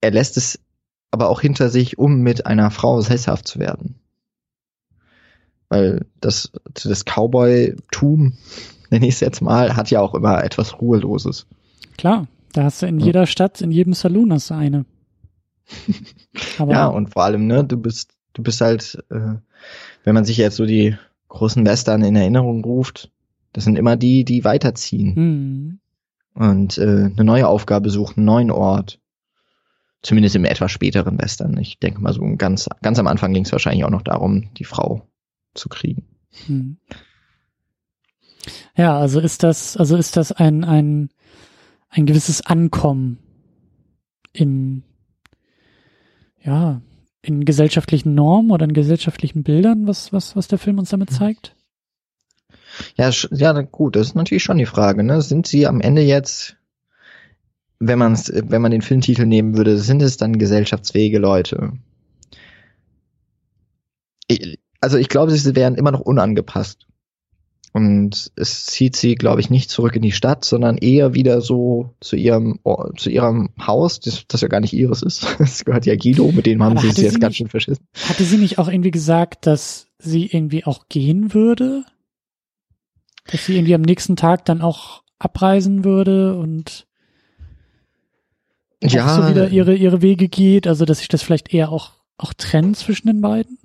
[0.00, 0.58] er lässt es
[1.12, 4.00] aber auch hinter sich, um mit einer Frau sesshaft zu werden.
[5.68, 8.34] Weil das, das Cowboy-Tum,
[8.90, 11.46] nenne ich es jetzt mal, hat ja auch immer etwas Ruheloses.
[11.98, 14.84] Klar, da hast du in jeder Stadt, in jedem Saloon hast du eine.
[16.58, 19.34] ja, und vor allem, ne, du bist, du bist halt, äh,
[20.04, 20.96] wenn man sich jetzt so die
[21.28, 23.10] großen Western in Erinnerung ruft,
[23.52, 25.14] das sind immer die, die weiterziehen.
[25.14, 25.78] Mhm.
[26.34, 29.00] Und äh, eine neue Aufgabe suchen, einen neuen Ort.
[30.02, 31.56] Zumindest im etwas späteren Western.
[31.58, 34.64] Ich denke mal so ganz, ganz am Anfang ging es wahrscheinlich auch noch darum, die
[34.64, 35.08] Frau
[35.56, 36.04] zu kriegen.
[36.48, 36.78] Mhm.
[38.76, 41.10] Ja, also ist das, also ist das ein, ein,
[41.88, 43.18] ein gewisses Ankommen
[44.32, 44.82] in,
[46.42, 46.80] ja,
[47.22, 51.56] in gesellschaftlichen Normen oder in gesellschaftlichen Bildern, was, was, was der Film uns damit zeigt?
[52.96, 55.22] Ja, ja, gut, das ist natürlich schon die Frage, ne?
[55.22, 56.56] Sind sie am Ende jetzt,
[57.78, 61.72] wenn man wenn man den Filmtitel nehmen würde, sind es dann gesellschaftsfähige Leute?
[64.28, 66.86] Ich, also ich glaube, sie wären immer noch unangepasst.
[67.76, 71.94] Und es zieht sie, glaube ich, nicht zurück in die Stadt, sondern eher wieder so
[72.00, 72.58] zu ihrem,
[72.96, 75.26] zu ihrem Haus, das, das ja gar nicht ihres ist.
[75.38, 77.84] Das gehört ja Guido, mit dem haben sie es jetzt ganz schön verschissen.
[78.08, 81.84] Hatte sie nicht auch irgendwie gesagt, dass sie irgendwie auch gehen würde?
[83.26, 86.86] Dass sie irgendwie am nächsten Tag dann auch abreisen würde und
[88.82, 89.16] ja.
[89.16, 92.78] so wieder ihre, ihre Wege geht, also dass sich das vielleicht eher auch, auch trennt
[92.78, 93.58] zwischen den beiden?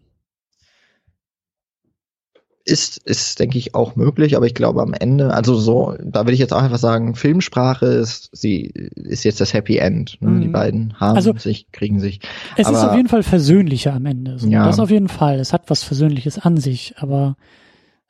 [2.66, 6.34] Ist, ist, denke ich, auch möglich, aber ich glaube am Ende, also so, da will
[6.34, 8.66] ich jetzt auch einfach sagen, Filmsprache ist, sie
[8.96, 10.18] ist jetzt das Happy End.
[10.22, 10.30] Ne?
[10.30, 10.42] Mhm.
[10.42, 12.20] Die beiden haben also, sich, kriegen sich.
[12.58, 14.38] Es aber, ist auf jeden Fall versöhnlicher am Ende.
[14.38, 14.48] So.
[14.48, 14.66] Ja.
[14.66, 15.40] Das auf jeden Fall.
[15.40, 17.36] Es hat was Versöhnliches an sich, aber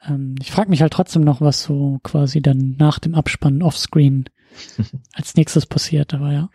[0.08, 4.26] ähm, ich frage mich halt trotzdem noch, was so quasi dann nach dem Abspann offscreen
[5.14, 6.50] als nächstes passiert, aber ja.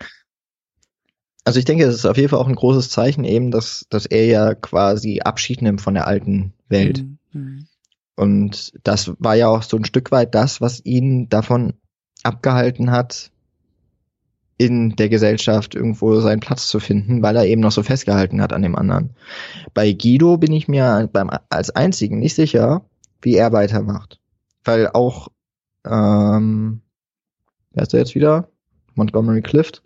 [1.44, 4.05] Also ich denke, es ist auf jeden Fall auch ein großes Zeichen eben, dass, dass
[4.05, 7.05] er ja quasi Abschied nimmt von der alten Welt.
[7.32, 7.68] Mhm.
[8.17, 11.75] Und das war ja auch so ein Stück weit das, was ihn davon
[12.23, 13.31] abgehalten hat,
[14.59, 18.53] in der Gesellschaft irgendwo seinen Platz zu finden, weil er eben noch so festgehalten hat
[18.55, 19.11] an dem anderen.
[19.75, 22.87] Bei Guido bin ich mir beim, als einzigen nicht sicher,
[23.21, 24.19] wie er weitermacht.
[24.65, 25.29] Weil auch,
[25.85, 26.81] ähm,
[27.73, 28.49] wer ist der jetzt wieder?
[28.95, 29.83] Montgomery Clift.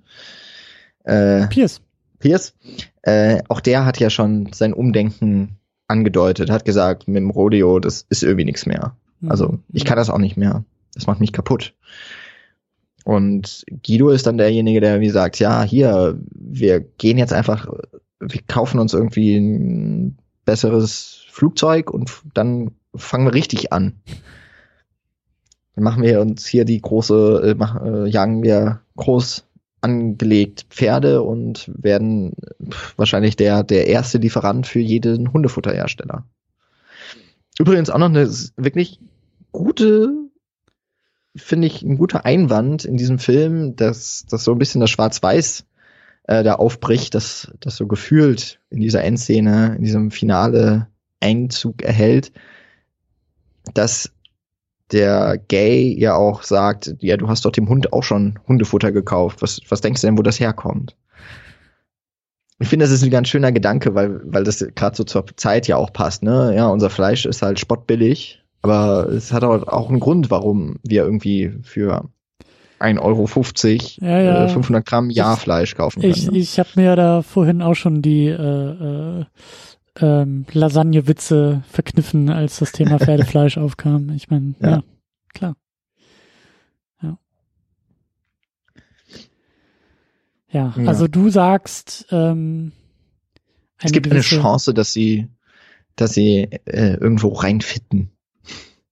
[1.02, 1.80] Äh, Pierce.
[2.20, 2.54] Pierce.
[3.02, 5.59] Äh, auch der hat ja schon sein Umdenken
[5.90, 8.96] angedeutet, hat gesagt, mit dem Rodeo, das ist irgendwie nichts mehr.
[9.26, 9.62] Also mhm.
[9.72, 10.64] ich kann das auch nicht mehr.
[10.94, 11.74] Das macht mich kaputt.
[13.04, 17.68] Und Guido ist dann derjenige, der wie sagt, ja, hier, wir gehen jetzt einfach,
[18.20, 24.00] wir kaufen uns irgendwie ein besseres Flugzeug und dann fangen wir richtig an.
[25.74, 29.46] dann machen wir uns hier die große, äh, mach, äh, jagen wir groß
[29.80, 32.32] angelegt Pferde und werden
[32.96, 36.24] wahrscheinlich der, der erste Lieferant für jeden Hundefutterhersteller.
[37.58, 39.00] Übrigens auch noch eine wirklich
[39.52, 40.12] gute,
[41.36, 45.64] finde ich, ein guter Einwand in diesem Film, dass, dass so ein bisschen das Schwarz-Weiß
[46.24, 50.88] äh, da aufbricht, dass das so gefühlt in dieser Endszene, in diesem Finale
[51.20, 52.32] Einzug erhält,
[53.74, 54.12] dass
[54.92, 59.42] der Gay ja auch sagt, ja, du hast doch dem Hund auch schon Hundefutter gekauft.
[59.42, 60.96] Was, was denkst du denn, wo das herkommt?
[62.58, 65.66] Ich finde, das ist ein ganz schöner Gedanke, weil, weil das gerade so zur Zeit
[65.66, 66.54] ja auch passt, ne?
[66.54, 71.54] Ja, unser Fleisch ist halt spottbillig, aber es hat auch einen Grund, warum wir irgendwie
[71.62, 72.10] für
[72.80, 74.44] 1,50 Euro ja, ja.
[74.44, 76.12] Äh, 500 Gramm Jahrfleisch kaufen können.
[76.12, 76.38] Ich, ne?
[76.38, 79.24] ich habe mir da vorhin auch schon die äh, äh,
[79.96, 84.10] ähm, Lasagne-Witze verkniffen, als das Thema Pferdefleisch aufkam.
[84.10, 84.70] Ich meine, ja.
[84.70, 84.82] ja,
[85.34, 85.56] klar.
[87.02, 87.18] Ja.
[90.50, 90.88] Ja, ja.
[90.88, 92.72] also du sagst, ähm,
[93.82, 95.28] es gibt eine Chance, dass sie,
[95.96, 98.10] dass sie äh, irgendwo reinfitten.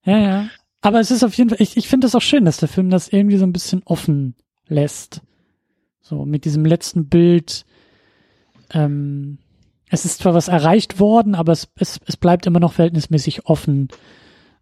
[0.04, 0.50] Ja, ja.
[0.80, 2.88] Aber es ist auf jeden Fall, ich, ich finde es auch schön, dass der Film
[2.88, 5.22] das irgendwie so ein bisschen offen lässt.
[6.00, 7.66] So, mit diesem letzten Bild,
[8.70, 9.38] ähm,
[9.90, 13.88] es ist zwar was erreicht worden, aber es, es, es bleibt immer noch verhältnismäßig offen,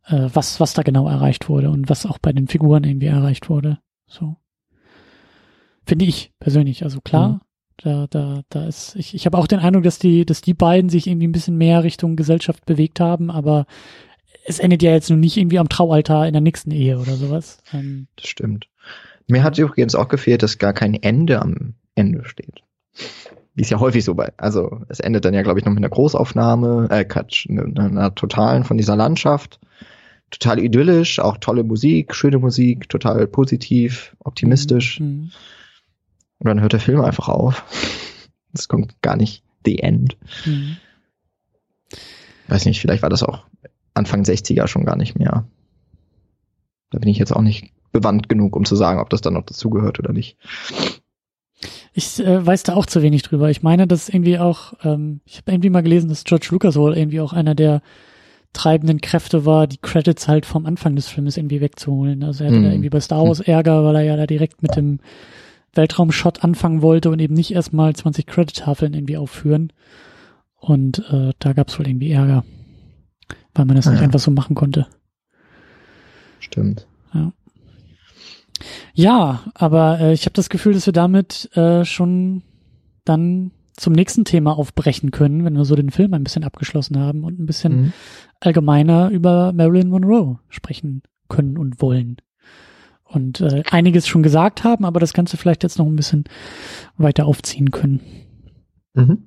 [0.07, 3.49] äh, was, was da genau erreicht wurde und was auch bei den Figuren irgendwie erreicht
[3.51, 3.79] wurde.
[4.07, 4.37] So.
[5.85, 6.85] Finde ich persönlich.
[6.85, 7.41] Also klar, mhm.
[7.79, 10.91] da, da, da ist, ich, ich habe auch den Eindruck, dass die, dass die beiden
[10.91, 13.67] sich irgendwie ein bisschen mehr Richtung Gesellschaft bewegt haben, aber
[14.45, 17.59] es endet ja jetzt nun nicht irgendwie am Traualtar in der nächsten Ehe oder sowas.
[17.73, 18.69] Ähm, das stimmt.
[19.27, 22.63] Mir hat übrigens auch gefehlt, dass gar kein Ende am Ende steht
[23.57, 25.81] wie es ja häufig so bei, also es endet dann ja, glaube ich, noch mit
[25.81, 29.59] einer Großaufnahme, äh, Quatsch, einer, einer totalen von dieser Landschaft.
[30.31, 35.01] Total idyllisch, auch tolle Musik, schöne Musik, total positiv, optimistisch.
[35.01, 35.31] Mhm.
[36.39, 37.65] Und dann hört der Film einfach auf.
[38.53, 40.19] Es kommt gar nicht the end.
[40.45, 40.77] Mhm.
[42.49, 43.47] Weiß nicht, vielleicht war das auch
[43.95, 45.47] Anfang 60er schon gar nicht mehr.
[46.91, 49.47] Da bin ich jetzt auch nicht bewandt genug, um zu sagen, ob das dann noch
[49.47, 50.37] dazugehört oder nicht.
[51.99, 53.49] Ich äh, weiß da auch zu wenig drüber.
[53.49, 56.95] Ich meine, dass irgendwie auch, ähm, ich habe irgendwie mal gelesen, dass George Lucas wohl
[56.95, 57.81] irgendwie auch einer der
[58.53, 62.23] treibenden Kräfte war, die Credits halt vom Anfang des Films irgendwie wegzuholen.
[62.23, 62.63] Also er hatte mm.
[62.63, 62.75] da mhm.
[62.75, 65.01] irgendwie bei Star Wars Ärger, weil er ja da direkt mit dem
[65.73, 69.73] Weltraumshot anfangen wollte und eben nicht erstmal 20 Credit-Tafeln irgendwie aufführen.
[70.61, 72.45] Und äh, da gab es wohl irgendwie Ärger,
[73.55, 74.05] weil man das ah, nicht ja.
[74.05, 74.87] einfach so machen konnte.
[76.41, 76.87] Stimmt.
[78.95, 79.45] Ja.
[79.55, 82.43] Aber äh, ich habe das Gefühl, dass wir damit äh, schon
[83.05, 87.25] dann zum nächsten Thema aufbrechen können, wenn wir so den Film ein bisschen abgeschlossen haben
[87.25, 87.93] und ein bisschen mhm.
[88.41, 92.17] allgemeiner über Marilyn Monroe sprechen können und wollen.
[93.05, 96.25] Und äh, einiges schon gesagt haben, aber das Ganze vielleicht jetzt noch ein bisschen
[96.97, 98.01] weiter aufziehen können.
[98.95, 99.27] Mhm.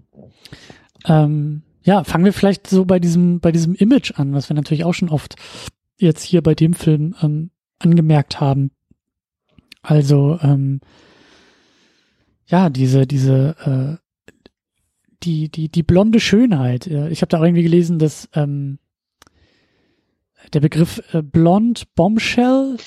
[1.05, 4.83] Ähm, ja, fangen wir vielleicht so bei diesem, bei diesem Image an, was wir natürlich
[4.83, 5.35] auch schon oft
[5.97, 8.71] jetzt hier bei dem Film ähm, angemerkt haben.
[9.81, 10.81] Also ähm,
[12.47, 14.31] ja, diese diese äh,
[15.23, 16.87] die die die blonde Schönheit.
[16.87, 18.79] Ich habe da auch irgendwie gelesen, dass ähm,
[20.53, 22.77] der Begriff äh, blond Bombshell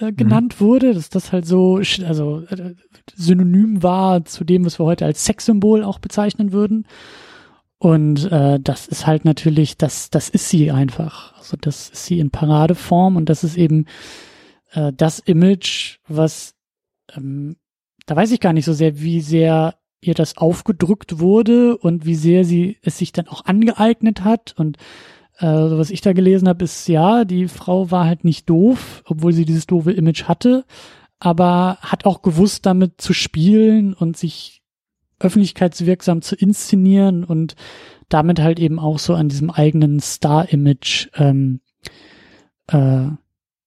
[0.00, 0.16] äh, mhm.
[0.16, 0.64] genannt mhm.
[0.64, 2.74] wurde, dass das halt so also äh,
[3.14, 6.86] synonym war zu dem, was wir heute als Sexsymbol auch bezeichnen würden.
[7.78, 11.34] Und äh, das ist halt natürlich, das, das ist sie einfach.
[11.36, 13.84] Also das ist sie in Paradeform und das ist eben
[14.76, 16.54] äh, das Image, was
[17.14, 17.56] ähm,
[18.06, 22.14] da weiß ich gar nicht so sehr, wie sehr ihr das aufgedrückt wurde und wie
[22.14, 24.54] sehr sie es sich dann auch angeeignet hat.
[24.56, 24.76] Und
[25.38, 29.32] äh, was ich da gelesen habe, ist ja, die Frau war halt nicht doof, obwohl
[29.32, 30.64] sie dieses doofe Image hatte,
[31.18, 34.62] aber hat auch gewusst, damit zu spielen und sich
[35.18, 37.56] öffentlichkeitswirksam zu inszenieren und
[38.08, 41.60] damit halt eben auch so an diesem eigenen Star-Image ähm,
[42.68, 43.08] äh,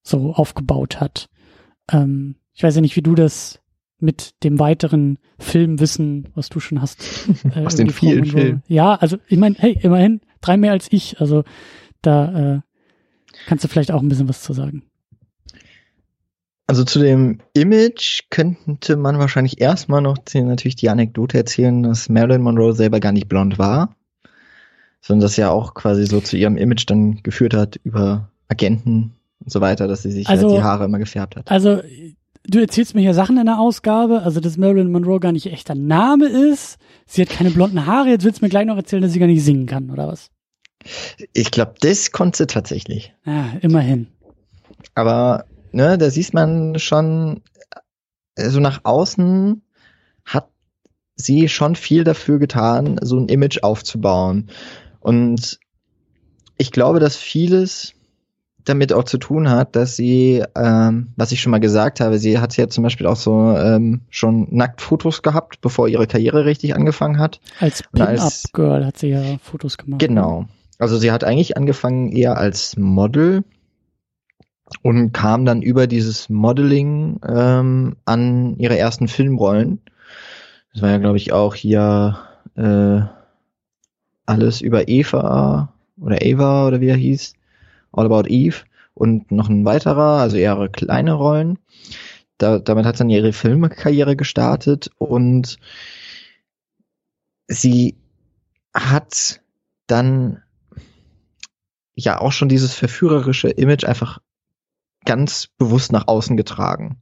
[0.03, 1.29] so aufgebaut hat.
[1.91, 3.59] Ähm, ich weiß ja nicht, wie du das
[3.99, 7.05] mit dem weiteren Filmwissen, was du schon hast.
[7.55, 8.63] Äh, Aus den vielen Filmen.
[8.67, 11.19] Ja, also ich meine, hey, immerhin drei mehr als ich.
[11.19, 11.43] Also
[12.01, 12.59] da äh,
[13.47, 14.83] kannst du vielleicht auch ein bisschen was zu sagen.
[16.67, 22.09] Also zu dem Image könnte man wahrscheinlich erstmal noch die, natürlich die Anekdote erzählen, dass
[22.09, 23.95] Marilyn Monroe selber gar nicht blond war,
[25.01, 29.51] sondern das ja auch quasi so zu ihrem Image dann geführt hat über Agenten und
[29.51, 31.49] so weiter, dass sie sich also, halt die Haare immer gefärbt hat.
[31.49, 31.81] Also
[32.43, 35.53] du erzählst mir hier Sachen in der Ausgabe, also dass Marilyn Monroe gar nicht ihr
[35.53, 36.77] echter Name ist.
[37.05, 38.09] Sie hat keine blonden Haare.
[38.09, 40.29] Jetzt willst du mir gleich noch erzählen, dass sie gar nicht singen kann, oder was?
[41.33, 43.13] Ich glaube, das konnte sie tatsächlich.
[43.25, 44.07] Ja, immerhin.
[44.95, 47.41] Aber ne, da sieht man schon,
[48.37, 49.61] also nach außen
[50.25, 50.49] hat
[51.15, 54.49] sie schon viel dafür getan, so ein Image aufzubauen.
[55.01, 55.59] Und
[56.57, 57.93] ich glaube, dass vieles
[58.65, 62.39] damit auch zu tun hat, dass sie, ähm, was ich schon mal gesagt habe, sie
[62.39, 67.19] hat ja zum Beispiel auch so ähm, schon Nacktfotos gehabt, bevor ihre Karriere richtig angefangen
[67.19, 67.39] hat.
[67.59, 69.99] Als Pin-Up-Girl hat sie ja Fotos gemacht.
[69.99, 70.45] Genau.
[70.77, 73.43] Also sie hat eigentlich angefangen eher als Model
[74.81, 79.81] und kam dann über dieses Modeling ähm, an ihre ersten Filmrollen.
[80.73, 82.19] Das war ja, glaube ich, auch hier
[82.55, 83.01] äh,
[84.25, 87.33] alles über Eva oder Eva oder wie er hieß.
[87.91, 88.63] All About Eve
[88.93, 91.59] und noch ein weiterer, also eher kleine Rollen.
[92.37, 95.57] Da, damit hat dann ihre Filmkarriere gestartet und
[97.47, 97.95] sie
[98.73, 99.41] hat
[99.87, 100.41] dann
[101.95, 104.19] ja auch schon dieses verführerische Image einfach
[105.05, 107.01] ganz bewusst nach außen getragen.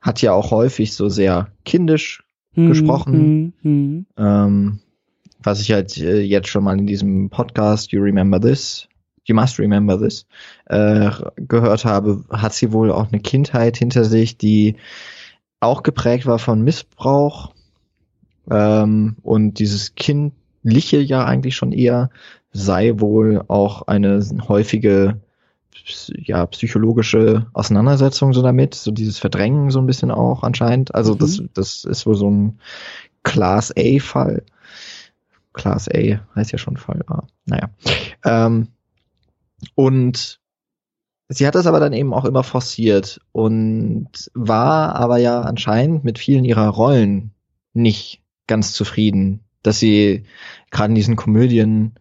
[0.00, 2.22] Hat ja auch häufig so sehr kindisch
[2.54, 3.14] hm, gesprochen.
[3.14, 4.06] Hm, hm.
[4.16, 4.80] Ähm,
[5.40, 8.88] was ich halt äh, jetzt schon mal in diesem Podcast You Remember This
[9.28, 10.26] You Must Remember This
[10.66, 14.76] äh, gehört habe, hat sie wohl auch eine Kindheit hinter sich, die
[15.60, 17.52] auch geprägt war von Missbrauch
[18.50, 22.10] ähm, und dieses kindliche ja eigentlich schon eher
[22.52, 25.20] sei wohl auch eine häufige
[26.16, 30.94] ja psychologische Auseinandersetzung so damit, so dieses Verdrängen so ein bisschen auch anscheinend.
[30.94, 31.18] Also mhm.
[31.18, 32.58] das das ist wohl so ein
[33.22, 34.42] Class A Fall.
[35.52, 37.24] Class A heißt ja schon Fall A.
[37.46, 37.70] Naja.
[38.24, 38.68] Ähm,
[39.74, 40.40] und
[41.28, 46.18] sie hat das aber dann eben auch immer forciert und war aber ja anscheinend mit
[46.18, 47.32] vielen ihrer Rollen
[47.74, 50.24] nicht ganz zufrieden, dass sie
[50.70, 51.94] gerade in diesen Komödien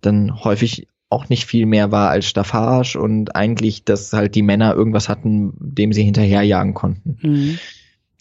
[0.00, 4.74] dann häufig auch nicht viel mehr war als Staffage und eigentlich, dass halt die Männer
[4.74, 7.18] irgendwas hatten, dem sie hinterherjagen konnten.
[7.22, 7.58] Mhm.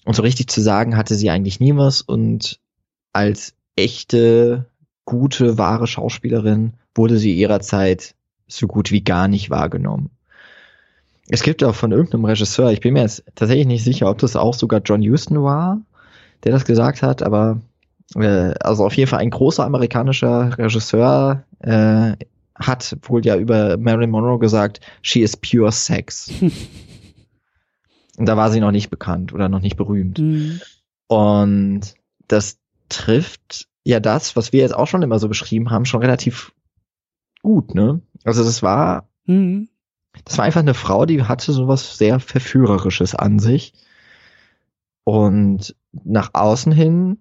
[0.06, 2.60] Und so richtig zu sagen hatte sie eigentlich nie was und
[3.14, 4.68] als echte,
[5.06, 8.16] gute, wahre Schauspielerin wurde sie ihrer Zeit
[8.56, 10.10] so gut wie gar nicht wahrgenommen.
[11.30, 14.36] Es gibt auch von irgendeinem Regisseur, ich bin mir jetzt tatsächlich nicht sicher, ob das
[14.36, 15.82] auch sogar John Huston war,
[16.44, 17.62] der das gesagt hat, aber
[18.16, 22.14] äh, also auf jeden Fall ein großer amerikanischer Regisseur äh,
[22.56, 26.32] hat wohl ja über Marilyn Monroe gesagt, she is pure sex.
[28.18, 30.20] Und da war sie noch nicht bekannt oder noch nicht berühmt.
[30.20, 30.62] Mhm.
[31.08, 31.82] Und
[32.28, 32.60] das
[32.90, 36.54] trifft ja das, was wir jetzt auch schon immer so beschrieben haben, schon relativ
[37.42, 38.02] gut, ne?
[38.24, 39.70] Also das war, mhm.
[40.26, 43.74] das war einfach eine Frau, die hatte sowas sehr Verführerisches an sich.
[45.04, 47.18] Und nach außen hin,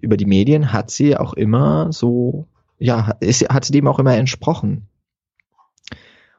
[0.00, 2.46] über die Medien, hat sie auch immer so,
[2.78, 4.88] ja, ist, hat sie dem auch immer entsprochen.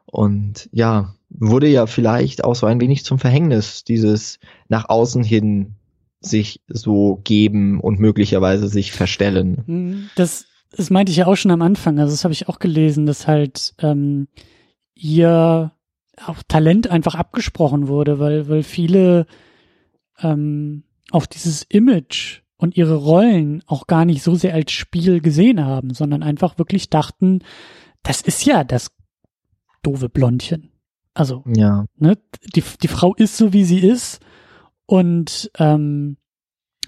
[0.05, 5.75] Und ja, wurde ja vielleicht auch so ein wenig zum Verhängnis, dieses nach außen hin
[6.21, 9.63] sich so geben und möglicherweise sich verstellen.
[9.65, 10.09] Mhm.
[10.15, 13.05] Das das meinte ich ja auch schon am Anfang, also das habe ich auch gelesen,
[13.05, 14.27] dass halt ähm,
[14.93, 15.71] ihr
[16.25, 19.25] auch Talent einfach abgesprochen wurde, weil, weil viele
[20.19, 25.63] ähm, auch dieses Image und ihre Rollen auch gar nicht so sehr als Spiel gesehen
[25.65, 27.39] haben, sondern einfach wirklich dachten,
[28.03, 28.91] das ist ja das
[29.83, 30.71] doofe Blondchen.
[31.13, 31.85] Also, ja.
[31.97, 32.17] ne,
[32.55, 34.19] die, die Frau ist so, wie sie ist
[34.85, 36.17] und ähm,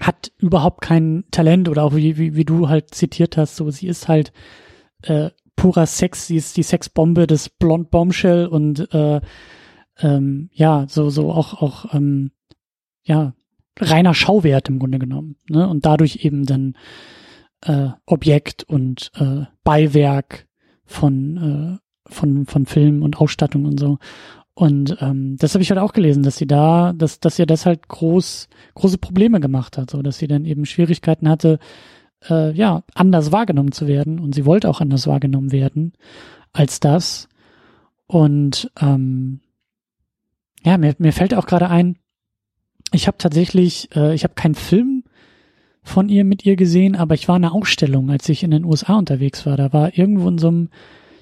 [0.01, 3.87] hat überhaupt kein Talent oder auch wie, wie, wie du halt zitiert hast, so sie
[3.87, 4.31] ist halt
[5.03, 9.21] äh, purer Sex, sie ist die Sexbombe des Blond Bombshell und äh,
[9.99, 12.31] ähm, ja, so, so auch, auch ähm,
[13.03, 13.33] ja,
[13.79, 15.37] reiner Schauwert im Grunde genommen.
[15.49, 15.67] Ne?
[15.67, 16.75] Und dadurch eben dann
[17.61, 20.47] äh, Objekt und äh, Beiwerk
[20.85, 23.97] von, äh, von, von Film und Ausstattung und so.
[24.57, 27.67] Und ähm, das habe ich halt auch gelesen, dass sie da, dass, dass ihr das
[27.67, 31.59] halt groß, große Probleme gemacht hat, so dass sie dann eben Schwierigkeiten hatte,
[32.27, 34.17] äh, ja, anders wahrgenommen zu werden.
[34.17, 35.93] Und sie wollte auch anders wahrgenommen werden
[36.53, 37.29] als das.
[38.07, 39.41] Und ähm,
[40.65, 41.99] ja, mir, mir fällt auch gerade ein,
[42.91, 45.03] ich habe tatsächlich, äh, ich habe keinen Film
[45.83, 48.65] von ihr mit ihr gesehen, aber ich war in einer Ausstellung, als ich in den
[48.65, 49.55] USA unterwegs war.
[49.55, 50.69] Da war irgendwo in so einem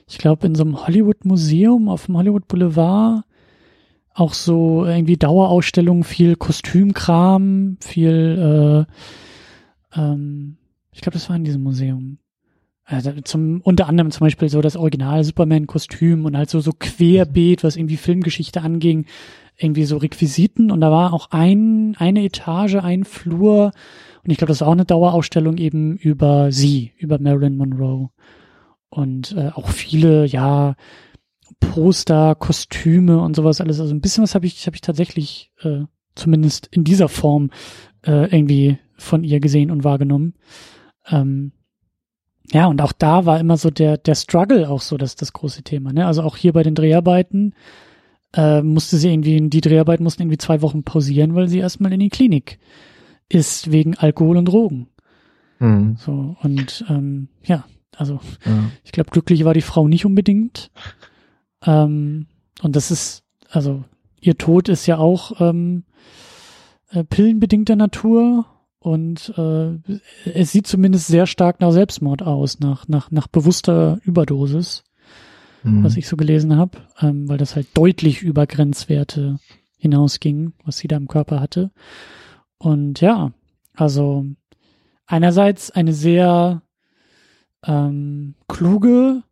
[0.07, 3.24] ich glaube, in so einem Hollywood-Museum auf dem Hollywood Boulevard
[4.15, 8.87] auch so irgendwie Dauerausstellungen, viel Kostümkram, viel,
[9.93, 10.57] äh, ähm,
[10.91, 12.17] ich glaube, das war in diesem Museum.
[12.85, 17.63] Also zum, unter anderem zum Beispiel so das Original Superman-Kostüm und halt so, so querbeet,
[17.63, 19.05] was irgendwie Filmgeschichte anging,
[19.57, 20.71] irgendwie so Requisiten.
[20.71, 23.71] Und da war auch ein, eine Etage, ein Flur.
[24.23, 28.11] Und ich glaube, das war auch eine Dauerausstellung eben über sie, über Marilyn Monroe.
[28.89, 30.75] Und äh, auch viele, ja,
[31.59, 33.79] Poster, Kostüme und sowas alles.
[33.79, 35.83] Also ein bisschen was habe ich, habe ich tatsächlich äh,
[36.15, 37.51] zumindest in dieser Form
[38.05, 40.35] äh, irgendwie von ihr gesehen und wahrgenommen.
[41.09, 41.51] Ähm,
[42.51, 45.63] ja, und auch da war immer so der, der Struggle auch so das, das große
[45.63, 45.91] Thema.
[45.91, 46.05] Ne?
[46.05, 47.55] Also auch hier bei den Dreharbeiten
[48.33, 51.99] äh, musste sie irgendwie, die Dreharbeiten mussten irgendwie zwei Wochen pausieren, weil sie erstmal in
[51.99, 52.59] die Klinik
[53.29, 54.87] ist wegen Alkohol und Drogen.
[55.59, 55.95] Mhm.
[55.97, 57.65] So, und ähm, ja,
[57.95, 58.71] also ja.
[58.83, 60.69] ich glaube, glücklich war die Frau nicht unbedingt.
[61.65, 62.27] Ähm,
[62.61, 63.83] und das ist, also
[64.19, 65.83] ihr Tod ist ja auch ähm,
[66.91, 68.45] äh, pillenbedingter Natur
[68.79, 69.77] und äh,
[70.25, 74.83] es sieht zumindest sehr stark nach Selbstmord aus, nach, nach, nach bewusster Überdosis,
[75.63, 75.83] mhm.
[75.83, 79.39] was ich so gelesen habe, ähm, weil das halt deutlich über Grenzwerte
[79.77, 81.71] hinausging, was sie da im Körper hatte.
[82.57, 83.31] Und ja,
[83.73, 84.25] also
[85.05, 86.61] einerseits eine sehr
[87.65, 89.23] ähm, kluge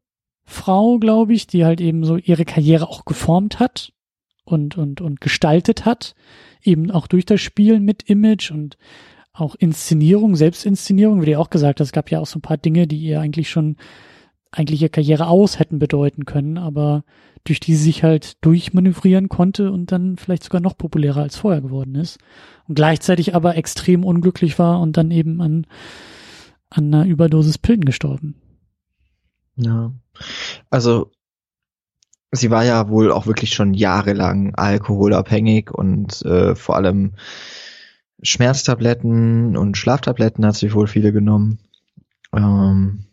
[0.46, 3.94] Frau, glaube ich, die halt eben so ihre Karriere auch geformt hat
[4.46, 6.16] und, und, und gestaltet hat,
[6.62, 8.78] eben auch durch das Spielen mit Image und
[9.32, 12.44] auch Inszenierung, Selbstinszenierung, wie du ja auch gesagt hast, es gab ja auch so ein
[12.44, 13.78] paar Dinge, die ihr eigentlich schon
[14.52, 17.04] eigentlich ihre Karriere aus hätten bedeuten können, aber
[17.44, 21.62] durch die sie sich halt durchmanövrieren konnte und dann vielleicht sogar noch populärer als vorher
[21.62, 22.20] geworden ist.
[22.68, 25.66] Und gleichzeitig aber extrem unglücklich war und dann eben an,
[26.70, 28.36] an einer Überdosis Pillen gestorben.
[29.56, 29.92] Ja.
[30.70, 31.12] Also
[32.32, 37.14] sie war ja wohl auch wirklich schon jahrelang alkoholabhängig und äh, vor allem
[38.22, 41.60] Schmerztabletten und Schlaftabletten hat sie wohl viele genommen.
[42.34, 43.06] Ähm,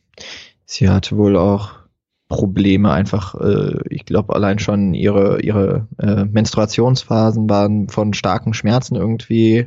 [0.64, 1.80] sie hatte wohl auch
[2.28, 8.94] Probleme einfach, äh, ich glaube allein schon ihre, ihre äh, Menstruationsphasen waren von starken Schmerzen
[8.94, 9.66] irgendwie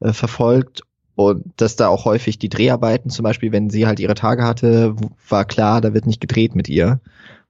[0.00, 0.82] äh, verfolgt
[1.20, 4.96] und dass da auch häufig die Dreharbeiten zum Beispiel, wenn sie halt ihre Tage hatte,
[5.28, 7.00] war klar, da wird nicht gedreht mit ihr,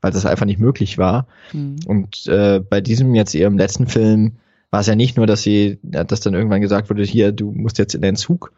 [0.01, 1.29] weil das einfach nicht möglich war.
[1.53, 1.77] Mhm.
[1.87, 4.39] Und äh, bei diesem jetzt ihrem letzten Film
[4.71, 7.79] war es ja nicht nur, dass sie, dass dann irgendwann gesagt wurde, hier, du musst
[7.79, 8.53] jetzt in den Zug,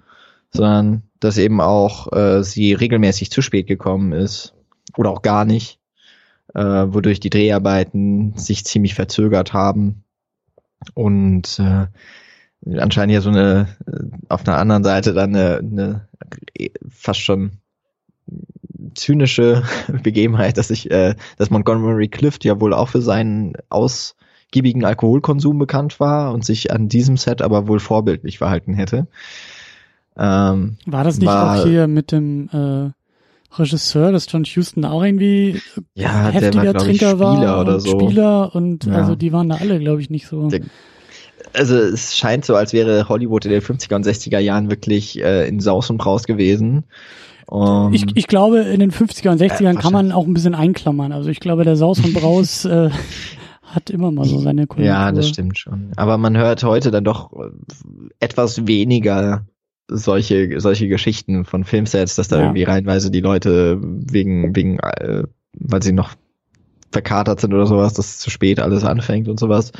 [0.50, 4.54] sondern dass eben auch äh, sie regelmäßig zu spät gekommen ist
[4.96, 5.78] oder auch gar nicht,
[6.54, 10.04] äh, wodurch die Dreharbeiten sich ziemlich verzögert haben
[10.94, 11.86] und äh,
[12.76, 16.08] anscheinend ja so eine äh, auf einer anderen Seite dann eine, eine
[16.90, 17.52] fast schon
[18.94, 19.62] zynische
[20.02, 26.00] Begebenheit, dass ich, äh, dass Montgomery Clift ja wohl auch für seinen ausgiebigen Alkoholkonsum bekannt
[26.00, 29.06] war und sich an diesem Set aber wohl vorbildlich verhalten hätte.
[30.16, 32.90] Ähm, war das nicht war, auch hier mit dem äh,
[33.58, 35.60] Regisseur, dass John Houston auch irgendwie
[35.94, 38.00] ja, heftiger war, Trinker ich, Spieler war oder so.
[38.00, 38.92] Spieler und ja.
[38.94, 40.48] also die waren da alle, glaube ich, nicht so.
[40.48, 40.60] Der,
[41.52, 45.48] also es scheint so, als wäre Hollywood in den 50er und 60er Jahren wirklich äh,
[45.48, 46.84] in Saus und Braus gewesen.
[47.46, 50.54] Um, ich, ich glaube, in den 50er und 60ern äh, kann man auch ein bisschen
[50.54, 51.12] einklammern.
[51.12, 52.90] Also ich glaube, der Saus und Braus äh,
[53.62, 55.00] hat immer mal so seine Konjunktur.
[55.00, 55.92] Ja, das stimmt schon.
[55.96, 57.30] Aber man hört heute dann doch
[58.20, 59.46] etwas weniger
[59.88, 62.42] solche, solche Geschichten von Filmsets, dass da ja.
[62.44, 65.24] irgendwie reinweise die Leute wegen, wegen, äh,
[65.58, 66.14] weil sie noch
[66.90, 69.72] verkatert sind oder sowas, dass zu spät alles anfängt und sowas.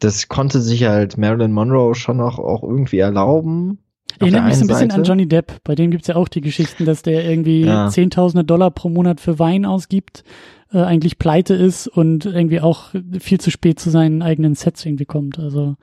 [0.00, 3.78] Das konnte sich halt Marilyn Monroe schon noch auch irgendwie erlauben.
[4.18, 4.94] Erinnert mich so ein bisschen Seite.
[4.96, 5.62] an Johnny Depp.
[5.62, 7.88] Bei dem gibt's ja auch die Geschichten, dass der irgendwie ja.
[7.88, 10.24] Zehntausende Dollar pro Monat für Wein ausgibt,
[10.72, 12.90] äh, eigentlich pleite ist und irgendwie auch
[13.20, 15.38] viel zu spät zu seinen eigenen Sets irgendwie kommt.
[15.38, 15.76] Also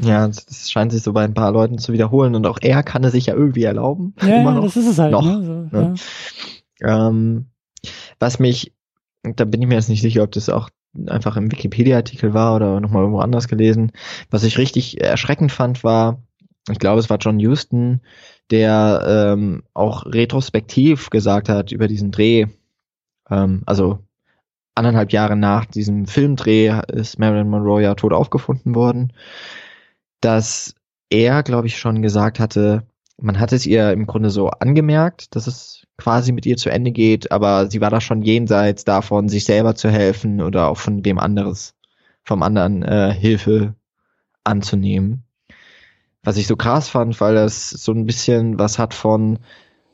[0.00, 3.02] ja, das scheint sich so bei ein paar Leuten zu wiederholen und auch er kann
[3.04, 4.14] es sich ja irgendwie erlauben.
[4.22, 5.12] Ja, noch, das ist es halt.
[5.12, 5.42] Noch, ne?
[5.44, 5.94] So, ne?
[6.80, 7.08] Ja.
[7.08, 7.46] Ähm,
[8.20, 8.74] was mich,
[9.22, 10.70] da bin ich mir jetzt nicht sicher, ob das auch
[11.06, 13.92] einfach im Wikipedia-Artikel war oder nochmal irgendwo anders gelesen.
[14.30, 16.22] Was ich richtig erschreckend fand, war,
[16.70, 18.00] ich glaube, es war John Houston,
[18.50, 22.46] der ähm, auch retrospektiv gesagt hat über diesen Dreh,
[23.30, 23.98] ähm, also
[24.74, 29.12] anderthalb Jahre nach diesem Filmdreh ist Marilyn Monroe ja tot aufgefunden worden
[30.20, 30.74] dass
[31.10, 32.86] er, glaube ich, schon gesagt hatte,
[33.20, 36.92] man hat es ihr im Grunde so angemerkt, dass es quasi mit ihr zu Ende
[36.92, 41.04] geht, aber sie war da schon jenseits davon, sich selber zu helfen oder auch von
[41.04, 41.74] wem anderes,
[42.22, 43.74] vom anderen äh, Hilfe
[44.44, 45.24] anzunehmen.
[46.22, 49.40] Was ich so krass fand, weil das so ein bisschen was hat von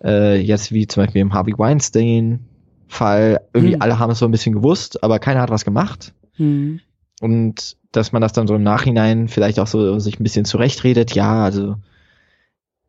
[0.03, 2.47] äh, jetzt wie zum Beispiel im Harvey Weinstein
[2.89, 3.41] Fall.
[3.55, 3.83] Irgendwie hm.
[3.83, 6.13] alle haben es so ein bisschen gewusst, aber keiner hat was gemacht.
[6.35, 6.81] Hm.
[7.21, 11.15] Und dass man das dann so im Nachhinein vielleicht auch so sich ein bisschen zurechtredet,
[11.15, 11.77] ja, also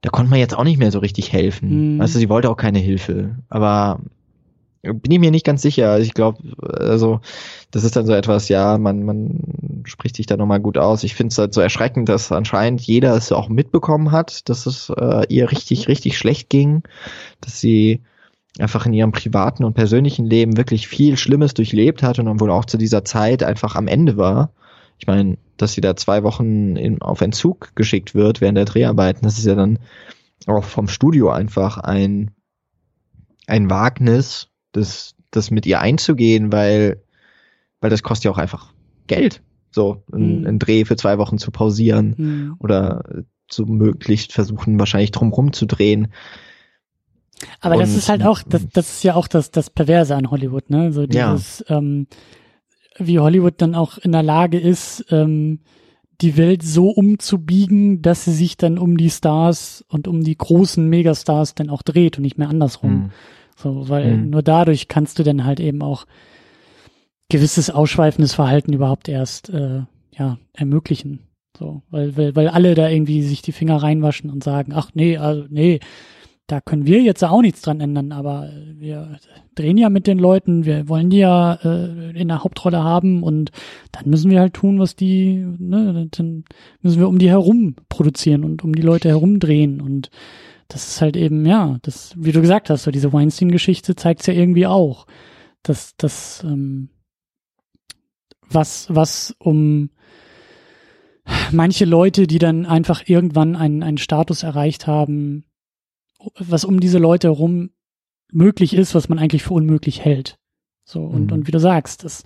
[0.06, 1.96] da konnte man jetzt auch nicht mehr so richtig helfen.
[1.96, 2.00] Mhm.
[2.00, 3.38] Du, sie wollte auch keine Hilfe.
[3.50, 4.00] Aber
[4.84, 5.90] bin ich mir nicht ganz sicher.
[5.90, 7.22] Also ich glaube, also
[7.72, 11.04] das ist dann so etwas, ja, man, man spricht sich da nochmal gut aus.
[11.04, 14.92] Ich finde es halt so erschreckend, dass anscheinend jeder es auch mitbekommen hat, dass es
[14.96, 16.84] äh, ihr richtig, richtig schlecht ging,
[17.42, 18.02] dass sie
[18.60, 22.52] einfach in ihrem privaten und persönlichen Leben wirklich viel Schlimmes durchlebt hat und dann wohl
[22.52, 24.52] auch zu dieser Zeit einfach am Ende war.
[25.00, 29.22] Ich meine, dass sie da zwei Wochen in, auf Entzug geschickt wird während der Dreharbeiten,
[29.24, 29.80] das ist ja dann
[30.48, 32.32] auch vom Studio einfach ein,
[33.48, 37.02] ein Wagnis, das, das mit ihr einzugehen, weil,
[37.80, 38.74] weil das kostet ja auch einfach
[39.08, 39.42] Geld.
[39.72, 40.48] So, ein, Mhm.
[40.48, 42.56] ein Dreh für zwei Wochen zu pausieren Hm.
[42.60, 43.04] oder
[43.48, 46.08] zu möglichst versuchen, wahrscheinlich drumrum zu drehen.
[47.60, 50.32] Aber das Und- ist halt auch, das, das ist ja auch das, das Perverse an
[50.32, 50.92] Hollywood, ne?
[50.94, 51.34] So Ja.
[51.34, 52.08] dieses, ähm,
[52.98, 55.60] wie Hollywood dann auch in der Lage ist, ähm,
[56.22, 60.88] die Welt so umzubiegen, dass sie sich dann um die Stars und um die großen
[60.88, 62.92] Megastars dann auch dreht und nicht mehr andersrum.
[62.92, 63.12] Hm.
[63.58, 64.30] So, weil Mhm.
[64.30, 66.06] nur dadurch kannst du dann halt eben auch
[67.30, 69.82] gewisses ausschweifendes Verhalten überhaupt erst äh,
[70.18, 71.20] ja ermöglichen.
[71.58, 75.18] So, weil, weil, weil alle da irgendwie sich die Finger reinwaschen und sagen, ach nee,
[75.18, 75.80] also nee,
[76.48, 79.18] da können wir jetzt auch nichts dran ändern, aber wir
[79.56, 83.52] drehen ja mit den Leuten, wir wollen die ja äh, in der Hauptrolle haben und
[83.92, 86.44] dann müssen wir halt tun, was die, ne, dann
[86.82, 90.12] müssen wir um die herum produzieren und um die Leute herum drehen und
[90.68, 94.34] das ist halt eben, ja, das, wie du gesagt hast, so diese Weinstein-Geschichte zeigt's ja
[94.34, 95.06] irgendwie auch,
[95.64, 96.90] dass das, ähm,
[98.50, 99.90] was, was um
[101.52, 105.46] manche Leute, die dann einfach irgendwann einen, einen Status erreicht haben,
[106.40, 107.72] was um diese Leute herum
[108.32, 110.38] möglich ist, was man eigentlich für unmöglich hält.
[110.84, 111.32] So, und, Mhm.
[111.34, 112.24] und wie du sagst, dass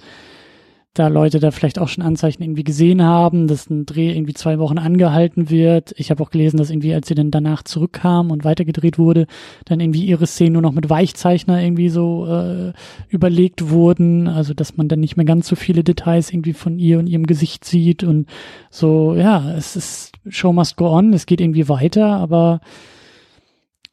[0.96, 4.58] da Leute da vielleicht auch schon Anzeichen irgendwie gesehen haben, dass ein Dreh irgendwie zwei
[4.58, 5.94] Wochen angehalten wird.
[5.98, 9.28] Ich habe auch gelesen, dass irgendwie, als sie dann danach zurückkam und weitergedreht wurde,
[9.66, 12.74] dann irgendwie ihre Szenen nur noch mit Weichzeichner irgendwie so äh,
[13.08, 14.28] überlegt wurden.
[14.28, 17.28] Also, dass man dann nicht mehr ganz so viele Details irgendwie von ihr und ihrem
[17.28, 18.28] Gesicht sieht und
[18.72, 22.62] so, ja, es ist, Show must go on, es geht irgendwie weiter, aber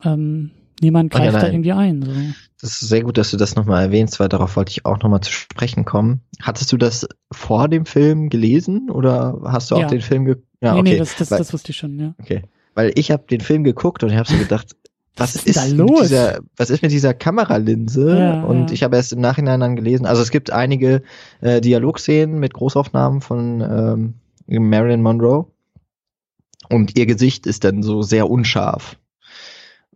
[0.07, 0.51] ähm,
[0.81, 2.03] niemand Oh ja, greift da irgendwie ein.
[2.03, 2.11] So.
[2.61, 5.21] Das ist sehr gut, dass du das nochmal erwähnst, weil darauf wollte ich auch nochmal
[5.21, 6.23] zu sprechen kommen.
[6.41, 9.89] Hattest du das vor dem Film gelesen oder hast du auch Ja.
[9.89, 10.91] den Film ge Ja, nee, okay.
[10.93, 12.15] nee, das, das, weil, das wusste ich schon, ja.
[12.19, 12.43] okay.
[12.75, 14.75] Weil ich habe den Film geguckt und ich habe so gedacht,
[15.17, 16.03] was ist ist, da mit los?
[16.03, 18.19] dieser, was ist mit dieser Kameralinse?
[18.19, 18.75] Ja, und ja.
[18.75, 21.03] ich habe erst im Nachhinein dann gelesen, also es gibt einige
[21.41, 24.15] äh, Dialogszenen mit Großaufnahmen von ähm,
[24.47, 25.47] Marilyn Monroe
[26.69, 28.99] und ihr Gesicht ist dann so sehr unscharf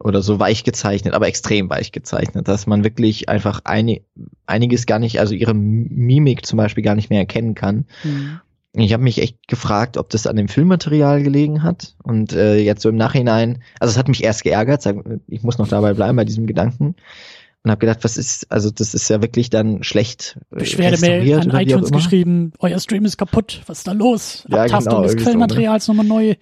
[0.02, 4.05] oder so weich gezeichnet, aber extrem weich gezeichnet, dass man wirklich einfach einig,
[4.47, 7.86] einiges gar nicht, also ihre Mimik zum Beispiel gar nicht mehr erkennen kann.
[8.02, 8.40] Hm.
[8.72, 11.97] Ich habe mich echt gefragt, ob das an dem Filmmaterial gelegen hat.
[12.02, 14.85] Und äh, jetzt so im Nachhinein, also es hat mich erst geärgert,
[15.27, 16.94] ich muss noch dabei bleiben bei diesem Gedanken.
[17.62, 21.51] Und habe gedacht, was ist, also das ist ja wirklich dann schlecht äh, Beschwerdemail an
[21.51, 24.47] oder iTunes geschrieben, euer Stream ist kaputt, was ist da los?
[24.48, 26.35] Ja, Abtastung genau, des irgendwie so, Quellmaterials nochmal neu.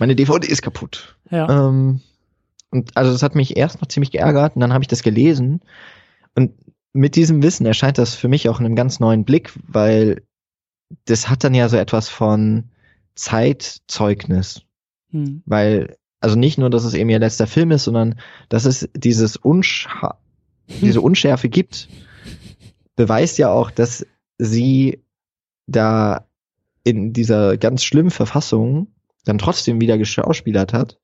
[0.00, 1.14] Meine DVD ist kaputt.
[1.30, 1.68] Ja.
[1.68, 2.00] Ähm,
[2.74, 5.60] und also das hat mich erst noch ziemlich geärgert und dann habe ich das gelesen.
[6.34, 6.52] Und
[6.92, 10.22] mit diesem Wissen erscheint das für mich auch in einem ganz neuen Blick, weil
[11.06, 12.70] das hat dann ja so etwas von
[13.14, 14.62] Zeitzeugnis.
[15.14, 15.42] Hm.
[15.46, 18.18] weil also nicht nur, dass es eben ihr letzter Film ist, sondern
[18.48, 20.18] dass es dieses Unscha
[20.80, 21.88] diese Unschärfe gibt,
[22.96, 24.06] beweist ja auch, dass
[24.38, 25.04] sie
[25.66, 26.26] da
[26.82, 28.88] in dieser ganz schlimmen Verfassung
[29.24, 30.98] dann trotzdem wieder geschauspielert hat.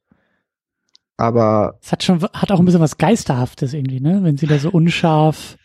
[1.21, 4.21] Aber Es hat schon, hat auch ein bisschen was Geisterhaftes irgendwie, ne?
[4.23, 5.59] Wenn sie da so unscharf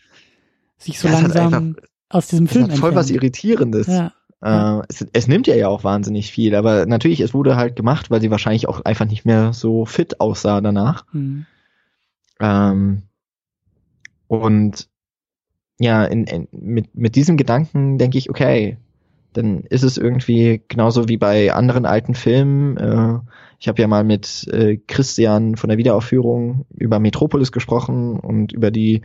[0.76, 3.10] sich so langsam einfach- aus diesem es Film hat voll was.
[3.10, 3.86] Irritierendes.
[3.86, 4.12] Ja.
[4.42, 8.10] Äh, es, es nimmt ja ja auch wahnsinnig viel, aber natürlich, es wurde halt gemacht,
[8.10, 11.06] weil sie wahrscheinlich auch einfach nicht mehr so fit aussah danach.
[11.12, 11.46] Hm.
[12.38, 13.02] Ähm,
[14.28, 14.88] und
[15.78, 18.76] ja, in, in, mit, mit diesem Gedanken denke ich, okay,
[19.36, 22.76] dann ist es irgendwie genauso wie bei anderen alten Filmen.
[22.76, 23.18] Äh,
[23.58, 28.70] ich habe ja mal mit äh, Christian von der Wiederaufführung über Metropolis gesprochen und über
[28.70, 29.00] die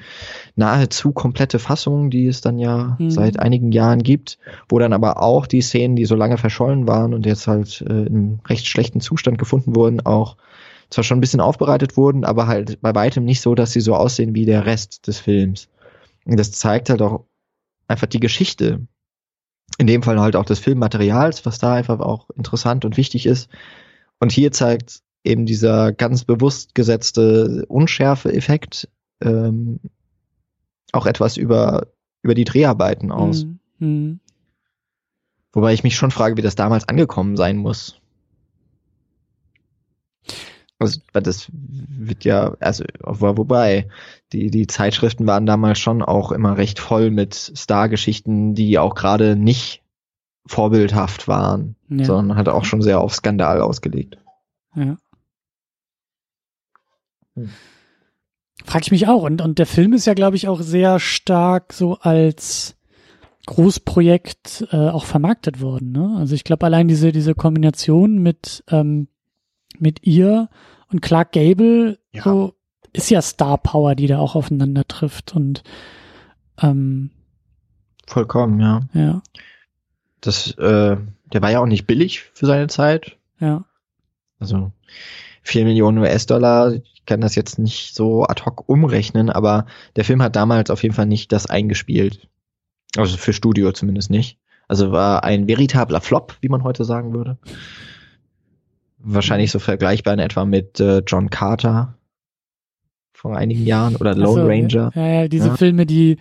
[0.56, 3.12] nahezu komplette Fassung, die es dann ja Mhm.
[3.12, 4.38] seit einigen Jahren gibt,
[4.68, 8.06] wo dann aber auch die Szenen, die so lange verschollen waren und jetzt halt äh,
[8.08, 10.36] in recht schlechten Zustand gefunden wurden, auch
[10.90, 13.96] zwar schon ein bisschen aufbereitet wurden, aber halt bei weitem nicht so, dass sie so
[13.96, 15.70] aussehen wie der Rest des Films.
[16.26, 17.24] Und das zeigt halt auch
[17.88, 18.82] einfach die Geschichte.
[19.78, 23.50] In dem Fall halt auch des Filmmaterials, was da einfach auch interessant und wichtig ist.
[24.20, 28.90] Und hier zeigt eben dieser ganz bewusst gesetzte Unschärfe-Effekt
[29.22, 29.80] ähm,
[30.92, 31.88] auch etwas über,
[32.22, 33.44] über die Dreharbeiten aus.
[33.44, 33.60] Hm.
[33.80, 34.20] Hm.
[35.54, 38.00] Wobei ich mich schon frage, wie das damals angekommen sein muss.
[40.80, 43.88] Also, weil das wird ja, also, wo- wobei,
[44.34, 49.36] die, die Zeitschriften waren damals schon auch immer recht voll mit Stargeschichten, die auch gerade
[49.36, 49.84] nicht
[50.46, 52.06] vorbildhaft waren, Ja.
[52.06, 54.18] sondern halt auch schon sehr auf Skandal ausgelegt.
[54.76, 54.98] Ja.
[57.36, 57.50] Hm.
[58.66, 59.24] Frag ich mich auch.
[59.24, 62.76] Und, und der Film ist ja, glaube ich, auch sehr stark so als
[63.48, 65.92] Großprojekt äh, auch vermarktet worden.
[65.92, 66.16] Ne?
[66.18, 69.08] Also ich glaube, allein diese, diese Kombination mit, ähm,
[69.80, 70.50] mit ihr
[70.92, 72.24] und Clark Gable Ja.
[72.24, 72.54] so
[72.94, 75.36] ist ja Star Power, die da auch aufeinander trifft.
[75.36, 75.64] Und
[76.62, 77.12] ähm,
[78.08, 78.82] Vollkommen, ja.
[78.94, 79.22] ja,
[80.20, 80.98] Das, äh,
[81.34, 83.18] der war ja auch nicht billig für seine Zeit.
[83.40, 83.64] ja.
[84.40, 84.72] Also
[85.44, 86.74] 4 Millionen US-Dollar.
[86.74, 90.82] Ich kann das jetzt nicht so ad hoc umrechnen, aber der Film hat damals auf
[90.82, 92.28] jeden Fall nicht das eingespielt.
[92.98, 94.40] Also für Studio zumindest nicht.
[94.68, 97.38] Also war ein veritabler Flop, wie man heute sagen würde.
[98.98, 101.96] Wahrscheinlich so vergleichbar in etwa mit äh, John Carter
[103.22, 104.92] vor einigen Jahren oder Lone so, Ranger.
[104.96, 105.56] Ja, ja, diese Ja.
[105.58, 106.18] Filme, die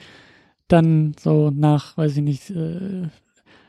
[0.69, 3.09] dann so nach, weiß ich nicht, äh,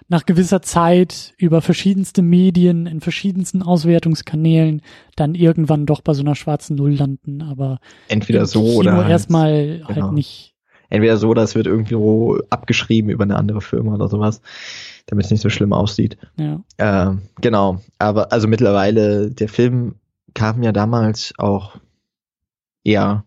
[0.10, 4.82] nach gewisser Zeit über verschiedenste Medien in verschiedensten Auswertungskanälen
[5.16, 7.80] dann irgendwann doch bei so einer schwarzen Null landen, aber
[8.10, 10.02] Entweder so Kino oder halt- erstmal genau.
[10.08, 10.54] halt nicht.
[10.90, 14.42] entweder so, es wird irgendwo abgeschrieben über eine andere Firma oder sowas,
[15.06, 16.18] damit es nicht so schlimm aussieht.
[16.38, 19.96] Ja, Ähm, genau, aber also mittlerweile, der Film
[20.34, 21.78] kam ja damals auch
[22.84, 23.26] eher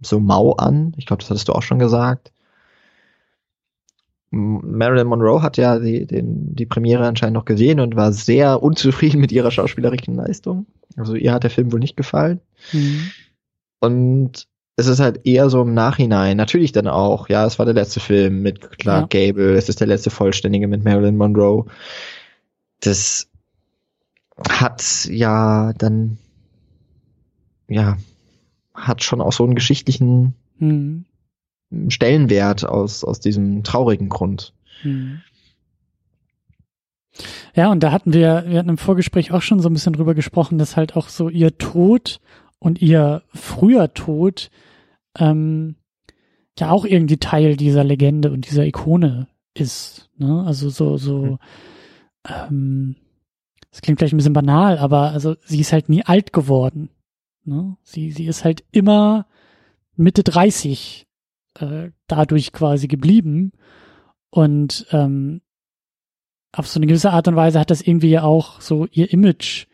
[0.00, 0.94] so mau an.
[0.96, 2.32] Ich glaube, das hattest du auch schon gesagt.
[4.30, 9.20] Marilyn Monroe hat ja die, den, die Premiere anscheinend noch gesehen und war sehr unzufrieden
[9.20, 10.66] mit ihrer schauspielerischen Leistung.
[10.96, 12.40] Also ihr hat der Film wohl nicht gefallen.
[12.72, 13.10] mhm.
[13.80, 14.48] Und
[14.78, 17.98] es ist halt eher so im Nachhinein, natürlich dann auch, ja, es war der letzte
[17.98, 21.64] Film mit Clark Gable, es ist der letzte vollständige mit Marilyn Monroe.
[22.80, 23.28] Das
[24.48, 26.18] hat ja dann,
[27.66, 27.96] ja,
[28.78, 31.04] hat schon auch so einen geschichtlichen Mhm.
[31.88, 34.54] Stellenwert aus, aus diesem traurigen Grund.
[34.82, 35.20] Mhm.
[37.54, 40.14] Ja, und da hatten wir, wir hatten im Vorgespräch auch schon so ein bisschen drüber
[40.14, 42.20] gesprochen, dass halt auch so ihr Tod
[42.58, 44.50] und ihr früher Tod
[45.18, 45.74] ähm,
[46.58, 50.10] ja auch irgendwie Teil dieser Legende und dieser Ikone ist.
[50.16, 50.44] Ne?
[50.46, 51.38] Also so, so,
[52.28, 52.96] ähm,
[53.70, 56.88] das klingt vielleicht ein bisschen banal, aber also sie ist halt nie alt geworden.
[57.48, 57.76] Ne?
[57.82, 59.26] Sie, sie ist halt immer
[59.96, 61.06] Mitte 30
[61.54, 63.52] äh, dadurch quasi geblieben.
[64.30, 65.40] Und ähm,
[66.52, 69.66] auf so eine gewisse Art und Weise hat das irgendwie ja auch so ihr Image,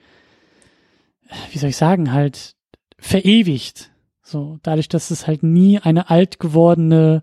[1.52, 2.54] wie soll ich sagen, halt
[2.98, 3.90] verewigt.
[4.22, 7.22] So, dadurch, dass es halt nie eine alt gewordene,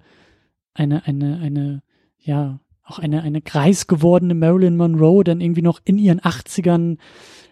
[0.74, 1.84] eine, eine, eine,
[2.20, 6.98] ja, auch eine, eine greis gewordene Marilyn Monroe dann irgendwie noch in ihren 80ern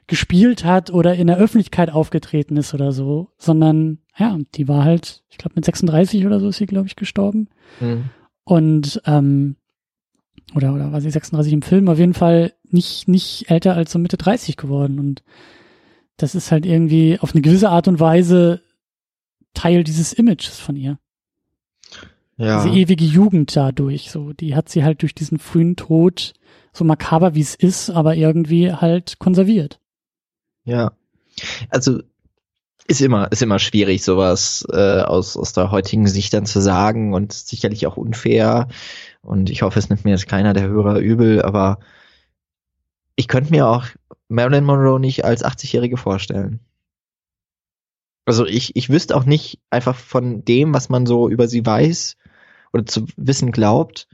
[0.10, 5.24] gespielt hat oder in der Öffentlichkeit aufgetreten ist oder so, sondern ja, die war halt,
[5.30, 7.48] ich glaube mit 36 oder so ist sie, glaube ich, gestorben.
[8.44, 9.56] Und ähm,
[10.56, 14.00] oder oder war sie 36 im Film, auf jeden Fall nicht nicht älter als so
[14.00, 15.24] Mitte 30 geworden und
[16.18, 18.62] das ist halt irgendwie auf eine gewisse Art und Weise
[19.54, 20.98] Teil dieses Images von ihr.
[22.36, 22.64] Ja.
[22.64, 26.34] Diese ewige Jugend dadurch, so die hat sie halt durch diesen frühen Tod
[26.74, 29.80] so makaber wie es ist, aber irgendwie halt konserviert.
[30.70, 30.92] Ja.
[31.70, 32.02] Also
[32.88, 37.14] ist immer, ist immer schwierig, sowas äh, aus, aus der heutigen Sicht dann zu sagen
[37.14, 38.68] und sicherlich auch unfair.
[39.22, 41.80] Und ich hoffe, es nimmt mir jetzt keiner der Hörer übel, aber
[43.16, 43.86] ich könnte mir auch
[44.28, 46.60] Marilyn Monroe nicht als 80-Jährige vorstellen.
[48.26, 52.16] Also ich, ich wüsste auch nicht einfach von dem, was man so über sie weiß
[52.74, 54.08] oder zu wissen glaubt,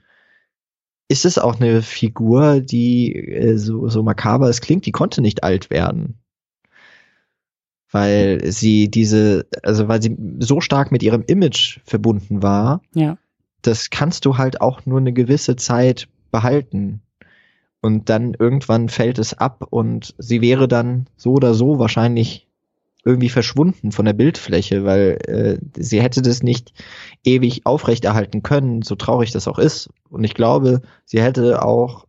[1.10, 5.44] ist es auch eine Figur, die äh, so, so makaber es klingt, die konnte nicht
[5.44, 6.19] alt werden
[7.96, 13.18] weil sie diese, also weil sie so stark mit ihrem Image verbunden war, Ja,
[13.62, 17.02] das kannst du halt auch nur eine gewisse Zeit behalten.
[17.82, 22.48] Und dann irgendwann fällt es ab und sie wäre dann so oder so wahrscheinlich
[23.06, 26.74] irgendwie verschwunden von der Bildfläche, weil äh, sie hätte das nicht
[27.24, 29.90] ewig aufrechterhalten können, so traurig das auch ist.
[30.10, 32.08] Und ich glaube, sie hätte auch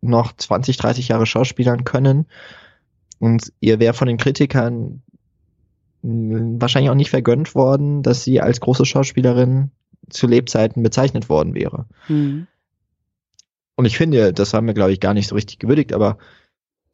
[0.00, 2.26] noch 20, 30 Jahre schauspielern können
[3.18, 5.02] und ihr wäre von den Kritikern
[6.02, 9.70] wahrscheinlich auch nicht vergönnt worden, dass sie als große Schauspielerin
[10.08, 11.86] zu Lebzeiten bezeichnet worden wäre.
[12.08, 12.46] mhm.
[13.78, 16.16] Und ich finde, das haben wir, glaube ich, gar nicht so richtig gewürdigt, aber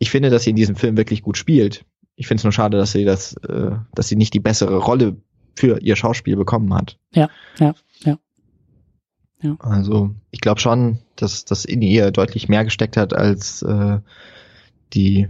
[0.01, 1.85] ich finde, dass sie in diesem Film wirklich gut spielt.
[2.17, 5.17] Ich finde es nur schade, dass sie das, äh, dass sie nicht die bessere Rolle
[5.55, 6.99] für ihr Schauspiel bekommen hat.
[7.15, 7.31] Ja,
[7.61, 7.75] ja,
[8.05, 8.19] ja.
[9.43, 9.57] Ja.
[9.61, 13.99] Also ich glaube schon, dass das in ihr deutlich mehr gesteckt hat als äh,
[14.93, 15.29] die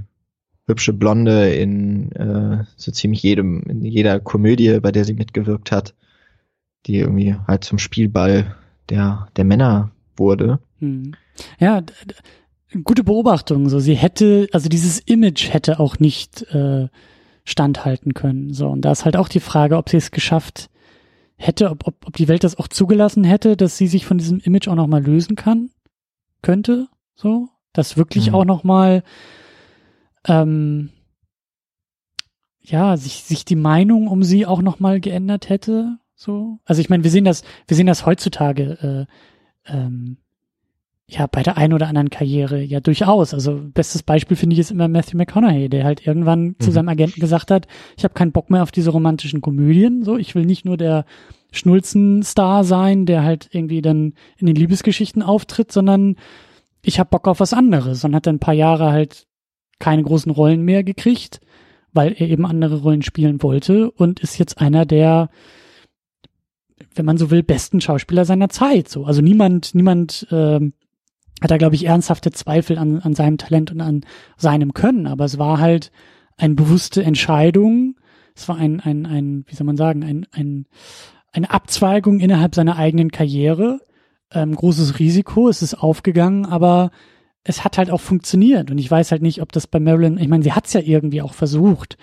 [0.66, 5.94] hübsche Blonde in äh, so ziemlich jedem, in jeder Komödie, bei der sie mitgewirkt hat,
[6.86, 8.56] die irgendwie halt zum Spielball
[8.88, 10.60] der, der Männer wurde.
[10.80, 11.14] Mhm.
[11.58, 11.82] Ja,
[12.84, 13.68] gute Beobachtung.
[13.68, 16.88] So, sie hätte, also dieses Image hätte auch nicht äh,
[17.44, 18.52] standhalten können.
[18.52, 20.70] So, und da ist halt auch die Frage, ob sie es geschafft
[21.36, 24.38] hätte, ob, ob, ob die Welt das auch zugelassen hätte, dass sie sich von diesem
[24.40, 25.70] Image auch nochmal lösen kann,
[26.40, 28.34] könnte, so, dass wirklich mhm.
[28.36, 29.02] auch nochmal,
[30.26, 30.90] ähm,
[32.60, 36.58] ja, sich, sich die Meinung um sie auch nochmal geändert hätte, so.
[36.64, 39.08] Also ich meine, wir sehen das, wir sehen das heutzutage,
[39.66, 40.18] äh, ähm,
[41.08, 43.34] ja, bei der einen oder anderen Karriere ja durchaus.
[43.34, 46.56] Also bestes Beispiel finde ich ist immer Matthew McConaughey, der halt irgendwann mhm.
[46.60, 47.66] zu seinem Agenten gesagt hat,
[47.96, 50.04] ich habe keinen Bock mehr auf diese romantischen Komödien.
[50.04, 51.04] So, ich will nicht nur der
[51.50, 56.16] Schnulzen-Star sein, der halt irgendwie dann in den Liebesgeschichten auftritt, sondern
[56.82, 59.26] ich habe Bock auf was anderes und hat dann ein paar Jahre halt
[59.82, 61.40] keine großen Rollen mehr gekriegt,
[61.92, 65.28] weil er eben andere Rollen spielen wollte und ist jetzt einer der
[66.94, 68.88] wenn man so will, besten Schauspieler seiner Zeit.
[68.88, 70.74] So, also niemand, niemand ähm,
[71.40, 74.04] hat er, glaube ich, ernsthafte Zweifel an, an seinem Talent und an
[74.36, 75.06] seinem Können.
[75.06, 75.90] Aber es war halt
[76.36, 77.96] eine bewusste Entscheidung.
[78.34, 80.66] Es war ein, ein, ein, wie soll man sagen, ein, ein,
[81.32, 83.80] eine Abzweigung innerhalb seiner eigenen Karriere.
[84.32, 86.90] Ähm, großes Risiko, es ist aufgegangen, aber
[87.44, 88.70] es hat halt auch funktioniert.
[88.70, 90.80] Und ich weiß halt nicht, ob das bei Marilyn, ich meine, sie hat es ja
[90.80, 91.96] irgendwie auch versucht,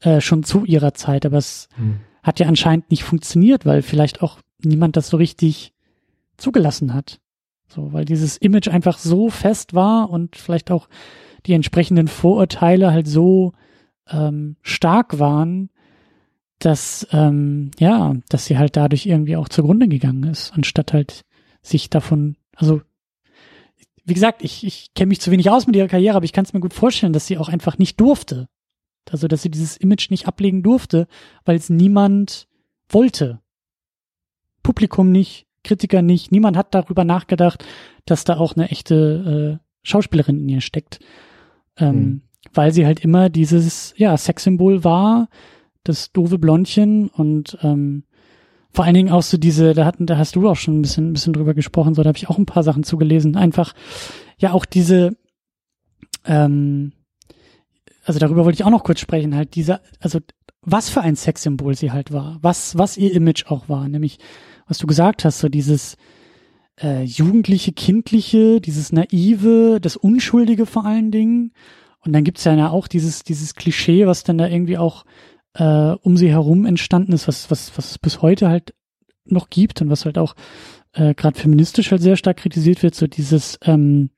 [0.00, 2.00] äh, schon zu ihrer Zeit, aber es hm.
[2.22, 5.72] hat ja anscheinend nicht funktioniert, weil vielleicht auch niemand das so richtig
[6.36, 7.20] zugelassen hat.
[7.68, 10.88] So, weil dieses Image einfach so fest war und vielleicht auch
[11.46, 13.52] die entsprechenden Vorurteile halt so
[14.10, 15.70] ähm, stark waren,
[16.58, 21.22] dass ähm, ja, dass sie halt dadurch irgendwie auch zugrunde gegangen ist, anstatt halt
[21.62, 22.82] sich davon, also
[24.04, 26.44] wie gesagt, ich, ich kenne mich zu wenig aus mit ihrer Karriere, aber ich kann
[26.44, 28.48] es mir gut vorstellen, dass sie auch einfach nicht durfte.
[29.10, 31.06] Also, dass sie dieses Image nicht ablegen durfte,
[31.44, 32.48] weil es niemand
[32.88, 33.40] wollte.
[34.62, 36.30] Publikum nicht, Kritiker nicht.
[36.30, 37.64] Niemand hat darüber nachgedacht,
[38.04, 41.00] dass da auch eine echte äh, Schauspielerin in ihr steckt.
[41.76, 42.22] Ähm, mhm.
[42.52, 45.28] Weil sie halt immer dieses, ja, Sexsymbol war,
[45.84, 48.04] das doofe Blondchen und ähm,
[48.72, 51.10] vor allen Dingen auch so diese, da hatten, da hast du auch schon ein bisschen,
[51.10, 53.36] ein bisschen drüber gesprochen, so da habe ich auch ein paar Sachen zugelesen.
[53.36, 53.74] Einfach,
[54.38, 55.16] ja, auch diese,
[56.24, 56.92] ähm,
[58.04, 60.20] also darüber wollte ich auch noch kurz sprechen, halt dieser, also
[60.62, 64.18] was für ein Sexsymbol sie halt war, was, was ihr Image auch war, nämlich
[64.66, 65.96] was du gesagt hast, so dieses
[66.80, 71.52] äh, jugendliche, kindliche, dieses naive, das Unschuldige vor allen Dingen.
[72.04, 75.04] Und dann gibt's ja auch dieses, dieses Klischee, was dann da irgendwie auch
[75.54, 78.74] äh, um sie herum entstanden ist, was, was, was es bis heute halt
[79.24, 80.34] noch gibt und was halt auch
[80.92, 84.10] äh, gerade feministisch halt sehr stark kritisiert wird, so dieses, ähm,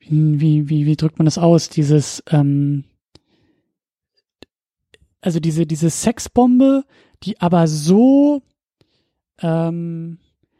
[0.00, 1.68] wie, wie, wie drückt man das aus?
[1.68, 2.84] Dieses, ähm,
[5.20, 6.84] also diese, diese Sexbombe,
[7.22, 8.42] die aber so
[9.40, 10.18] ähm,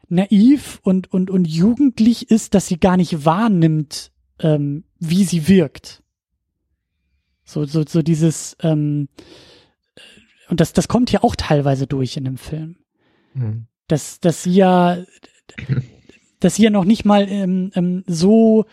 [0.09, 6.03] naiv und, und, und jugendlich ist, dass sie gar nicht wahrnimmt, ähm, wie sie wirkt.
[7.45, 9.07] So, so, so dieses, ähm,
[10.49, 12.77] und das, das kommt ja auch teilweise durch in dem Film.
[13.33, 13.67] Mhm.
[13.87, 14.97] Dass, dass sie ja,
[16.39, 18.65] dass sie ja noch nicht mal ähm, ähm, so,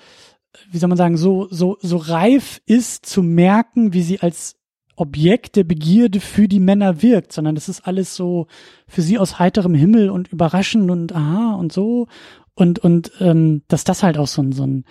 [0.70, 4.56] wie soll man sagen, so, so, so reif ist zu merken, wie sie als
[4.96, 8.46] Objekt der Begierde für die Männer wirkt, sondern das ist alles so
[8.86, 12.08] für sie aus heiterem Himmel und überraschend und aha und so.
[12.54, 14.84] Und, und ähm, dass das halt auch so ein, so ein,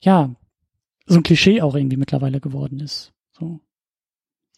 [0.00, 0.34] ja,
[1.06, 3.12] so ein Klischee auch irgendwie mittlerweile geworden ist.
[3.32, 3.60] So.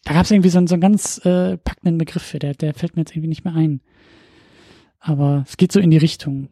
[0.03, 2.73] Da gab es irgendwie so einen, so einen ganz äh, packenden Begriff für, der, der
[2.73, 3.81] fällt mir jetzt irgendwie nicht mehr ein.
[4.99, 6.49] Aber es geht so in die Richtung.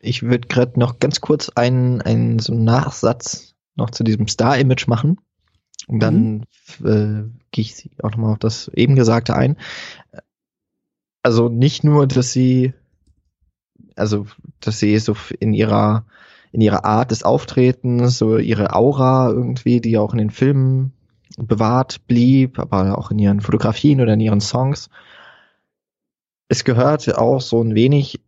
[0.00, 5.18] Ich würde gerade noch ganz kurz einen, einen so Nachsatz noch zu diesem Star-Image machen.
[5.86, 6.46] Und dann
[6.78, 6.86] mhm.
[6.86, 9.56] äh, gehe ich auch nochmal auf das eben Gesagte ein.
[11.22, 12.72] Also nicht nur, dass sie,
[13.94, 14.26] also
[14.60, 16.04] dass sie so in ihrer
[16.52, 20.92] in ihrer Art des Auftretens, so ihre Aura irgendwie, die auch in den Filmen
[21.38, 24.90] bewahrt blieb, aber auch in ihren Fotografien oder in ihren Songs.
[26.48, 28.20] Es gehört auch so ein wenig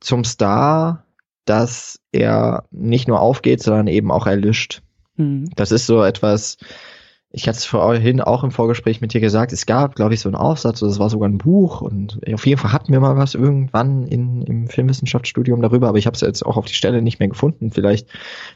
[0.00, 1.04] zum Star,
[1.44, 4.82] dass er nicht nur aufgeht, sondern eben auch erlischt.
[5.16, 5.50] Mhm.
[5.54, 6.56] Das ist so etwas,
[7.32, 10.28] ich hatte es vorhin auch im Vorgespräch mit dir gesagt, es gab, glaube ich, so
[10.28, 13.16] einen Aufsatz, oder es war sogar ein Buch und auf jeden Fall hatten wir mal
[13.16, 17.02] was irgendwann in, im Filmwissenschaftsstudium darüber, aber ich habe es jetzt auch auf die Stelle
[17.02, 17.70] nicht mehr gefunden.
[17.70, 18.08] Vielleicht,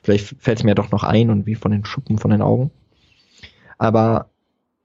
[0.03, 2.73] vielleicht fällt es mir doch noch ein und wie von den Schuppen von den Augen.
[3.79, 4.31] Aber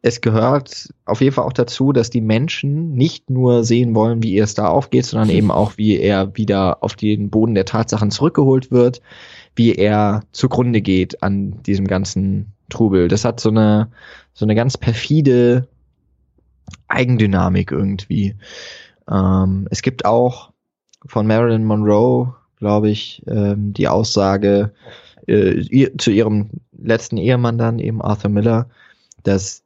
[0.04, 4.34] es gehört auf jeden Fall auch dazu, dass die Menschen nicht nur sehen wollen, wie
[4.34, 8.12] ihr es da aufgeht, sondern eben auch, wie er wieder auf den Boden der Tatsachen
[8.12, 9.02] zurückgeholt wird,
[9.56, 13.08] wie er zugrunde geht an diesem ganzen Trubel.
[13.08, 13.90] Das hat so eine,
[14.34, 15.68] so eine ganz perfide
[16.88, 18.36] Eigendynamik irgendwie.
[19.10, 20.52] Ähm, es gibt auch
[21.06, 24.72] von Marilyn Monroe, glaube ich, ähm, die Aussage
[25.28, 28.70] äh, ihr, zu ihrem letzten Ehemann dann, eben Arthur Miller,
[29.24, 29.64] dass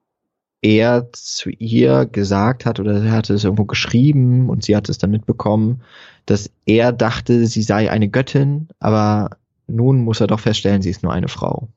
[0.62, 4.98] er zu ihr gesagt hat oder er hatte es irgendwo geschrieben und sie hat es
[4.98, 5.82] dann mitbekommen,
[6.26, 9.32] dass er dachte, sie sei eine Göttin, aber
[9.68, 11.68] nun muss er doch feststellen, sie ist nur eine Frau.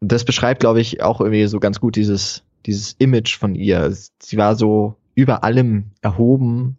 [0.00, 3.92] Das beschreibt, glaube ich, auch irgendwie so ganz gut dieses, dieses Image von ihr.
[3.92, 6.78] Sie war so über allem erhoben,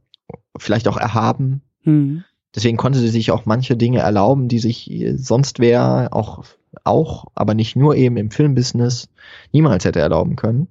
[0.57, 1.61] vielleicht auch erhaben.
[1.83, 2.23] Mhm.
[2.53, 6.43] Deswegen konnte sie sich auch manche Dinge erlauben, die sich sonst wer auch,
[6.83, 9.09] auch, aber nicht nur eben im Filmbusiness
[9.53, 10.67] niemals hätte erlauben können.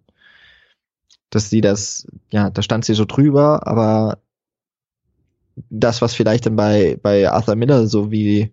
[1.30, 4.18] Dass sie das, ja, da stand sie so drüber, aber
[5.70, 8.52] das, was vielleicht dann bei, bei Arthur Miller so wie,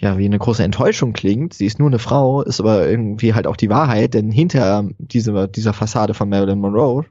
[0.00, 3.46] ja, wie eine große Enttäuschung klingt, sie ist nur eine Frau, ist aber irgendwie halt
[3.46, 7.04] auch die Wahrheit, denn hinter dieser, dieser Fassade von Marilyn Monroe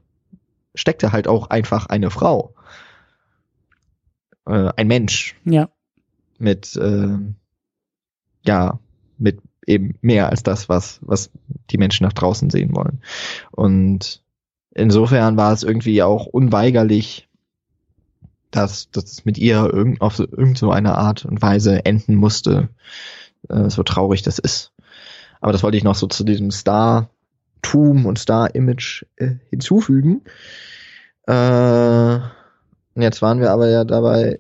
[0.75, 2.53] steckte halt auch einfach eine Frau
[4.47, 5.35] äh, ein Mensch.
[5.45, 5.69] Ja.
[6.39, 7.17] Mit, äh,
[8.45, 8.79] ja,
[9.17, 11.31] mit eben mehr als das, was, was
[11.69, 13.01] die Menschen nach draußen sehen wollen.
[13.51, 14.23] Und
[14.71, 17.26] insofern war es irgendwie auch unweigerlich,
[18.51, 22.69] dass, es mit ihr irgend, auf irgend so eine Art und Weise enden musste,
[23.49, 24.73] äh, so traurig das ist.
[25.41, 30.21] Aber das wollte ich noch so zu diesem Star-Tum und Star-Image äh, hinzufügen.
[31.27, 32.19] Äh,
[32.95, 34.39] jetzt waren wir aber ja dabei,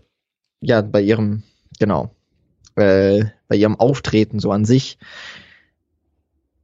[0.61, 1.43] ja, bei ihrem,
[1.79, 2.11] genau,
[2.75, 4.97] äh, bei ihrem Auftreten so an sich.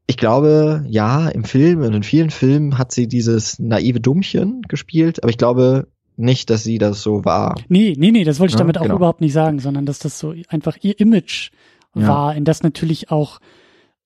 [0.08, 5.24] Ich glaube, ja, im Film und in vielen Filmen hat sie dieses naive Dummchen gespielt,
[5.24, 7.56] aber ich glaube nicht, dass sie das so war.
[7.70, 8.96] Nee, nee, nee, das wollte ich ja, damit auch genau.
[8.96, 11.52] überhaupt nicht sagen, sondern dass das so einfach ihr Image
[11.96, 12.08] ja.
[12.08, 13.40] war, in das natürlich auch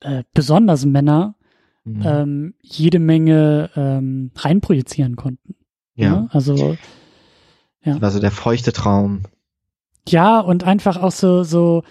[0.01, 1.35] äh, besonders Männer
[1.83, 2.03] mhm.
[2.05, 5.55] ähm, jede Menge ähm, reinprojizieren konnten.
[5.95, 6.05] Ja.
[6.05, 6.27] ja.
[6.31, 6.77] Also
[7.83, 8.01] ja.
[8.01, 9.23] war so der feuchte Traum.
[10.07, 11.83] Ja, und einfach auch so, so,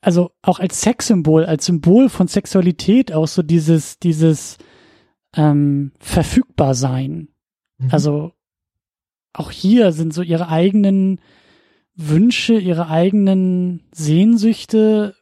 [0.00, 4.56] also auch als Sexsymbol, als Symbol von Sexualität auch so dieses, dieses
[5.34, 7.28] ähm, Verfügbarsein.
[7.78, 7.88] Mhm.
[7.90, 8.32] Also
[9.32, 11.20] auch hier sind so ihre eigenen
[11.94, 15.14] Wünsche, ihre eigenen Sehnsüchte,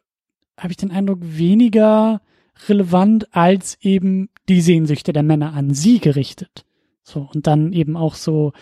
[0.58, 2.20] habe ich den Eindruck, weniger
[2.68, 6.64] relevant als eben die Sehnsüchte der Männer an sie gerichtet.
[7.02, 8.52] So, und dann eben auch so,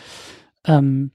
[0.65, 1.13] ähm,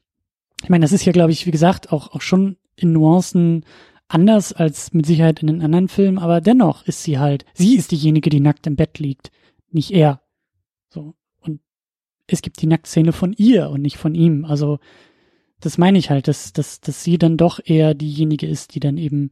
[0.64, 3.66] ich meine, das ist ja, glaube ich, wie gesagt, auch, auch schon in Nuancen
[4.08, 7.92] anders als mit Sicherheit in den anderen Filmen, aber dennoch ist sie halt, sie ist
[7.92, 9.32] diejenige, die nackt im Bett liegt,
[9.70, 10.22] nicht er.
[10.90, 11.16] So.
[12.28, 14.46] Es gibt die Nacktszene von ihr und nicht von ihm.
[14.46, 14.80] Also,
[15.60, 18.98] das meine ich halt, dass, dass, dass sie dann doch eher diejenige ist, die dann
[18.98, 19.32] eben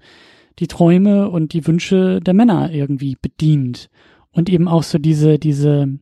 [0.59, 3.89] die Träume und die Wünsche der Männer irgendwie bedient.
[4.31, 5.99] Und eben auch so diese, diese,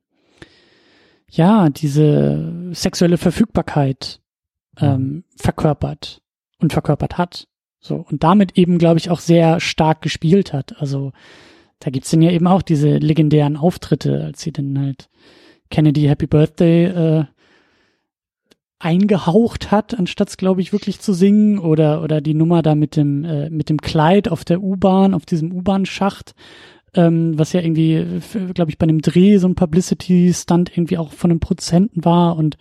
[1.30, 4.22] ja, diese sexuelle Verfügbarkeit
[4.80, 6.22] ähm, verkörpert
[6.60, 7.48] und verkörpert hat.
[7.80, 10.80] So, und damit eben, glaube ich, auch sehr stark gespielt hat.
[10.80, 11.12] Also
[11.80, 15.10] da gibt's dann ja eben auch diese legendären Auftritte, als sie dann halt
[15.70, 17.26] Kennedy Happy Birthday äh,
[18.80, 23.24] eingehaucht hat, anstatt glaube ich wirklich zu singen oder oder die Nummer da mit dem
[23.24, 26.36] äh, mit dem Kleid auf der U-Bahn auf diesem U-Bahn-Schacht,
[26.94, 28.06] ähm, was ja irgendwie,
[28.54, 32.58] glaube ich, bei einem Dreh so ein Publicity-Stunt irgendwie auch von den Prozenten war und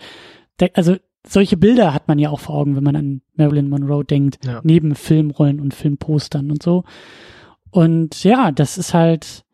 [0.60, 0.96] der, also
[1.26, 4.60] solche Bilder hat man ja auch vor Augen, wenn man an Marilyn Monroe denkt, ja.
[4.64, 6.84] neben Filmrollen und Filmpostern und so.
[7.70, 9.44] Und ja, das ist halt,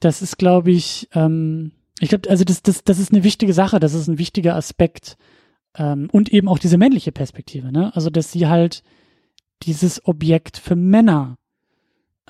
[0.00, 3.78] das ist, glaube ich, ähm, ich glaube, also das, das, das ist eine wichtige Sache,
[3.78, 5.16] das ist ein wichtiger Aspekt
[5.76, 7.94] ähm, und eben auch diese männliche Perspektive, ne?
[7.94, 8.82] Also dass sie halt
[9.62, 11.36] dieses Objekt für Männer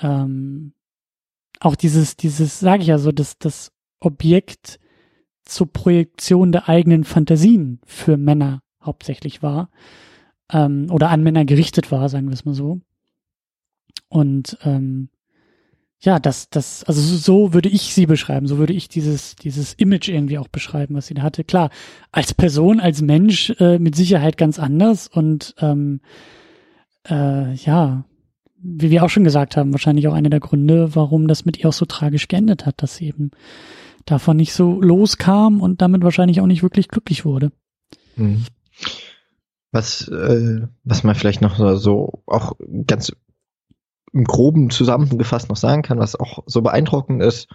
[0.00, 0.72] ähm,
[1.60, 3.70] auch dieses, dieses, sage ich ja so, dass das
[4.00, 4.80] Objekt
[5.44, 9.70] zur Projektion der eigenen Fantasien für Männer hauptsächlich war
[10.50, 12.80] ähm, oder an Männer gerichtet war, sagen wir es mal so.
[14.08, 15.10] Und ähm,
[16.02, 20.08] ja, das, das, also so würde ich sie beschreiben, so würde ich dieses, dieses Image
[20.08, 21.44] irgendwie auch beschreiben, was sie da hatte.
[21.44, 21.70] Klar,
[22.10, 26.00] als Person, als Mensch äh, mit Sicherheit ganz anders und ähm,
[27.06, 28.04] äh, ja,
[28.62, 31.68] wie wir auch schon gesagt haben, wahrscheinlich auch einer der Gründe, warum das mit ihr
[31.68, 33.30] auch so tragisch geendet hat, dass sie eben
[34.06, 37.52] davon nicht so loskam und damit wahrscheinlich auch nicht wirklich glücklich wurde.
[38.16, 38.44] Mhm.
[39.70, 42.52] Was, äh, was man vielleicht noch so auch
[42.86, 43.12] ganz
[44.12, 47.48] im Groben zusammengefasst noch sagen kann, was auch so beeindruckend ist,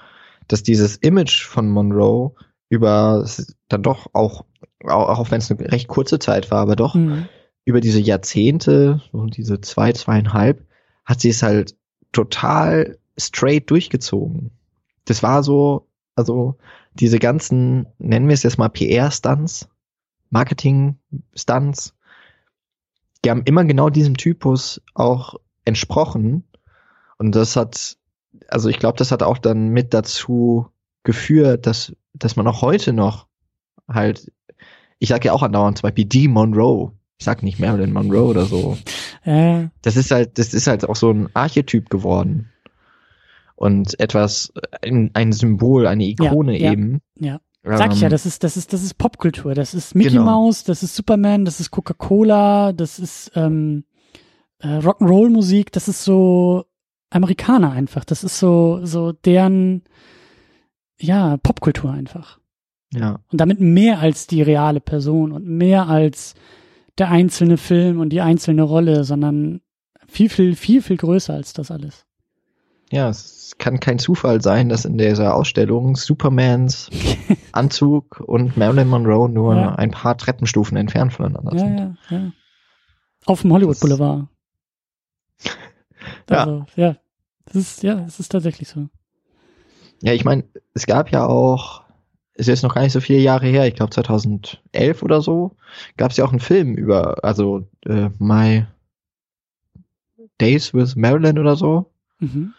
[0.47, 2.33] dass dieses Image von Monroe
[2.69, 3.27] über
[3.67, 4.45] dann doch auch,
[4.83, 7.27] auch, wenn es eine recht kurze Zeit war, aber doch mhm.
[7.65, 10.65] über diese Jahrzehnte, so diese zwei, zweieinhalb,
[11.03, 11.75] hat sie es halt
[12.11, 14.51] total straight durchgezogen.
[15.05, 16.55] Das war so, also
[16.93, 19.69] diese ganzen, nennen wir es jetzt mal PR-Stunts,
[20.29, 21.93] Marketing-Stunts,
[23.23, 26.43] die haben immer genau diesem Typus auch entsprochen.
[27.17, 27.97] Und das hat
[28.49, 30.67] also ich glaube, das hat auch dann mit dazu
[31.03, 33.27] geführt, dass, dass man auch heute noch
[33.87, 34.31] halt,
[34.99, 36.91] ich sage ja auch andauernd zum Beispiel Dee Monroe.
[37.17, 38.77] Ich sag nicht Marilyn Monroe oder so.
[39.23, 42.51] Äh, Das ist halt, das ist halt auch so ein Archetyp geworden.
[43.55, 44.51] Und etwas,
[44.81, 46.73] ein, ein Symbol, eine Ikone ja.
[46.73, 47.01] eben.
[47.19, 47.39] ja.
[47.63, 49.55] Sag ich ja, Ähm, das ist, das ist, das ist Popkultur.
[49.55, 50.25] Das ist Mickey Genau.
[50.25, 53.85] Mouse, das ist Superman, das ist Coca-Cola, das ist ähm,
[54.65, 56.65] äh, Rock'n'Roll-Musik, das ist so
[57.09, 58.03] Amerikaner einfach.
[58.05, 59.83] Das ist so, so deren,
[60.99, 62.39] ja, Popkultur einfach.
[62.93, 66.35] Ja, Und damit mehr als die reale Person und mehr als
[66.97, 69.61] der einzelne Film und die einzelne Rolle, sondern
[70.07, 72.05] viel, viel, viel, viel größer als das alles.
[72.91, 76.89] ja, es kann kein Zufall sein, dass in dieser Ausstellung Supermans
[77.51, 79.75] Anzug und Marilyn Monroe nur Ja.
[79.75, 81.77] ein paar Treppenstufen entfernt voneinander Ja, sind.
[81.77, 82.31] ja, ja.
[83.25, 84.27] Auf dem Hollywood Das- Boulevard.
[86.29, 86.39] Ja.
[86.43, 86.95] Also, ja.
[87.45, 88.87] Das ist, ja, es ist tatsächlich so.
[90.01, 90.43] Ja, ich meine,
[90.73, 91.83] es gab ja auch,
[92.33, 95.55] ist jetzt noch gar nicht so viele Jahre her, ich glaube 2011 oder so,
[95.97, 98.65] gab es ja auch einen Film über, also äh, My
[100.39, 101.91] Days with Marilyn oder so.
[102.19, 102.53] Mhm.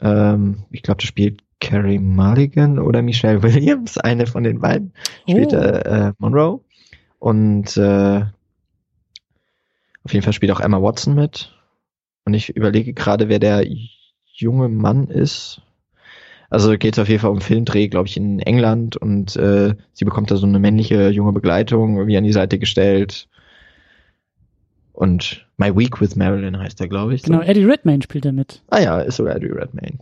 [0.00, 4.92] Ähm, ich glaube, da spielt Carrie Mulligan oder Michelle Williams, eine von den beiden,
[5.28, 5.56] spielt Oh.
[5.56, 6.60] äh, äh, Monroe.
[7.18, 8.24] Und äh,
[10.04, 11.54] auf jeden Fall spielt auch Emma Watson mit.
[12.24, 13.66] Und ich überlege gerade, wer der
[14.34, 15.60] junge Mann ist.
[16.50, 20.04] Also geht es auf jeden Fall um Filmdreh, glaube ich, in England und äh, sie
[20.04, 23.26] bekommt da so eine männliche junge Begleitung irgendwie an die Seite gestellt.
[24.92, 27.22] Und My Week with Marilyn heißt der, glaube ich.
[27.22, 27.32] so.
[27.32, 28.62] Genau, Eddie Redmayne spielt da mit.
[28.68, 29.98] Ah ja, ist sogar Eddie Redmayne.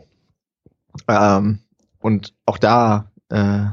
[1.06, 1.60] Ähm,
[2.00, 3.66] und auch da, äh,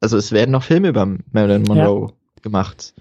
[0.00, 2.94] also es werden noch Filme über Marilyn Monroe gemacht.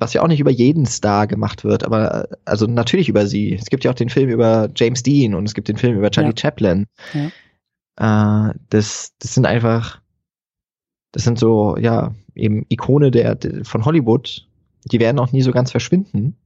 [0.00, 3.54] Was ja auch nicht über jeden Star gemacht wird, aber äh, also natürlich über sie.
[3.54, 6.10] Es gibt ja auch den Film über James Dean und es gibt den Film über
[6.10, 6.36] Charlie Ja.
[6.36, 6.86] Chaplin.
[7.96, 10.00] Äh, das, das sind einfach,
[11.12, 14.46] das sind so, ja, eben Ikone der, der von Hollywood.
[14.84, 16.36] Die werden auch nie so ganz verschwinden.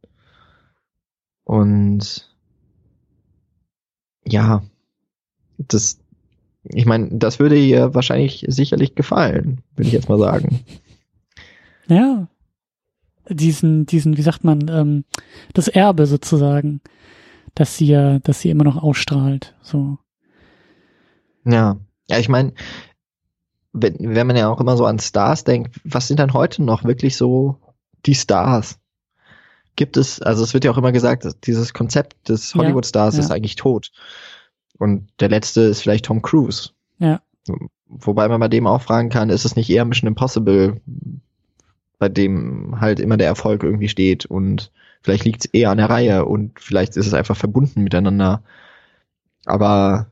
[1.44, 2.34] Und
[4.24, 4.62] ja,
[5.58, 5.98] das,
[6.64, 10.60] ich meine, das würde ihr wahrscheinlich sicherlich gefallen, würde ich jetzt mal sagen.
[11.88, 12.28] Ja.
[13.34, 15.04] Diesen, diesen, wie sagt man, ähm,
[15.54, 16.80] das Erbe sozusagen,
[17.54, 19.54] dass sie ja, dass sie immer noch ausstrahlt.
[19.62, 19.98] So.
[21.44, 21.76] Ja,
[22.08, 22.52] ja, ich meine,
[23.72, 26.84] wenn, wenn man ja auch immer so an Stars denkt, was sind dann heute noch
[26.84, 27.58] wirklich so
[28.06, 28.78] die Stars?
[29.76, 33.20] Gibt es, also es wird ja auch immer gesagt, dieses Konzept des Ja, Hollywood-Stars ja.
[33.20, 33.90] ist eigentlich tot.
[34.78, 36.70] Und der letzte ist vielleicht Tom Cruise.
[36.98, 37.22] Ja.
[37.86, 40.80] Wobei man bei dem auch fragen kann, ist es nicht eher Mission Impossible,
[42.02, 44.72] bei dem halt immer der Erfolg irgendwie steht und
[45.02, 48.42] vielleicht liegt es eher an der Reihe und vielleicht ist es einfach verbunden miteinander.
[49.44, 50.10] Aber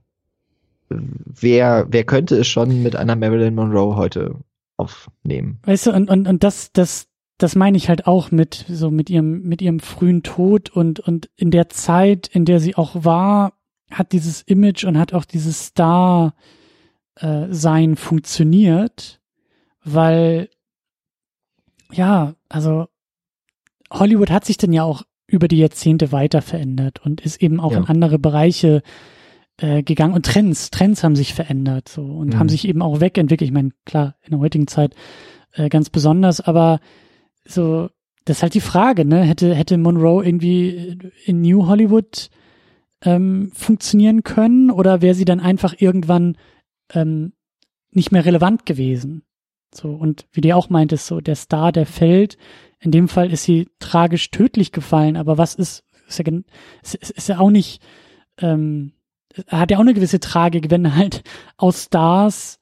[0.88, 4.36] wer, wer könnte es schon mit einer Marilyn Monroe heute
[4.76, 5.58] aufnehmen?
[5.64, 7.08] Weißt du, und, und, und das, das,
[7.38, 11.28] das meine ich halt auch mit, so mit ihrem, mit ihrem frühen Tod und, und
[11.34, 13.54] in der Zeit, in der sie auch war,
[13.90, 16.34] hat dieses Image und hat auch dieses Star,
[17.16, 19.20] äh, funktioniert,
[19.82, 20.50] weil,
[21.92, 22.86] ja, also
[23.92, 27.72] Hollywood hat sich dann ja auch über die Jahrzehnte weiter verändert und ist eben auch
[27.72, 27.78] Ja.
[27.78, 28.82] in andere Bereiche
[29.58, 32.38] äh, gegangen und Trends, Trends haben sich verändert so und Mhm.
[32.38, 33.48] haben sich eben auch wegentwickelt.
[33.48, 34.94] Ich meine, klar, in der heutigen Zeit
[35.52, 36.80] äh, ganz besonders, aber
[37.44, 37.90] so,
[38.24, 39.22] das ist halt die Frage, ne?
[39.22, 42.30] Hätte, hätte Monroe irgendwie in New Hollywood
[43.02, 46.36] ähm, funktionieren können oder wäre sie dann einfach irgendwann
[46.94, 47.32] ähm,
[47.90, 49.22] nicht mehr relevant gewesen?
[49.74, 52.36] So, und wie du auch meintest, so der Star, der fällt,
[52.80, 56.24] in dem Fall ist sie tragisch tödlich gefallen, aber was ist, ist ja,
[56.82, 57.82] ist, ist ja auch nicht,
[58.38, 58.92] ähm,
[59.46, 61.22] hat ja auch eine gewisse Tragik, wenn halt
[61.56, 62.58] aus Stars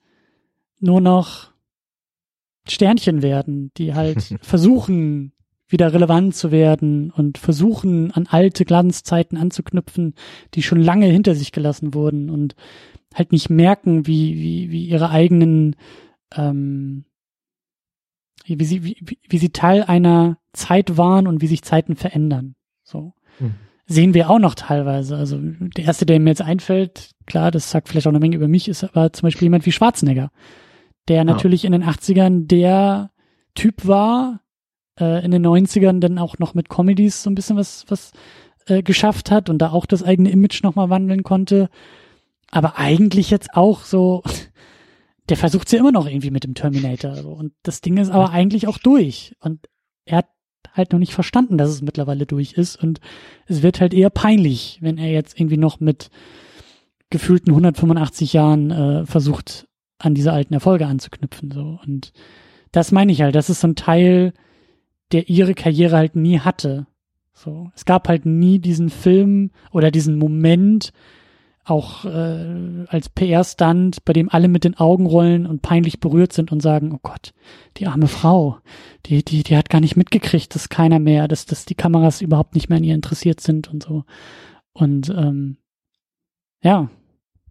[0.81, 1.51] nur noch
[2.69, 5.33] Sternchen werden, die halt versuchen,
[5.69, 10.15] wieder relevant zu werden und versuchen, an alte Glanzzeiten anzuknüpfen,
[10.55, 12.55] die schon lange hinter sich gelassen wurden und
[13.15, 15.77] halt nicht merken, wie, wie, wie ihre eigenen,
[16.35, 17.05] ähm,
[18.47, 18.97] wie sie, wie,
[19.29, 22.55] wie- sie Teil einer Zeit waren und wie sich Zeiten verändern.
[22.83, 23.13] So.
[23.39, 23.55] Hm.
[23.87, 25.17] Sehen wir auch noch teilweise.
[25.17, 28.49] Also der erste, der mir jetzt einfällt, klar, das sagt vielleicht auch eine Menge über
[28.49, 30.31] mich, ist aber zum Beispiel jemand wie Schwarzenegger,
[31.09, 33.11] der natürlich in den 80ern der
[33.55, 34.41] Typ war,
[35.01, 38.13] äh, in den 90ern dann auch noch mit Comedies so ein bisschen was, was
[38.67, 41.69] äh, geschafft hat und da auch das eigene Image nochmal wandeln konnte.
[42.51, 44.23] Aber eigentlich jetzt auch so,
[45.29, 47.25] der versucht ja immer noch irgendwie mit dem Terminator.
[47.25, 49.37] Und das Ding ist aber eigentlich auch durch.
[49.41, 49.69] Und
[50.05, 50.29] er hat
[50.73, 52.77] halt noch nicht verstanden, dass es mittlerweile durch ist.
[52.77, 53.01] Und
[53.47, 56.11] es wird halt eher peinlich, wenn er jetzt irgendwie noch mit
[57.11, 59.67] gefühlten 185 Jahren äh, versucht,
[59.99, 61.51] an diese alten Erfolge anzuknüpfen.
[61.51, 61.79] So.
[61.85, 62.13] Und
[62.73, 64.33] das meine ich halt, das ist so ein Teil,
[65.13, 66.87] der ihre Karriere halt nie hatte.
[67.33, 67.71] So.
[67.75, 70.93] Es gab halt nie diesen Film oder diesen Moment,
[71.71, 76.53] auch äh, als PR-Stunt, bei dem alle mit den Augen rollen und peinlich berührt sind
[76.53, 77.33] und sagen, oh Gott,
[77.77, 78.59] die arme Frau,
[79.07, 82.55] die, die, die hat gar nicht mitgekriegt, dass keiner mehr, dass, dass die Kameras überhaupt
[82.55, 84.05] nicht mehr an ihr interessiert sind und so.
[84.73, 85.59] Und ähm,
[86.63, 86.91] ja,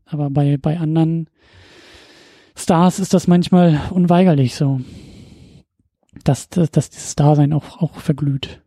[0.06, 1.30] aber bei, bei anderen
[2.56, 4.82] Stars ist das manchmal unweigerlich so,
[6.24, 8.62] dass, dass, dass dieses Dasein auch, auch verglüht.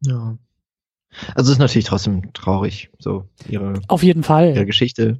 [0.00, 0.36] Ja.
[1.34, 4.54] Also es ist natürlich trotzdem traurig, so ihre, Auf jeden Fall.
[4.54, 5.18] ihre Geschichte.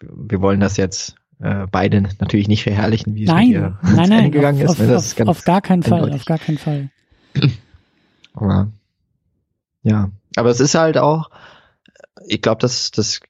[0.00, 4.08] Wir wollen das jetzt äh, beide natürlich nicht verherrlichen, wie es nein, mit ihr nein,
[4.08, 4.80] nein, gegangen auf, ist.
[4.80, 6.90] auf, Das ist auf, ganz auf gar keinen Fall, auf gar keinen Fall.
[8.34, 8.68] Aber
[9.82, 11.30] ja, aber es ist halt auch,
[12.26, 13.20] ich glaube, das, das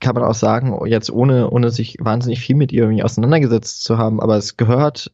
[0.00, 3.98] kann man auch sagen, jetzt ohne, ohne sich wahnsinnig viel mit ihr irgendwie auseinandergesetzt zu
[3.98, 5.12] haben, aber es gehört,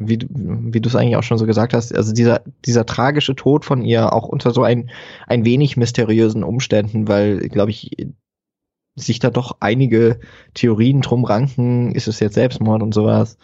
[0.00, 3.34] wie, du- wie du es eigentlich auch schon so gesagt hast, also dieser, dieser tragische
[3.34, 4.90] Tod von ihr auch unter so ein,
[5.26, 7.90] ein wenig mysteriösen Umständen, weil, glaube ich,
[8.94, 10.20] sich da doch einige
[10.54, 13.38] Theorien drum ranken, ist es jetzt Selbstmord und sowas,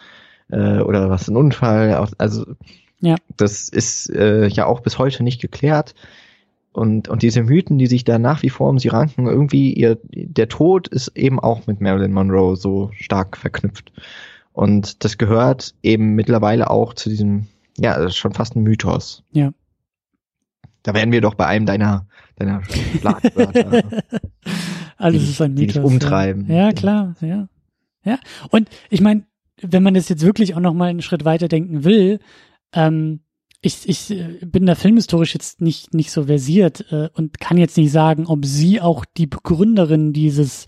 [0.49, 2.45] äh, oder was ein Unfall, also
[2.99, 3.15] Ja.
[3.37, 5.93] das ist äh, ja auch bis heute nicht geklärt.
[6.73, 9.97] Und, und diese Mythen, die sich da nach wie vor um sie ranken, irgendwie ihr,
[10.11, 13.93] der Tod ist eben auch mit Marilyn Monroe so stark verknüpft.
[14.55, 19.23] Und das gehört eben mittlerweile auch zu diesem, ja, das ist schon fast ein Mythos.
[19.33, 19.51] Ja.
[20.83, 22.07] Da wären wir doch bei einem deiner,
[22.37, 22.61] deiner
[22.99, 23.83] Schlagwörter.
[24.97, 25.91] Alles die ist ein dich- die dich Mythos.
[25.91, 26.45] umtreiben.
[26.47, 27.49] Ja, ja klar, ja.
[28.05, 28.19] Ja.
[28.49, 29.25] Und ich meine,
[29.61, 32.19] wenn man das jetzt wirklich auch noch mal einen Schritt weiter denken will,
[32.71, 33.19] ähm,
[33.61, 37.77] ich, ich äh, bin da filmhistorisch jetzt nicht, nicht so versiert äh, und kann jetzt
[37.77, 40.65] nicht sagen, ob sie auch die Begründerin dieses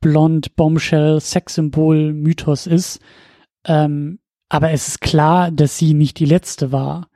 [0.00, 3.00] Blond Bombshell Sexsymbol Mythos ist.
[3.64, 4.18] Ähm,
[4.48, 7.08] aber es ist klar, dass sie nicht die letzte war,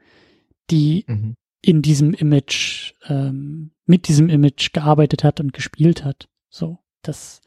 [0.71, 1.35] die Mhm.
[1.63, 6.29] in diesem Image, ähm, mit diesem Image gearbeitet hat und gespielt hat.
[6.51, 7.41] So, das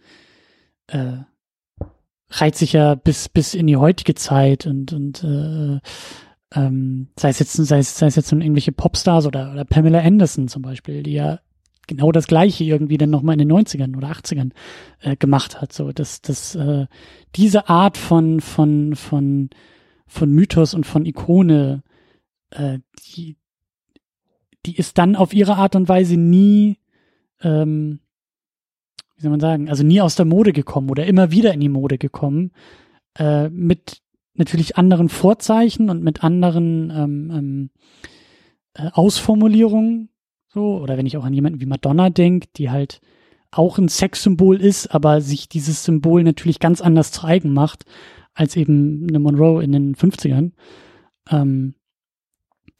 [0.88, 1.18] äh,
[2.30, 5.80] reiht sich ja bis bis in die heutige Zeit und und äh,
[6.53, 9.99] ähm, sei es jetzt sei es, sei es jetzt nun irgendwelche Popstars oder oder Pamela
[10.02, 11.40] Anderson zum Beispiel, die ja
[11.88, 14.52] genau das Gleiche irgendwie dann nochmal in den 90ern oder 80ern
[15.02, 15.74] äh, gemacht hat.
[15.74, 16.88] So, dass dass äh,
[17.36, 19.49] diese Art von von von
[20.07, 21.84] von Mythos und von Ikone,
[22.52, 22.80] äh,
[23.16, 23.38] die
[24.66, 26.78] die ist dann auf ihre Art und Weise nie,
[27.41, 27.99] ähm,
[29.16, 31.70] wie soll man sagen, also nie aus der Mode gekommen oder immer wieder in die
[31.70, 32.52] Mode gekommen,
[33.18, 34.02] äh, mit
[34.34, 37.70] natürlich anderen Vorzeichen und mit anderen ähm, ähm,
[38.74, 40.10] äh, Ausformulierungen,
[40.56, 43.02] so, oder wenn ich auch an jemanden wie Madonna denke, die halt
[43.52, 47.84] auch ein Sexsymbol ist, aber sich dieses Symbol natürlich ganz anders zu eigen macht,
[48.34, 50.53] als eben eine Monroe in den 50ern.
[51.30, 51.76] Ähm,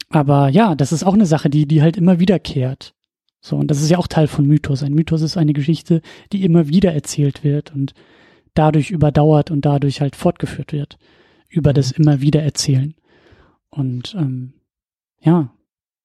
[0.08, 2.94] aber ja, das ist auch eine Sache, die, die halt immer wiederkehrt.
[3.42, 4.82] So, und das ist ja auch Teil von Mythos.
[4.82, 6.00] Ein Mythos ist eine Geschichte,
[6.32, 7.92] die immer wieder erzählt wird und
[8.54, 10.96] dadurch überdauert und dadurch halt fortgeführt wird.
[11.50, 12.94] Über das immer wieder erzählen.
[13.68, 14.54] Und ähm,
[15.20, 15.52] ja,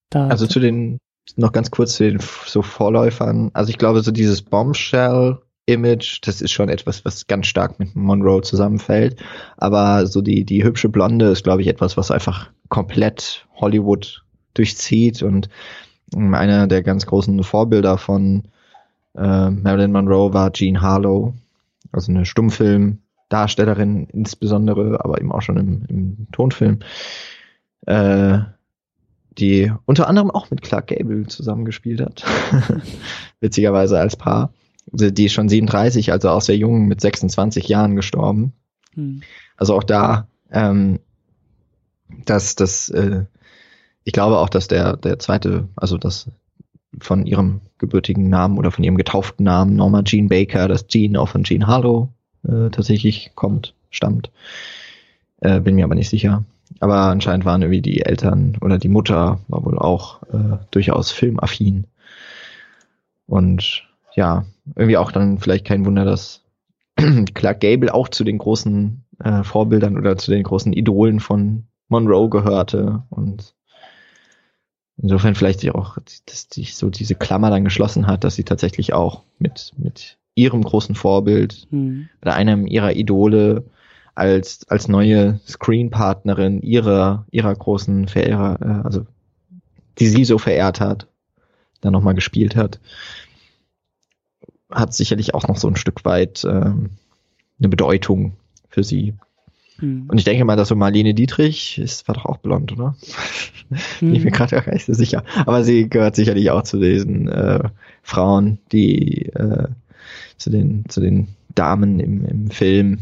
[0.10, 0.28] da.
[0.28, 1.00] Also zu den,
[1.36, 3.52] noch ganz kurz zu den so Vorläufern.
[3.54, 8.42] Also ich glaube, so dieses Bombshell-Image, das ist schon etwas, was ganz stark mit Monroe
[8.42, 9.22] zusammenfällt.
[9.58, 14.24] Aber so die, die hübsche Blonde ist, glaube ich, etwas, was einfach komplett Hollywood
[14.54, 15.50] durchzieht und
[16.16, 18.44] einer der ganz großen Vorbilder von
[19.16, 21.34] äh, Marilyn Monroe war Jean Harlow,
[21.92, 26.80] also eine Stummfilmdarstellerin insbesondere, aber eben auch schon im, im Tonfilm.
[27.86, 28.40] Äh,
[29.38, 32.24] die unter anderem auch mit Clark Gable zusammengespielt hat.
[33.40, 34.54] Witzigerweise als Paar.
[34.92, 38.54] Also Die ist schon 37, also auch sehr jung, mit 26 Jahren gestorben.
[38.94, 39.22] hm,
[39.58, 41.00] Also auch da, ähm,
[42.26, 43.26] dass das, äh,
[44.04, 46.30] ich glaube auch, dass der, der zweite, also das
[47.00, 51.30] von ihrem gebürtigen Namen oder von ihrem getauften Namen Norma Jean Baker, dass Jean auch
[51.30, 52.10] von Jean Harlow
[52.44, 54.30] äh, tatsächlich kommt, stammt.
[55.40, 56.44] Äh, bin mir aber nicht sicher.
[56.80, 61.88] Aber anscheinend waren irgendwie die Eltern oder die Mutter war wohl auch äh, durchaus filmaffin.
[63.28, 63.84] Und
[64.16, 64.46] ja,
[64.76, 66.44] irgendwie auch dann vielleicht kein Wunder, dass
[67.34, 72.30] Clark Gable auch zu den großen äh, Vorbildern oder zu den großen Idolen von Monroe
[72.30, 73.54] gehörte und
[74.98, 79.24] insofern vielleicht auch, dass sich so diese Klammer dann geschlossen hat, dass sie tatsächlich auch
[79.40, 83.66] mit, mit ihrem großen Vorbild hm, oder einem ihrer Idole
[84.16, 89.06] als, als neue Screenpartnerin ihrer, ihrer großen Verehrer, äh, also
[90.00, 91.08] die sie so verehrt hat,
[91.82, 92.80] dann nochmal gespielt hat.
[94.72, 96.92] hat sicherlich auch noch so ein Stück weit ähm,
[97.60, 98.34] eine Bedeutung
[98.70, 99.14] für sie.
[99.80, 100.06] Hm.
[100.08, 102.96] Und ich denke mal, dass so Marlene Dietrich ist, war doch auch blond, oder?
[104.00, 104.38] Bin ich mir Hm.
[104.38, 105.24] gerade gar nicht so sicher.
[105.46, 107.70] Aber sie gehört sicherlich auch zu diesen äh,
[108.04, 109.68] Frauen, die äh,
[110.38, 113.00] zu den zu den Damen im, im Film,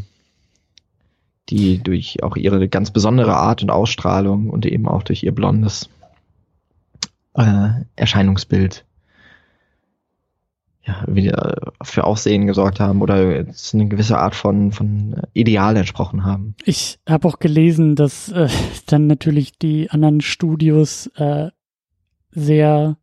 [1.50, 5.90] die durch auch ihre ganz besondere Art und Ausstrahlung und eben auch durch ihr blondes
[7.34, 8.84] äh, Erscheinungsbild
[10.82, 16.24] ja, wieder für Aufsehen gesorgt haben oder jetzt eine gewisse Art von, von Ideal entsprochen
[16.24, 16.54] haben.
[16.64, 18.48] Ich habe auch gelesen, dass äh,
[18.86, 21.50] dann natürlich die anderen Studios äh,
[22.30, 22.96] sehr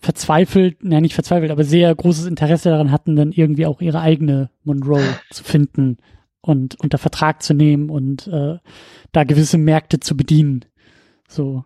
[0.00, 4.50] verzweifelt, naja, nicht verzweifelt, aber sehr großes Interesse daran hatten, dann irgendwie auch ihre eigene
[4.62, 5.96] Monroe zu finden
[6.48, 8.56] und unter Vertrag zu nehmen und äh,
[9.12, 10.64] da gewisse Märkte zu bedienen.
[11.28, 11.64] So.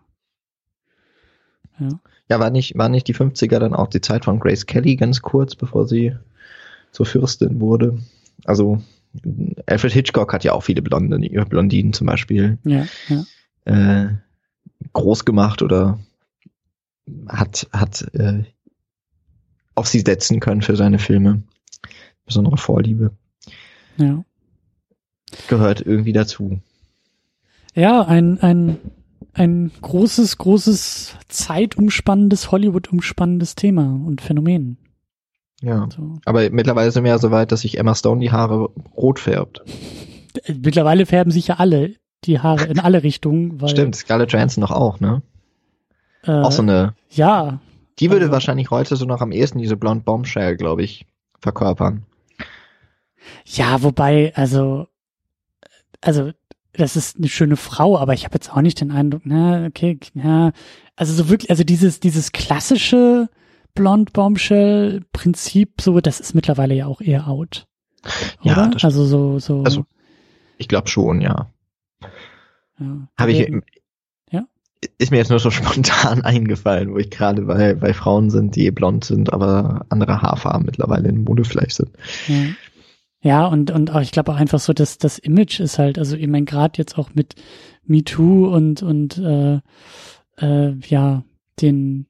[1.79, 1.87] Ja.
[2.29, 5.21] Ja, war nicht, war nicht die 50er dann auch die Zeit von Grace Kelly ganz
[5.21, 6.15] kurz, bevor sie
[6.91, 7.97] zur Fürstin wurde?
[8.43, 8.81] Also,
[9.65, 13.25] Alfred Hitchcock hat ja auch viele Blonde, Blondinen zum Beispiel Ja, ja.
[13.65, 14.09] äh,
[14.91, 15.99] groß gemacht oder
[17.27, 18.43] hat, hat äh,
[19.75, 21.43] auf sie setzen können für seine Filme.
[22.25, 23.11] Besondere Vorliebe.
[23.97, 24.25] ja.
[25.47, 26.59] Gehört irgendwie dazu.
[27.75, 28.77] Ja, ein, ein,
[29.33, 34.77] ein großes, großes, zeitumspannendes, Hollywood-umspannendes Thema und Phänomen.
[35.61, 35.87] Ja.
[35.95, 36.19] So.
[36.25, 39.61] Aber mittlerweile sind wir ja so weit, dass sich Emma Stone die Haare rot färbt.
[40.43, 41.95] Äh, Mittlerweile färben sich ja alle
[42.25, 43.59] die Haare in alle Richtungen.
[43.61, 45.21] Weil, Stimmt, Scarlett Johansson noch auch, ne?
[46.25, 47.59] Äh, Auch so eine, ja,
[47.99, 51.05] die würde also- wahrscheinlich heute so noch am ehesten diese Blonde Bombshell, glaube ich,
[51.39, 52.03] verkörpern.
[53.45, 54.87] ja, wobei, also,
[56.03, 56.31] also,
[56.73, 59.99] das ist eine schöne Frau, aber ich habe jetzt auch nicht den Eindruck, na, okay,
[60.15, 60.51] ja,
[60.95, 63.29] also so wirklich, also dieses, dieses klassische
[63.75, 67.67] Blond Bombshell Prinzip, so, das ist mittlerweile ja auch eher out.
[68.41, 68.55] Ja, Oder?
[68.55, 68.83] das stimmt.
[68.83, 69.63] also so, so.
[69.63, 69.85] Also,
[70.57, 71.51] Ich glaube schon, ja.
[72.79, 73.07] ja.
[73.17, 73.51] Habe ich,
[74.31, 74.45] Ja?
[74.97, 78.69] ist mir jetzt nur so spontan eingefallen, wo ich gerade bei, bei Frauen sind, die
[78.71, 81.91] blond sind, aber andere Haarfarben mittlerweile in Mode vielleicht sind.
[82.27, 82.35] Ja,
[83.23, 86.15] ja und, und auch, ich glaube auch einfach so, dass das Image ist halt, also
[86.15, 87.35] ich meine, gerade jetzt auch mit
[87.85, 89.59] MeToo und, und äh,
[90.37, 91.23] äh, ja,
[91.61, 92.07] den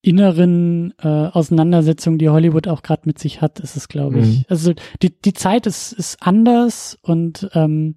[0.00, 4.38] inneren äh, Auseinandersetzungen, die Hollywood auch gerade mit sich hat, ist es, glaube ich.
[4.38, 4.44] Mhm.
[4.48, 7.96] Also die, die Zeit ist, ist anders und ähm,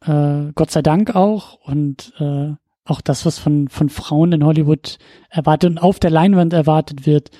[0.00, 2.52] äh, Gott sei Dank auch und äh,
[2.86, 4.98] auch das, was von, von Frauen in Hollywood
[5.30, 7.30] erwartet und auf der Leinwand erwartet wird,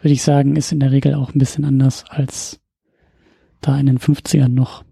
[0.00, 2.60] würde ich sagen, ist in der Regel auch ein bisschen anders als
[3.66, 4.84] da in den 50ern noch.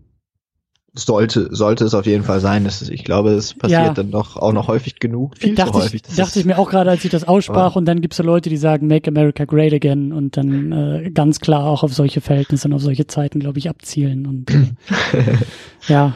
[0.94, 2.64] Sollte, sollte es auf jeden Fall sein.
[2.64, 3.94] Das ist, ich glaube, es passiert Ja.
[3.94, 5.38] dann doch auch noch häufig genug.
[5.38, 5.94] Viel dachte zu häufig.
[5.94, 8.22] ich, Das dachte ich mir auch gerade, als ich das aussprach und dann gibt's so
[8.22, 12.20] Leute, die sagen, Make America Great Again und dann äh, ganz klar auch auf solche
[12.20, 14.66] Verhältnisse und auf solche Zeiten, glaube ich, abzielen und äh,
[15.88, 16.14] ja,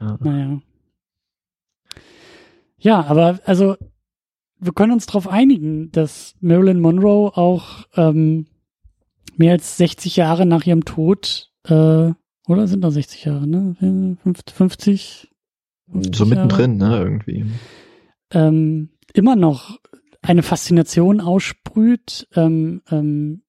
[0.00, 0.18] Ja.
[0.20, 0.60] naja.
[2.78, 3.76] Ja, aber also
[4.58, 8.46] wir können uns darauf einigen, dass Marilyn Monroe auch ähm,
[9.36, 12.12] mehr als 60 Jahre nach ihrem Tod, äh,
[12.48, 14.16] oder sind da 60 Jahre, ne?
[14.22, 15.30] 50, 50
[16.14, 17.46] so mittendrin, ne, irgendwie.
[18.32, 19.78] ähm, immer noch
[20.22, 23.42] eine Faszination aussprüht, ähm, ähm,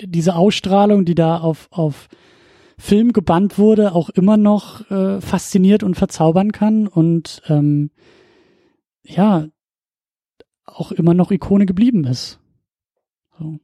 [0.00, 2.08] diese Ausstrahlung, die da auf, auf
[2.78, 7.90] Film gebannt wurde, auch immer noch äh, fasziniert und verzaubern kann und ähm,
[9.02, 9.46] ja,
[10.64, 12.40] auch immer noch Ikone geblieben ist.
[13.38, 13.58] So.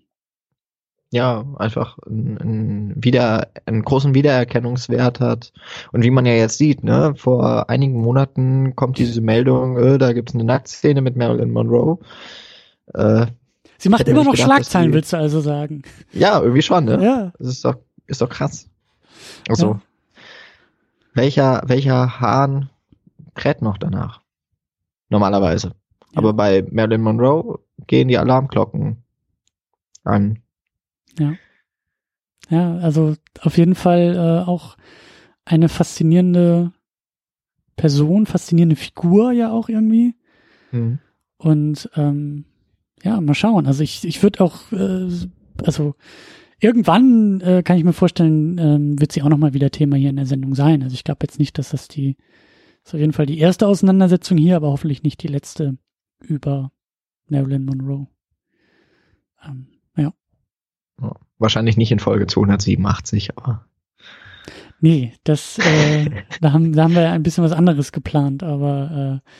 [1.12, 5.52] Ja, einfach ein, ein wieder, einen großen Wiedererkennungswert hat.
[5.90, 10.12] Und wie man ja jetzt sieht, ne, vor einigen Monaten kommt diese Meldung, äh, da
[10.12, 11.98] gibt's eine Nacktszene mit Marilyn Monroe.
[12.94, 13.26] Äh,
[13.78, 15.82] Sie macht immer noch gedacht, Schlagzeilen, die- willst du also sagen.
[16.12, 17.02] ja, irgendwie schon, ne?
[17.02, 17.32] Ja.
[17.38, 17.76] Das ist doch,
[18.06, 18.68] ist doch krass.
[19.48, 19.80] Also, Ja.
[21.14, 22.70] welcher, welcher Hahn
[23.34, 24.20] kräht noch danach?
[25.08, 25.68] Normalerweise.
[26.12, 26.18] Ja.
[26.18, 27.58] Aber bei Marilyn Monroe
[27.88, 29.02] gehen die Alarmglocken
[30.04, 30.38] an.
[32.48, 34.76] Ja, also auf jeden Fall äh, auch
[35.44, 36.72] eine faszinierende
[37.76, 40.14] Person, faszinierende Figur ja auch irgendwie.
[40.70, 40.98] Hm.
[41.38, 42.44] Und ähm,
[43.02, 43.66] ja, mal schauen.
[43.66, 45.08] Also ich, ich würde auch, äh,
[45.64, 45.94] also
[46.60, 50.16] irgendwann äh, kann ich mir vorstellen, ähm, wird sie auch nochmal wieder Thema hier in
[50.16, 50.82] der Sendung sein.
[50.82, 52.16] Also ich glaube jetzt nicht, dass das die,
[52.84, 55.78] ist auf jeden Fall die erste Auseinandersetzung hier, aber hoffentlich nicht die letzte
[56.20, 56.70] über
[57.28, 58.06] Marilyn Monroe.
[59.42, 59.70] Ähm, ja.
[59.70, 59.79] Ja.
[61.38, 63.64] Wahrscheinlich nicht in Folge 287, aber
[64.82, 66.10] Nee, das, äh,
[66.40, 69.30] da, haben, da haben wir ein bisschen was anderes geplant, aber äh,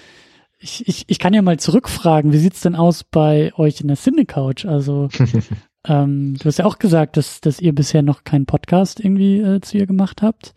[0.59, 3.97] ich, ich, ich kann ja mal zurückfragen, wie sieht's denn aus bei euch in der
[3.97, 4.66] Cine-Couch?
[4.66, 5.09] Also
[5.87, 9.61] Ähm, du hast ja auch gesagt, dass, dass ihr bisher noch keinen Podcast irgendwie äh,
[9.61, 10.55] zu ihr gemacht habt.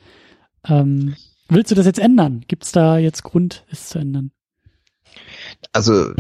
[0.68, 1.16] Ähm,
[1.48, 2.44] willst du das jetzt ändern?
[2.48, 4.32] Gibt es da jetzt Grund, es zu ändern?
[5.72, 6.14] Also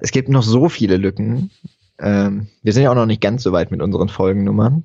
[0.00, 1.50] es gibt noch so viele Lücken.
[1.98, 4.84] Ähm, wir sind ja auch noch nicht ganz so weit mit unseren Folgennummern.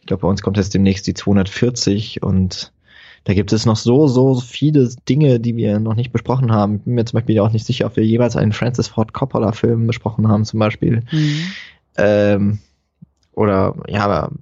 [0.00, 2.72] Ich glaube, bei uns kommt jetzt demnächst die 240 und
[3.24, 6.76] da gibt es noch so, so viele Dinge, die wir noch nicht besprochen haben.
[6.76, 9.52] Ich bin mir zum Beispiel auch nicht sicher, ob wir jeweils einen Francis Ford Coppola
[9.52, 11.02] Film besprochen haben, zum Beispiel.
[11.10, 11.40] Mhm.
[11.96, 12.58] Ähm,
[13.32, 14.32] oder, ja, aber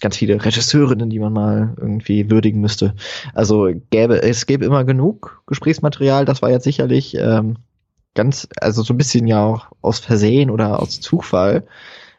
[0.00, 2.94] ganz viele Regisseurinnen, die man mal irgendwie würdigen müsste.
[3.34, 6.24] Also gäbe, es gäbe immer genug Gesprächsmaterial.
[6.24, 7.56] Das war jetzt sicherlich ähm,
[8.14, 11.64] ganz, also so ein bisschen ja auch aus Versehen oder aus Zufall,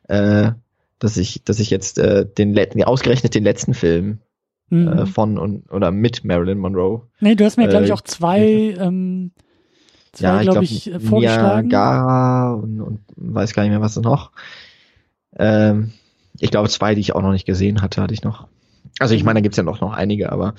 [0.08, 0.52] äh,
[1.00, 4.20] dass ich, dass ich jetzt äh, den letzten, ausgerechnet den letzten Film
[4.70, 4.88] mhm.
[4.88, 7.02] äh, von und oder mit Marilyn Monroe.
[7.20, 9.32] Nee, du hast mir, glaube ich, äh, auch zwei, ähm,
[10.14, 11.68] zwei ja, glaube ich, glaub, ich vorgeschlagen.
[11.68, 14.32] Niagara und, und weiß gar nicht mehr, was noch.
[15.38, 15.92] Ähm,
[16.40, 18.48] ich glaube, zwei, die ich auch noch nicht gesehen hatte, hatte ich noch.
[19.00, 20.56] Also ich meine, da gibt's ja noch, noch einige, aber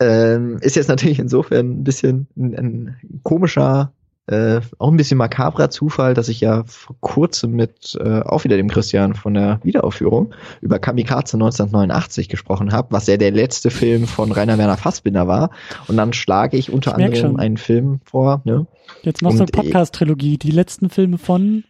[0.00, 3.92] ähm, ist jetzt natürlich insofern ein bisschen ein, ein komischer
[4.28, 8.56] äh, auch ein bisschen makabrer Zufall, dass ich ja vor kurzem mit äh, auch wieder
[8.56, 14.06] dem Christian von der Wiederaufführung über Kamikaze 1989 gesprochen habe, was ja der letzte Film
[14.08, 15.50] von Rainer Werner Fassbinder war.
[15.86, 17.38] Und dann schlage ich unter ich anderem schon.
[17.38, 18.42] einen Film vor.
[18.44, 18.66] Ne?
[19.02, 21.62] Jetzt machst du eine Podcast-Trilogie, die letzten Filme von.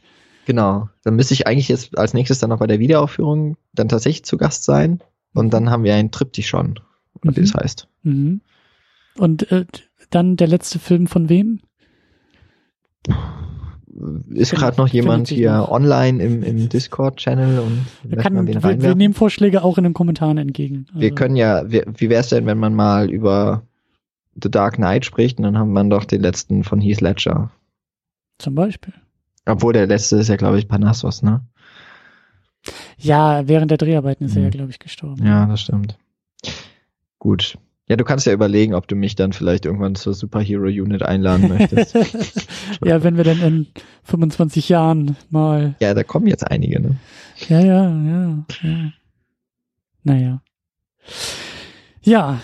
[0.47, 0.89] Genau.
[1.05, 4.39] Dann müsste ich eigentlich jetzt als nächstes dann noch bei der Wiederaufführung dann tatsächlich zu
[4.39, 5.01] Gast sein.
[5.35, 6.81] Und dann haben wir einen Triptych schon,
[7.23, 7.37] mhm.
[7.37, 7.89] wie das heißt.
[8.03, 8.41] Mhm.
[9.19, 9.67] Und äh,
[10.09, 11.61] dann der letzte Film von wem?
[14.31, 15.71] Ist gerade noch jemand hier noch.
[15.71, 20.87] online im, im Discord-Channel und kann, wir, wir, nehmen Vorschläge auch in den Kommentaren entgegen.
[20.89, 21.01] Also.
[21.01, 23.63] Wir können ja, wie, wie wäre es denn, wenn man mal über
[24.43, 27.51] The Dark Knight spricht und dann haben wir doch den letzten von Heath Ledger.
[28.39, 28.93] Zum Beispiel.
[29.47, 31.41] Obwohl der letzte ist ja, glaube ich, Panassos, ne?
[32.99, 34.39] Ja, während der Dreharbeiten ist mhm.
[34.39, 35.25] er ja, glaube ich, gestorben.
[35.25, 35.97] Ja, das stimmt.
[37.19, 37.57] Gut.
[37.89, 41.49] Ja, du kannst ja überlegen, ob du mich dann vielleicht irgendwann zur Superhero Unit einladen
[41.49, 41.95] möchtest.
[42.85, 43.67] ja, wenn wir dann in
[44.03, 45.77] 25 Jahren mal.
[45.81, 46.97] Ja, da kommen jetzt einige, ne?
[47.49, 48.93] Ja, ja, ja, ja.
[50.03, 50.43] Naja.
[52.03, 52.41] Ja.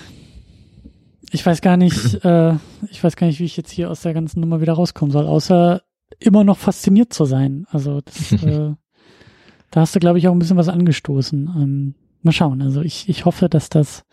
[1.32, 2.55] Ich weiß gar nicht, äh,
[2.90, 5.27] ich weiß gar nicht, wie ich jetzt hier aus der ganzen Nummer wieder rauskommen soll,
[5.27, 5.82] außer
[6.20, 7.66] immer noch fasziniert zu sein.
[7.70, 8.74] Also das, äh,
[9.73, 11.51] da hast du, glaube ich, auch ein bisschen was angestoßen.
[11.56, 12.62] Ähm, mal schauen.
[12.62, 14.05] Also ich, ich hoffe, dass das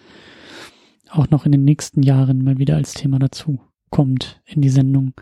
[1.12, 3.60] auch noch in den nächsten Jahren mal wieder als Thema dazu
[3.90, 5.14] kommt in die Sendung.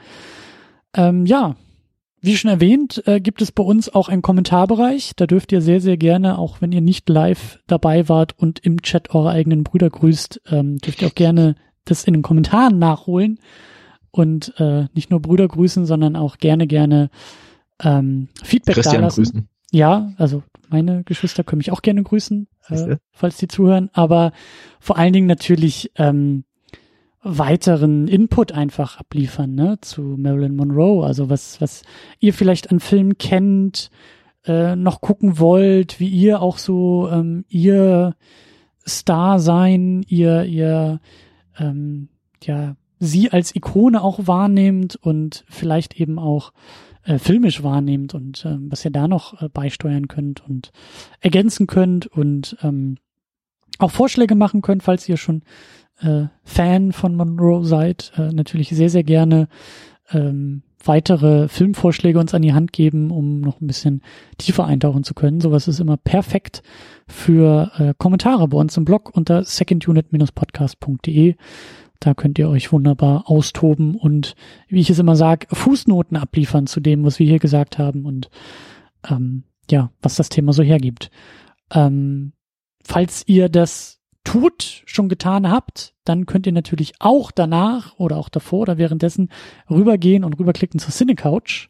[0.93, 1.55] Ähm, ja,
[2.19, 5.13] wie schon erwähnt, äh, gibt es bei uns auch einen Kommentarbereich.
[5.15, 8.81] Da dürft ihr sehr, sehr gerne, auch wenn ihr nicht live dabei wart und im
[8.81, 11.55] Chat eure eigenen Brüder grüßt, ähm, dürft ihr auch gerne
[11.85, 13.39] das in den Kommentaren nachholen
[14.11, 17.09] und äh, nicht nur Brüder grüßen, sondern auch gerne, gerne
[17.81, 19.23] ähm, Feedback Christian dalassen.
[19.23, 19.49] grüßen.
[19.71, 24.31] Ja, also meine Geschwister können mich auch gerne grüßen, äh, falls die zuhören, aber
[24.79, 26.43] vor allen Dingen natürlich ähm,
[27.21, 31.05] weiteren Input einfach abliefern, ne, zu Marilyn Monroe.
[31.05, 31.83] Also was, was
[32.19, 33.89] ihr vielleicht an Filmen kennt,
[34.45, 38.15] äh, noch gucken wollt, wie ihr auch so ähm, ihr
[38.87, 41.01] Star sein, ihr, ihr
[41.59, 42.09] ähm,
[42.43, 46.53] ja, sie als Ikone auch wahrnehmt und vielleicht eben auch
[47.07, 50.71] äh, filmisch wahrnehmt und äh, was ihr da noch äh, beisteuern könnt und
[51.21, 52.97] ergänzen könnt und ähm,
[53.79, 55.43] auch Vorschläge machen könnt, falls ihr schon
[56.01, 58.11] äh, Fan von Monroe seid.
[58.17, 59.47] Äh, natürlich sehr, sehr gerne
[60.11, 64.01] ähm, weitere Filmvorschläge uns an die Hand geben, um noch ein bisschen
[64.37, 65.41] tiefer eintauchen zu können.
[65.41, 66.61] Sowas ist immer perfekt
[67.07, 71.35] für äh, Kommentare bei uns im Blog unter secondunit-podcast.de.
[71.99, 74.35] Da könnt ihr euch wunderbar austoben und,
[74.67, 78.29] wie ich es immer sage, Fußnoten abliefern zu dem, was wir hier gesagt haben und
[79.09, 81.09] ähm, ja, was das Thema so hergibt.
[81.73, 82.33] Ähm,
[82.83, 88.29] falls ihr das tut, schon getan habt, dann könnt ihr natürlich auch danach oder auch
[88.29, 89.29] davor oder währenddessen
[89.69, 91.69] rübergehen und rüberklicken zur Cinecouch.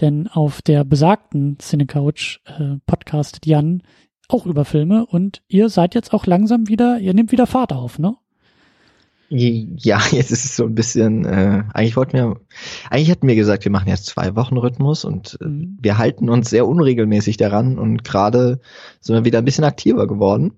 [0.00, 3.82] Denn auf der besagten Cinecouch äh, podcastet Jan
[4.28, 7.98] auch über Filme und ihr seid jetzt auch langsam wieder, ihr nehmt wieder Fahrt auf,
[7.98, 8.16] ne?
[9.34, 12.40] Ja, jetzt ist es so ein bisschen, äh, eigentlich wollten wir,
[12.90, 15.78] eigentlich hatten wir gesagt, wir machen jetzt zwei Wochen Rhythmus und äh, mhm.
[15.80, 18.60] wir halten uns sehr unregelmäßig daran und gerade
[19.00, 20.52] sind wir wieder ein bisschen aktiver geworden.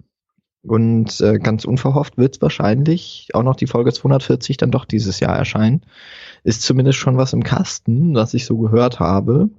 [0.66, 5.20] Und äh, ganz unverhofft wird es wahrscheinlich auch noch die Folge 240 dann doch dieses
[5.20, 5.82] Jahr erscheinen.
[6.42, 9.50] Ist zumindest schon was im Kasten, was ich so gehört habe.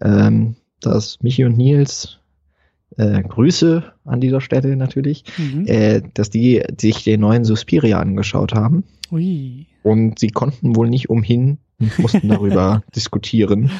[0.00, 2.18] Ähm, dass Michi und Nils
[2.96, 5.66] äh, Grüße an dieser Stelle natürlich, mhm.
[5.66, 8.84] äh, dass die sich den neuen Suspiria angeschaut haben.
[9.10, 9.66] Ui.
[9.82, 13.70] Und sie konnten wohl nicht umhin und mussten darüber diskutieren.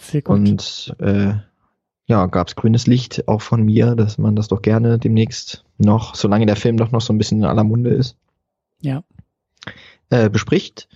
[0.00, 0.36] Sehr gut.
[0.36, 1.34] Und äh,
[2.06, 6.14] ja, gab es grünes Licht auch von mir, dass man das doch gerne demnächst noch,
[6.14, 8.16] solange der Film doch noch so ein bisschen in aller Munde ist,
[8.80, 9.02] ja.
[10.10, 10.88] äh, bespricht.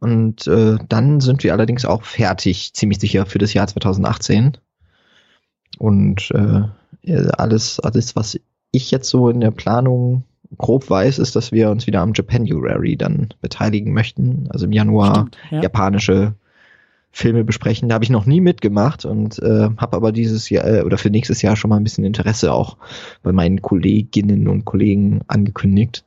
[0.00, 4.58] Und äh, dann sind wir allerdings auch fertig, ziemlich sicher für das Jahr 2018.
[5.78, 6.62] Und äh,
[7.06, 8.38] alles, alles, was
[8.70, 10.24] ich jetzt so in der Planung
[10.58, 14.48] grob weiß, ist, dass wir uns wieder am Japanuary dann beteiligen möchten.
[14.50, 15.62] Also im Januar Stimmt, ja.
[15.62, 16.34] japanische
[17.10, 17.88] Filme besprechen.
[17.88, 21.10] Da habe ich noch nie mitgemacht und äh, habe aber dieses Jahr äh, oder für
[21.10, 22.76] nächstes Jahr schon mal ein bisschen Interesse auch
[23.22, 26.04] bei meinen Kolleginnen und Kollegen angekündigt,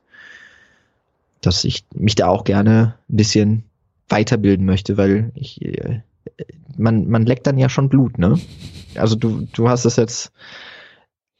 [1.40, 3.64] dass ich mich da auch gerne ein bisschen
[4.10, 6.00] weiterbilden möchte, weil ich äh,
[6.76, 8.38] man man leckt dann ja schon Blut, ne?
[8.94, 10.32] Also du du hast das jetzt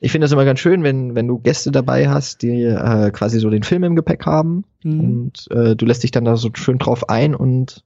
[0.01, 3.41] ich finde das immer ganz schön, wenn, wenn du Gäste dabei hast, die äh, quasi
[3.41, 5.01] so den Film im Gepäck haben Mhm.
[5.01, 7.83] und äh, du lässt dich dann da so schön drauf ein und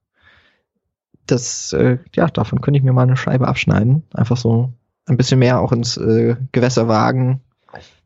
[1.26, 4.02] das, äh, ja, davon könnte ich mir mal eine Scheibe abschneiden.
[4.12, 4.72] Einfach so
[5.06, 7.40] ein bisschen mehr auch ins äh, Gewässer wagen,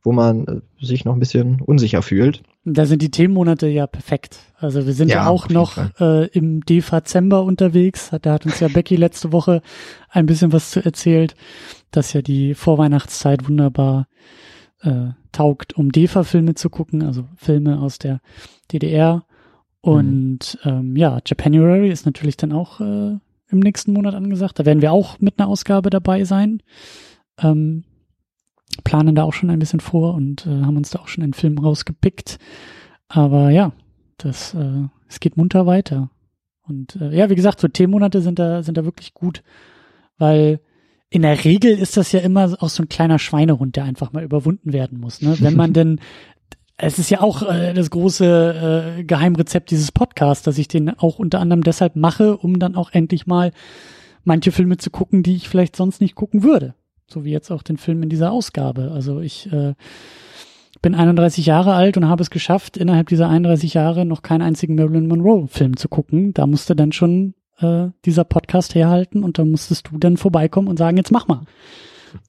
[0.03, 2.43] wo man äh, sich noch ein bisschen unsicher fühlt.
[2.65, 4.39] Da sind die Themenmonate ja perfekt.
[4.59, 8.11] Also wir sind ja, Ja, auch noch äh, im Dezember unterwegs.
[8.23, 9.63] Da hat uns ja Becky letzte Woche
[10.11, 11.35] ein bisschen was zu erzählt,
[11.91, 14.09] dass ja die Vorweihnachtszeit wunderbar
[14.81, 18.21] äh, taugt, um DEFA-Filme zu gucken, also Filme aus der
[18.73, 19.25] DDR.
[19.81, 23.19] Und ähm, ja, Japanuary ist natürlich dann auch äh,
[23.49, 24.59] im nächsten Monat angesagt.
[24.59, 26.63] Da werden wir auch mit einer Ausgabe dabei sein.
[27.39, 27.85] Ähm,
[28.85, 31.35] planen da auch schon ein bisschen vor und äh, haben uns da auch schon einen
[31.35, 32.39] Film rausgepickt.
[33.09, 33.73] Aber ja,
[34.19, 36.11] das, äh, es geht munter weiter.
[36.63, 39.43] Und äh, ja, wie gesagt, so Themenmonate sind da, sind da wirklich gut,
[40.19, 40.61] weil
[41.11, 44.25] in der Regel ist das ja immer auch so ein kleiner Schweinehund, der einfach mal
[44.25, 45.23] überwunden werden muss.
[45.23, 45.37] Ne?
[45.39, 46.01] Wenn man denn,
[46.77, 51.19] es ist ja auch äh, das große äh, Geheimrezept dieses Podcasts, dass ich den auch
[51.19, 53.53] unter anderem deshalb mache, um dann auch endlich mal
[54.25, 56.75] manche Filme zu gucken, die ich vielleicht sonst nicht gucken würde.
[57.09, 58.91] So wie jetzt auch den Film in dieser Ausgabe.
[58.91, 59.75] Also ich äh,
[60.83, 64.75] bin 31 Jahre alt und habe es geschafft, innerhalb dieser 31 Jahre noch keinen einzigen
[64.75, 66.35] Marilyn Monroe-Film zu gucken.
[66.35, 70.77] Da musste dann schon äh, dieser Podcast herhalten und da musstest du dann vorbeikommen und
[70.77, 71.45] sagen, jetzt mach mal.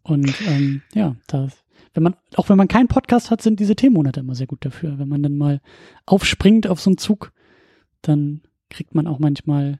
[0.03, 1.47] Und ähm, ja, da,
[1.93, 4.99] wenn man, auch wenn man keinen Podcast hat, sind diese Themenmonate immer sehr gut dafür.
[4.99, 5.61] Wenn man dann mal
[6.05, 7.31] aufspringt auf so einen Zug,
[8.01, 9.79] dann kriegt man auch manchmal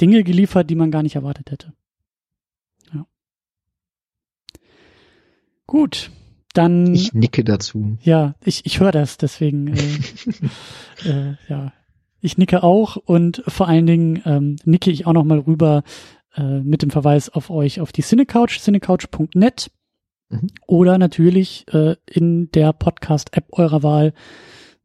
[0.00, 1.72] Dinge geliefert, die man gar nicht erwartet hätte.
[2.92, 3.06] Ja.
[5.66, 6.10] Gut,
[6.54, 7.98] dann Ich nicke dazu.
[8.02, 9.98] ja, ich, ich höre das, deswegen äh,
[11.04, 11.72] äh, ja,
[12.22, 15.82] ich nicke auch und vor allen Dingen ähm, nicke ich auch noch mal rüber
[16.34, 19.70] äh, mit dem Verweis auf euch auf die Cinecouch, cinecouch.net
[20.32, 20.48] Mhm.
[20.66, 24.14] oder natürlich äh, in der Podcast-App eurer Wahl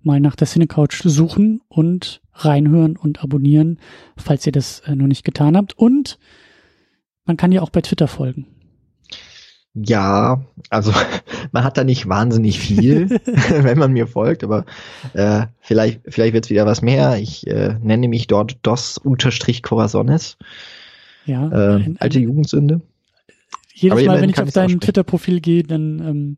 [0.02, 3.80] mal nach der Cinecouch suchen und reinhören und abonnieren,
[4.18, 5.78] falls ihr das äh, noch nicht getan habt.
[5.78, 6.20] Und
[7.26, 8.46] man kann ja auch bei Twitter folgen.
[9.86, 10.92] Ja, also
[11.52, 13.10] man hat da nicht wahnsinnig viel,
[13.62, 14.66] wenn man mir folgt, aber
[15.14, 17.18] äh, vielleicht, vielleicht wird's wieder was mehr.
[17.18, 20.38] Ich äh, nenne mich dort dos-corazones,
[21.26, 22.82] Ja, äh, ein- alte Jugendsünde.
[23.74, 24.80] jedes aber Mal, wenn ich auf dein.
[24.80, 26.38] Twitter-Profil gehe, dann ähm,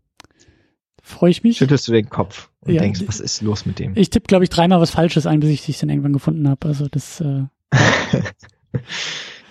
[1.02, 1.58] freue ich mich.
[1.58, 3.94] Schüttelst du den Kopf und Ja, denkst, was ist los mit dem?
[3.96, 6.68] Ich tippe, glaube ich, dreimal was Falsches ein, bis ich dich dann irgendwann gefunden habe.
[6.68, 7.44] Also das, äh,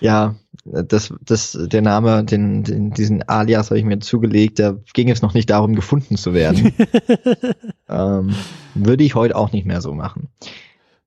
[0.01, 0.35] Ja,
[0.71, 4.59] das, das, der Name, den, den, diesen Alias habe ich mir zugelegt.
[4.59, 6.73] Da ging es noch nicht darum, gefunden zu werden.
[7.89, 8.33] ähm,
[8.75, 10.29] würde ich heute auch nicht mehr so machen.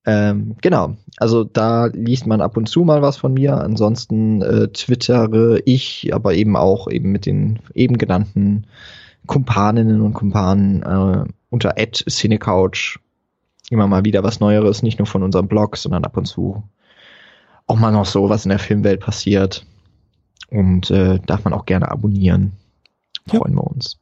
[0.05, 3.59] Ähm, genau, also da liest man ab und zu mal was von mir.
[3.59, 8.67] Ansonsten äh, twittere ich, aber eben auch eben mit den eben genannten
[9.27, 12.99] Kumpaninnen und Kumpanen äh, unter @cinecouch
[13.71, 16.65] immer mal wieder was Neueres, nicht nur von unserem Blog, sondern ab und zu
[17.73, 19.65] auch mal noch so, was in der Filmwelt passiert.
[20.51, 22.53] Und äh, darf man auch gerne abonnieren.
[23.31, 23.39] Ja.
[23.39, 23.99] Freuen wir uns.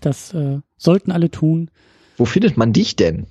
[0.00, 1.72] das äh, sollten alle tun.
[2.16, 3.22] Wo findet man dich denn?
[3.22, 3.26] Um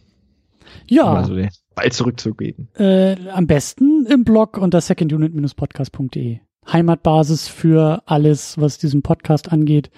[0.89, 2.67] Ja, mal so den Ball zurückzugeben.
[2.75, 6.39] äh, am besten im Blog unter secondunit-podcast.de.
[6.69, 9.89] Heimatbasis für alles, was diesen Podcast angeht,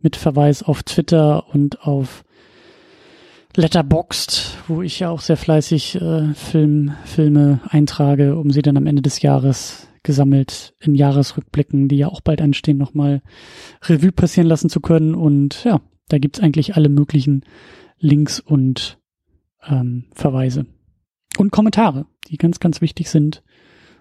[0.00, 2.24] mit Verweis auf Twitter und auf
[3.56, 8.86] Letterboxd, wo ich ja auch sehr fleißig äh, Film, Filme eintrage, um sie dann am
[8.86, 13.22] Ende des Jahres gesammelt in Jahresrückblicken, die ja auch bald anstehen, nochmal
[13.82, 15.14] Revue passieren lassen zu können.
[15.14, 17.44] Und ja, da gibt's eigentlich alle möglichen
[17.98, 18.98] Links und
[19.66, 20.66] ähm, Verweise.
[21.38, 23.42] Und Kommentare, die ganz, ganz wichtig sind,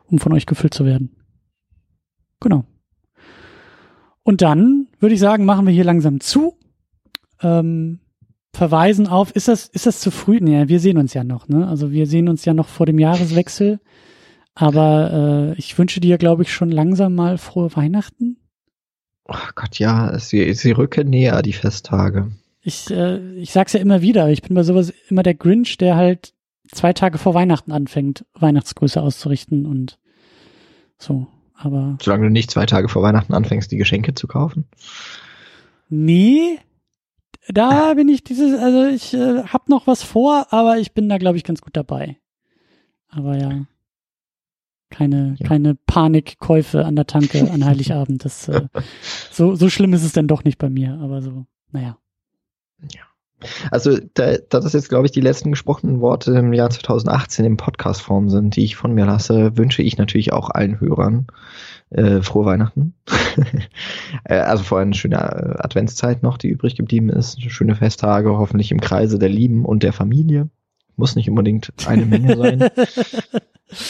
[0.05, 1.15] um von euch gefüllt zu werden.
[2.39, 2.65] Genau.
[4.21, 6.57] Und dann würde ich sagen, machen wir hier langsam zu.
[7.41, 7.99] Ähm,
[8.55, 10.39] verweisen auf, ist das, ist das zu früh?
[10.41, 11.67] Nee, wir sehen uns ja noch, ne?
[11.67, 13.79] Also wir sehen uns ja noch vor dem Jahreswechsel.
[14.55, 18.37] Aber äh, ich wünsche dir, glaube ich, schon langsam mal frohe Weihnachten.
[19.27, 22.31] Oh Gott, ja, sie, sie rücken näher, die Festtage.
[22.61, 25.95] Ich, äh, ich sag's ja immer wieder, ich bin bei sowas immer der Grinch, der
[25.95, 26.33] halt
[26.71, 29.99] zwei Tage vor Weihnachten anfängt, Weihnachtsgrüße auszurichten und
[30.97, 31.27] so.
[31.53, 31.97] Aber.
[32.01, 34.65] Solange du nicht zwei Tage vor Weihnachten anfängst, die Geschenke zu kaufen?
[35.89, 36.59] Nee.
[37.47, 41.17] Da bin ich dieses, also ich äh, hab noch was vor, aber ich bin da,
[41.17, 42.17] glaube ich, ganz gut dabei.
[43.09, 43.65] Aber ja.
[44.89, 45.47] Keine, ja.
[45.47, 48.25] keine Panikkäufe an der Tanke an Heiligabend.
[48.25, 48.67] Das, äh,
[49.31, 51.97] so, so schlimm ist es denn doch nicht bei mir, aber so, naja.
[52.93, 53.01] Ja.
[53.69, 57.57] Also, da, da das jetzt, glaube ich, die letzten gesprochenen Worte im Jahr 2018 in
[57.57, 61.27] Podcast-Form sind, die ich von mir lasse, wünsche ich natürlich auch allen Hörern
[61.91, 62.93] äh, frohe Weihnachten.
[64.23, 67.41] äh, also vor allem eine schöne äh, Adventszeit noch, die übrig geblieben ist.
[67.41, 70.49] Schöne Festtage, hoffentlich im Kreise der Lieben und der Familie.
[70.95, 72.69] Muss nicht unbedingt eine Menge sein.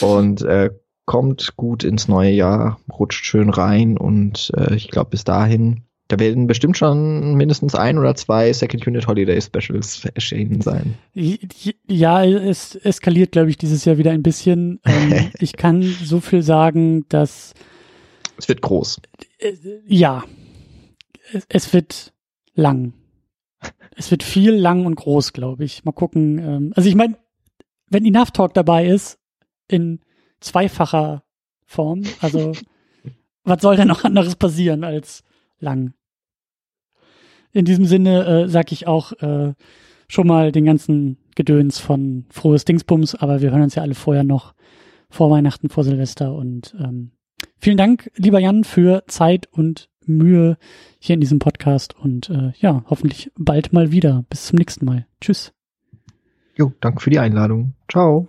[0.00, 0.70] und äh,
[1.04, 6.20] kommt gut ins neue Jahr, rutscht schön rein und äh, ich glaube bis dahin da
[6.20, 10.94] werden bestimmt schon mindestens ein oder zwei Second Unit Holiday Specials erschienen sein.
[11.14, 14.80] Ja, es eskaliert, glaube ich, dieses Jahr wieder ein bisschen.
[14.84, 17.54] Ähm, ich kann so viel sagen, dass.
[18.38, 19.00] Es wird groß.
[19.38, 19.54] Äh,
[19.86, 20.22] ja.
[21.48, 22.12] Es, wird
[22.54, 22.92] lang.
[23.96, 25.84] Es wird viel lang und groß, glaube ich.
[25.84, 26.38] Mal gucken.
[26.38, 27.16] Ähm, also ich meine,
[27.88, 29.18] wenn Enough Talk dabei ist,
[29.66, 30.00] in
[30.38, 31.24] zweifacher
[31.64, 32.52] Form, also
[33.42, 35.24] was soll denn noch anderes passieren als
[35.58, 35.94] lang.
[37.56, 39.54] In diesem Sinne äh, sag ich auch äh,
[40.08, 44.24] schon mal den ganzen Gedöns von frohes Dingsbums, aber wir hören uns ja alle vorher
[44.24, 44.52] noch
[45.08, 47.12] vor Weihnachten, vor Silvester und ähm,
[47.56, 50.58] vielen Dank, lieber Jan, für Zeit und Mühe
[50.98, 54.26] hier in diesem Podcast und äh, ja, hoffentlich bald mal wieder.
[54.28, 55.06] Bis zum nächsten Mal.
[55.22, 55.54] Tschüss.
[56.56, 57.72] Jo, danke für die Einladung.
[57.90, 58.28] Ciao.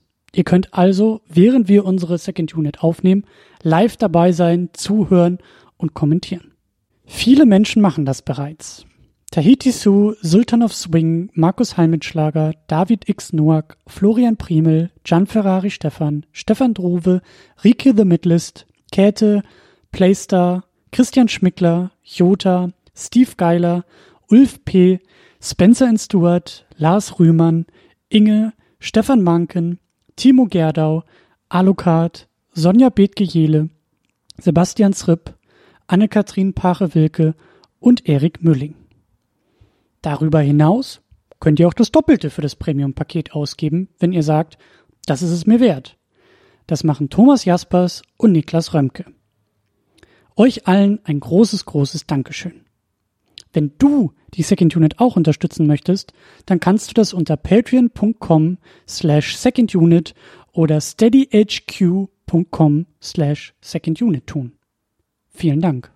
[0.33, 3.25] Ihr könnt also, während wir unsere Second Unit aufnehmen,
[3.63, 5.39] live dabei sein, zuhören
[5.77, 6.53] und kommentieren.
[7.05, 8.85] Viele Menschen machen das bereits.
[9.31, 13.31] Tahiti Su, Sultan of Swing, Markus Heimitschlager, David X.
[13.31, 17.21] Noack, Florian Primel, Gian Ferrari Stefan, Stefan Drove,
[17.63, 19.41] Rike The Midlist, Käthe,
[19.91, 23.85] Playstar, Christian Schmickler, Jota, Steve Geiler,
[24.29, 24.99] Ulf P.,
[25.41, 27.65] Spencer Stewart, Lars Rühmann,
[28.09, 29.79] Inge, Stefan Manken,
[30.21, 31.03] Timo Gerdau,
[31.49, 33.69] Alucard, Sonja Bethge-Jele,
[34.37, 35.33] Sebastian Zripp,
[35.87, 37.33] Anne-Kathrin Pache-Wilke
[37.79, 38.75] und Erik Mülling.
[40.03, 41.01] Darüber hinaus
[41.39, 44.59] könnt ihr auch das Doppelte für das Premium-Paket ausgeben, wenn ihr sagt,
[45.07, 45.97] das ist es mir wert.
[46.67, 49.05] Das machen Thomas Jaspers und Niklas Römke.
[50.35, 52.67] Euch allen ein großes, großes Dankeschön.
[53.53, 56.13] Wenn du die Second Unit auch unterstützen möchtest,
[56.45, 58.57] dann kannst du das unter patreon.com
[58.87, 60.13] slash secondunit
[60.53, 64.53] oder steadyhq.com slash secondunit tun.
[65.29, 65.91] Vielen Dank.